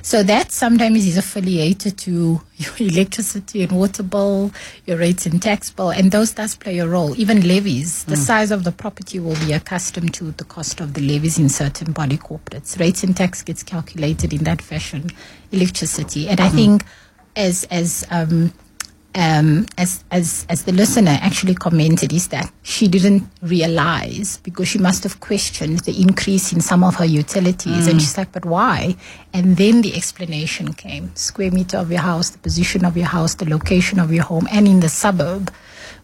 so 0.00 0.22
that 0.22 0.50
sometimes 0.50 1.06
is 1.06 1.18
affiliated 1.18 1.98
to 1.98 2.40
your 2.56 2.72
electricity 2.78 3.62
and 3.62 3.72
water 3.72 4.02
bill, 4.02 4.50
your 4.86 4.96
rates 4.96 5.26
and 5.26 5.42
tax 5.42 5.70
bill, 5.70 5.90
and 5.90 6.10
those 6.10 6.32
does 6.32 6.56
play 6.56 6.78
a 6.78 6.88
role. 6.88 7.14
Even 7.20 7.46
levies, 7.46 8.04
the 8.04 8.16
size 8.16 8.50
of 8.50 8.64
the 8.64 8.72
property 8.72 9.20
will 9.20 9.36
be 9.44 9.52
accustomed 9.52 10.14
to 10.14 10.30
the 10.32 10.44
cost 10.44 10.80
of 10.80 10.94
the 10.94 11.02
levies 11.02 11.38
in 11.38 11.50
certain 11.50 11.92
body 11.92 12.16
corporates. 12.16 12.80
Rates 12.80 13.04
and 13.04 13.14
tax 13.14 13.42
gets 13.42 13.62
calculated 13.62 14.32
in 14.32 14.44
that 14.44 14.62
fashion, 14.62 15.10
electricity, 15.52 16.28
and 16.28 16.40
I 16.40 16.48
think 16.48 16.86
as 17.36 17.64
as 17.64 18.06
um, 18.10 18.54
um, 19.14 19.66
as 19.76 20.04
as 20.10 20.46
as 20.48 20.64
the 20.64 20.72
listener 20.72 21.18
actually 21.20 21.54
commented, 21.54 22.12
is 22.12 22.28
that 22.28 22.52
she 22.62 22.88
didn't 22.88 23.28
realize 23.42 24.38
because 24.38 24.68
she 24.68 24.78
must 24.78 25.02
have 25.02 25.20
questioned 25.20 25.80
the 25.80 26.00
increase 26.00 26.52
in 26.52 26.60
some 26.60 26.84
of 26.84 26.94
her 26.96 27.04
utilities, 27.04 27.86
and 27.88 28.00
she's 28.00 28.16
like, 28.16 28.32
"But 28.32 28.44
why?" 28.44 28.96
And 29.32 29.56
then 29.56 29.82
the 29.82 29.96
explanation 29.96 30.74
came: 30.74 31.10
square 31.16 31.50
meter 31.50 31.78
of 31.78 31.90
your 31.90 32.00
house, 32.00 32.30
the 32.30 32.38
position 32.38 32.84
of 32.84 32.96
your 32.96 33.06
house, 33.06 33.34
the 33.34 33.48
location 33.48 33.98
of 33.98 34.12
your 34.12 34.24
home, 34.24 34.46
and 34.50 34.68
in 34.68 34.80
the 34.80 34.88
suburb 34.88 35.52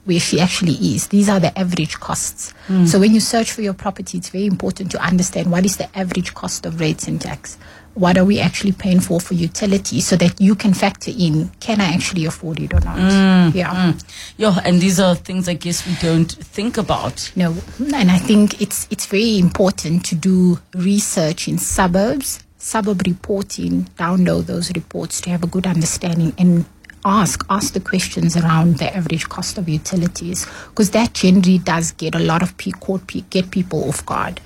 where 0.05 0.21
she 0.21 0.39
actually 0.41 0.75
is. 0.75 1.09
These 1.09 1.29
are 1.29 1.41
the 1.41 1.57
average 1.59 1.99
costs. 1.99 2.55
So 2.87 3.01
when 3.01 3.13
you 3.13 3.19
search 3.19 3.51
for 3.51 3.63
your 3.63 3.75
property, 3.75 4.19
it's 4.19 4.29
very 4.29 4.47
important 4.47 4.93
to 4.93 5.03
understand 5.03 5.51
what 5.51 5.65
is 5.65 5.79
the 5.79 5.89
average 5.99 6.33
cost 6.33 6.65
of 6.65 6.79
rates 6.79 7.09
and 7.09 7.21
tax. 7.21 7.59
What 7.97 8.18
are 8.18 8.26
we 8.26 8.40
actually 8.40 8.72
paying 8.72 9.01
for 9.01 9.20
for 9.20 9.32
utilities 9.32 10.07
so 10.07 10.16
that 10.16 10.38
you 10.38 10.55
can 10.55 10.74
factor 10.74 11.11
in, 11.11 11.49
can 11.61 11.80
I 11.80 11.86
actually 11.94 12.26
afford 12.26 12.61
it 12.61 12.74
or 12.74 12.80
not? 12.80 12.99
Mm, 12.99 13.55
yeah. 13.55 13.74
Mm. 13.74 14.05
Yeah, 14.36 14.61
and 14.66 14.82
these 14.82 15.01
are 15.01 15.14
things 15.14 15.49
I 15.49 15.55
guess 15.55 15.86
we 15.86 15.94
don't 15.94 16.30
think 16.30 16.76
about. 16.76 17.32
No, 17.34 17.57
and 17.94 18.11
I 18.11 18.18
think 18.18 18.61
it's 18.61 18.86
it's 18.90 19.07
very 19.07 19.38
important 19.38 20.05
to 20.07 20.14
do 20.14 20.59
research 20.74 21.49
in 21.49 21.57
suburbs, 21.57 22.44
suburb 22.59 23.01
reporting, 23.07 23.84
download 23.99 24.44
those 24.44 24.70
reports 24.74 25.22
to 25.22 25.30
have 25.30 25.42
a 25.42 25.47
good 25.47 25.66
understanding 25.66 26.34
and 26.36 26.66
ask 27.07 27.47
ask 27.49 27.72
the 27.72 27.80
questions 27.80 28.36
around 28.36 28.78
the 28.78 28.94
average 28.94 29.28
cost 29.30 29.57
of 29.57 29.68
utilities 29.70 30.44
because 30.68 30.90
that 30.90 31.14
generally 31.14 31.59
does 31.59 31.92
get 31.92 32.14
a 32.14 32.18
lot 32.18 32.42
of 32.42 32.55
people 32.59 33.01
get 33.30 33.51
people 33.51 33.88
off 33.88 34.05
guard. 34.05 34.38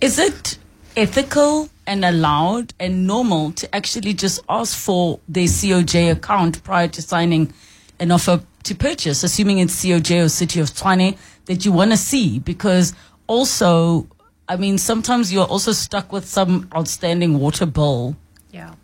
Is 0.00 0.20
it 0.20 0.58
ethical 0.94 1.68
and 1.86 2.04
allowed 2.04 2.74
and 2.78 3.06
normal 3.06 3.52
to 3.52 3.74
actually 3.74 4.14
just 4.14 4.40
ask 4.48 4.76
for 4.76 5.20
their 5.28 5.46
COJ 5.46 6.12
account 6.12 6.62
prior 6.62 6.88
to 6.88 7.02
signing 7.02 7.52
an 7.98 8.10
offer 8.10 8.42
to 8.64 8.74
purchase, 8.74 9.24
assuming 9.24 9.58
it's 9.58 9.84
COJ 9.84 10.24
or 10.24 10.28
City 10.28 10.60
of 10.60 10.70
Tshwane 10.70 11.16
that 11.46 11.64
you 11.64 11.72
want 11.72 11.90
to 11.90 11.96
see? 11.96 12.38
Because 12.38 12.94
also, 13.26 14.06
I 14.48 14.56
mean, 14.56 14.78
sometimes 14.78 15.32
you're 15.32 15.46
also 15.46 15.72
stuck 15.72 16.12
with 16.12 16.26
some 16.26 16.68
outstanding 16.74 17.38
water 17.38 17.66
bill. 17.66 18.16
Yeah. 18.50 18.74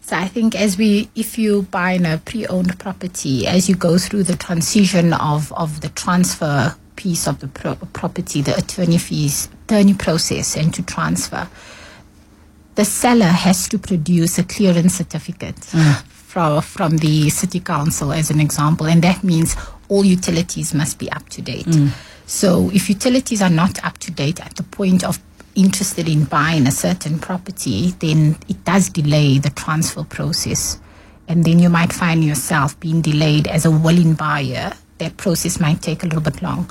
So 0.00 0.16
I 0.16 0.28
think 0.28 0.54
as 0.54 0.78
we, 0.78 1.10
if 1.14 1.36
you 1.38 1.62
buy 1.62 1.92
in 1.92 2.06
a 2.06 2.18
pre-owned 2.18 2.78
property, 2.78 3.46
as 3.46 3.68
you 3.68 3.74
go 3.74 3.98
through 3.98 4.24
the 4.24 4.36
transition 4.36 5.12
of, 5.12 5.52
of 5.54 5.80
the 5.80 5.88
transfer 5.88 6.76
piece 6.94 7.26
of 7.26 7.40
the 7.40 7.48
pro- 7.48 7.74
property, 7.74 8.40
the 8.40 8.56
attorney 8.56 8.98
fees, 8.98 9.48
attorney 9.64 9.94
process 9.94 10.56
and 10.56 10.72
to 10.74 10.82
transfer, 10.82 11.48
the 12.76 12.84
seller 12.84 13.24
has 13.24 13.68
to 13.68 13.78
produce 13.78 14.38
a 14.38 14.44
clearance 14.44 14.94
certificate 14.94 15.56
mm. 15.56 16.02
from, 16.04 16.62
from 16.62 16.98
the 16.98 17.28
city 17.30 17.60
council 17.60 18.12
as 18.12 18.30
an 18.30 18.38
example. 18.38 18.86
And 18.86 19.02
that 19.02 19.24
means 19.24 19.56
all 19.88 20.04
utilities 20.04 20.74
must 20.74 20.98
be 20.98 21.10
up 21.10 21.28
to 21.30 21.42
date. 21.42 21.66
Mm. 21.66 21.90
So 22.26 22.70
if 22.72 22.88
utilities 22.88 23.40
are 23.40 23.50
not 23.50 23.82
up 23.84 23.98
to 23.98 24.10
date 24.10 24.40
at 24.44 24.56
the 24.56 24.62
point 24.62 25.04
of 25.04 25.18
interested 25.54 26.06
in 26.06 26.24
buying 26.24 26.66
a 26.66 26.70
certain 26.70 27.18
property, 27.18 27.92
then 27.98 28.36
it 28.46 28.62
does 28.64 28.90
delay 28.90 29.38
the 29.38 29.50
transfer 29.50 30.04
process. 30.04 30.78
And 31.28 31.44
then 31.44 31.58
you 31.58 31.70
might 31.70 31.92
find 31.92 32.22
yourself 32.22 32.78
being 32.78 33.00
delayed 33.00 33.46
as 33.46 33.64
a 33.64 33.70
willing 33.70 34.14
buyer. 34.14 34.74
That 34.98 35.16
process 35.16 35.58
might 35.58 35.80
take 35.80 36.02
a 36.02 36.06
little 36.06 36.20
bit 36.20 36.42
long. 36.42 36.70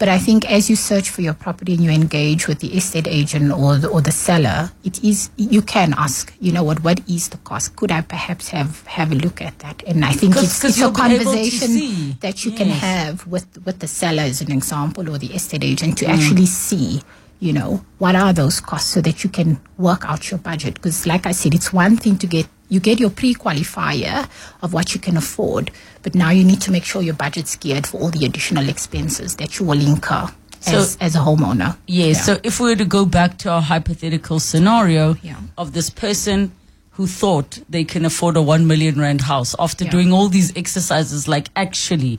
But 0.00 0.08
I 0.08 0.18
think 0.18 0.50
as 0.50 0.70
you 0.70 0.76
search 0.76 1.10
for 1.10 1.20
your 1.20 1.34
property 1.34 1.74
and 1.74 1.84
you 1.84 1.90
engage 1.90 2.48
with 2.48 2.60
the 2.60 2.74
estate 2.74 3.06
agent 3.06 3.52
or 3.52 3.76
the, 3.76 3.88
or 3.88 4.00
the 4.00 4.10
seller, 4.10 4.72
it 4.82 5.04
is 5.04 5.28
you 5.36 5.60
can 5.60 5.92
ask, 5.92 6.32
you 6.40 6.52
know 6.52 6.64
what, 6.64 6.82
what 6.82 7.06
is 7.06 7.28
the 7.28 7.36
cost? 7.36 7.76
Could 7.76 7.92
I 7.92 8.00
perhaps 8.00 8.48
have 8.48 8.86
have 8.86 9.12
a 9.12 9.14
look 9.14 9.42
at 9.42 9.58
that? 9.58 9.82
And 9.86 10.02
I 10.02 10.12
think 10.12 10.34
'Cause- 10.34 10.44
it's, 10.44 10.60
'cause 10.62 10.70
it's 10.70 10.78
a 10.78 10.80
you'll 10.80 10.92
be 10.92 11.02
able 11.02 11.18
to 11.18 11.24
conversation 11.24 12.16
that 12.20 12.46
you 12.46 12.52
can 12.52 12.68
have 12.70 13.26
with 13.26 13.46
with 13.66 13.80
the 13.80 13.86
seller 13.86 14.22
as 14.22 14.40
an 14.40 14.50
example 14.50 15.10
or 15.10 15.18
the 15.18 15.34
estate 15.34 15.62
agent 15.64 15.98
to 15.98 16.06
mm. 16.06 16.14
actually 16.14 16.46
see 16.46 17.02
you 17.40 17.52
know 17.52 17.84
what 17.98 18.14
are 18.14 18.32
those 18.32 18.60
costs 18.60 18.90
so 18.90 19.00
that 19.00 19.24
you 19.24 19.30
can 19.30 19.58
work 19.78 20.04
out 20.04 20.30
your 20.30 20.38
budget 20.38 20.74
because 20.74 21.06
like 21.06 21.24
i 21.26 21.32
said 21.32 21.54
it's 21.54 21.72
one 21.72 21.96
thing 21.96 22.18
to 22.18 22.26
get 22.26 22.46
you 22.68 22.78
get 22.78 23.00
your 23.00 23.08
pre-qualifier 23.08 24.28
of 24.62 24.74
what 24.74 24.92
you 24.94 25.00
can 25.00 25.16
afford 25.16 25.70
but 26.02 26.14
now 26.14 26.30
you 26.30 26.44
need 26.44 26.60
to 26.62 26.70
make 26.70 26.84
sure 26.84 27.02
your 27.02 27.14
budget's 27.14 27.56
geared 27.56 27.86
for 27.86 28.00
all 28.00 28.10
the 28.10 28.24
additional 28.24 28.68
expenses 28.68 29.36
that 29.36 29.58
you 29.58 29.66
will 29.66 29.80
incur 29.80 30.28
So- 30.60 30.78
as, 30.78 30.96
as 31.00 31.14
a 31.14 31.18
homeowner 31.20 31.76
Yes. 31.86 32.16
Yeah. 32.18 32.22
So 32.22 32.40
if 32.42 32.60
we 32.60 32.70
were 32.70 32.76
to 32.76 32.84
go 32.84 33.04
back 33.06 33.38
to 33.38 33.50
our 33.50 33.62
hypothetical 33.62 34.40
scenario 34.40 35.16
Yeah. 35.22 35.36
of 35.56 35.72
this 35.72 35.90
person 35.90 36.52
who 36.92 37.06
thought 37.06 37.58
they 37.68 37.84
can 37.84 38.04
afford 38.04 38.36
a 38.36 38.42
1 38.42 38.66
million 38.66 38.98
rand 39.00 39.22
house 39.22 39.54
after 39.58 39.84
Yeah. 39.84 39.90
doing 39.90 40.12
all 40.12 40.28
these 40.28 40.52
exercises, 40.56 41.26
like 41.28 41.48
actually, 41.56 42.18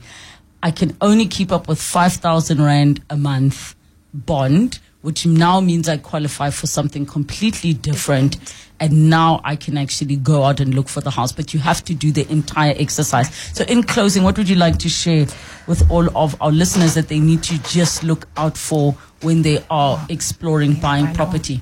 I 0.62 0.70
can 0.72 0.96
only 1.00 1.26
keep 1.26 1.52
up 1.52 1.68
with 1.68 1.80
5,000 1.80 2.60
rand 2.60 3.00
a 3.10 3.16
month 3.16 3.74
bond, 4.14 4.78
which 5.02 5.26
now 5.26 5.60
means 5.60 5.88
I 5.88 5.98
qualify 5.98 6.50
for 6.50 6.66
something 6.66 7.04
completely 7.04 7.74
different. 7.74 8.38
And 8.80 9.08
now 9.08 9.40
I 9.44 9.54
can 9.54 9.76
actually 9.76 10.16
go 10.16 10.42
out 10.42 10.58
and 10.58 10.74
look 10.74 10.88
for 10.88 11.00
the 11.00 11.10
house, 11.10 11.30
but 11.30 11.54
you 11.54 11.60
have 11.60 11.84
to 11.84 11.94
do 11.94 12.10
the 12.10 12.28
entire 12.32 12.74
exercise. 12.76 13.32
So, 13.52 13.64
in 13.64 13.84
closing, 13.84 14.24
what 14.24 14.36
would 14.38 14.48
you 14.48 14.56
like 14.56 14.78
to 14.78 14.88
share 14.88 15.26
with 15.68 15.88
all 15.88 16.16
of 16.16 16.34
our 16.40 16.50
listeners 16.50 16.94
that 16.94 17.06
they 17.06 17.20
need 17.20 17.44
to 17.44 17.62
just 17.62 18.02
look 18.02 18.26
out 18.36 18.56
for 18.56 18.92
when 19.20 19.42
they 19.42 19.62
are 19.70 20.04
exploring 20.08 20.74
buying 20.74 21.14
property? 21.14 21.60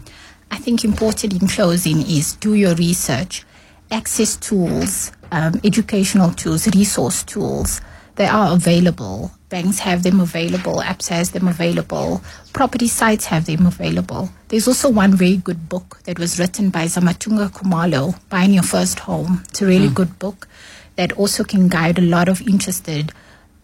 I 0.50 0.56
think 0.56 0.82
important 0.82 1.40
in 1.40 1.46
closing 1.46 2.00
is 2.00 2.34
do 2.36 2.54
your 2.54 2.74
research, 2.74 3.44
access 3.90 4.36
tools, 4.36 5.12
um, 5.30 5.60
educational 5.62 6.30
tools, 6.32 6.66
resource 6.74 7.22
tools. 7.22 7.80
They 8.16 8.26
are 8.26 8.54
available. 8.54 9.30
Banks 9.50 9.80
have 9.80 10.04
them 10.04 10.20
available. 10.20 10.76
Apps 10.80 11.08
has 11.08 11.32
them 11.32 11.48
available. 11.48 12.22
Property 12.52 12.86
sites 12.86 13.26
have 13.26 13.46
them 13.46 13.66
available. 13.66 14.30
There's 14.48 14.68
also 14.68 14.88
one 14.88 15.14
very 15.14 15.36
good 15.38 15.68
book 15.68 15.98
that 16.04 16.20
was 16.20 16.38
written 16.38 16.70
by 16.70 16.84
Zamatunga 16.84 17.50
Kumalo, 17.50 18.16
Buying 18.28 18.54
Your 18.54 18.62
First 18.62 19.00
Home. 19.00 19.42
It's 19.48 19.60
a 19.60 19.66
really 19.66 19.88
good 19.88 20.18
book 20.20 20.46
that 20.94 21.12
also 21.14 21.42
can 21.42 21.66
guide 21.68 21.98
a 21.98 22.02
lot 22.02 22.28
of 22.28 22.40
interested 22.42 23.12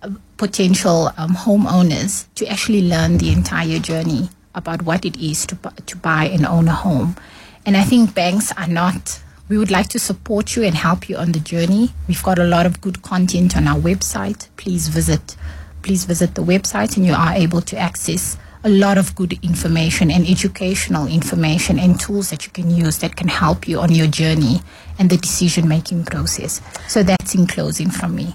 uh, 0.02 0.10
potential 0.36 1.12
um, 1.16 1.30
homeowners 1.30 2.26
to 2.34 2.46
actually 2.48 2.82
learn 2.88 3.18
the 3.18 3.30
entire 3.32 3.78
journey 3.78 4.28
about 4.56 4.82
what 4.82 5.04
it 5.04 5.16
is 5.16 5.46
to, 5.46 5.54
bu- 5.54 5.70
to 5.86 5.96
buy 5.96 6.24
and 6.24 6.44
own 6.46 6.66
a 6.66 6.72
home. 6.74 7.14
And 7.64 7.76
I 7.76 7.84
think 7.84 8.12
banks 8.14 8.50
are 8.56 8.66
not, 8.66 9.20
we 9.48 9.56
would 9.56 9.70
like 9.70 9.88
to 9.90 10.00
support 10.00 10.56
you 10.56 10.64
and 10.64 10.74
help 10.74 11.08
you 11.08 11.16
on 11.16 11.30
the 11.32 11.40
journey. 11.40 11.90
We've 12.08 12.22
got 12.22 12.40
a 12.40 12.44
lot 12.44 12.66
of 12.66 12.80
good 12.80 13.02
content 13.02 13.56
on 13.56 13.68
our 13.68 13.78
website. 13.78 14.48
Please 14.56 14.88
visit, 14.88 15.36
please 15.86 16.04
visit 16.04 16.34
the 16.34 16.42
website 16.42 16.96
and 16.96 17.06
you 17.06 17.14
are 17.14 17.32
able 17.34 17.60
to 17.60 17.76
access 17.78 18.36
a 18.64 18.68
lot 18.68 18.98
of 18.98 19.14
good 19.14 19.34
information 19.44 20.10
and 20.10 20.26
educational 20.28 21.06
information 21.06 21.78
and 21.78 22.00
tools 22.00 22.30
that 22.30 22.44
you 22.44 22.50
can 22.50 22.68
use 22.68 22.98
that 22.98 23.14
can 23.14 23.28
help 23.28 23.68
you 23.68 23.78
on 23.78 23.94
your 23.94 24.08
journey 24.08 24.60
and 24.98 25.10
the 25.10 25.16
decision 25.16 25.68
making 25.68 26.04
process. 26.04 26.60
So 26.88 27.04
that's 27.04 27.36
in 27.36 27.46
closing 27.46 27.88
from 27.88 28.16
me. 28.16 28.24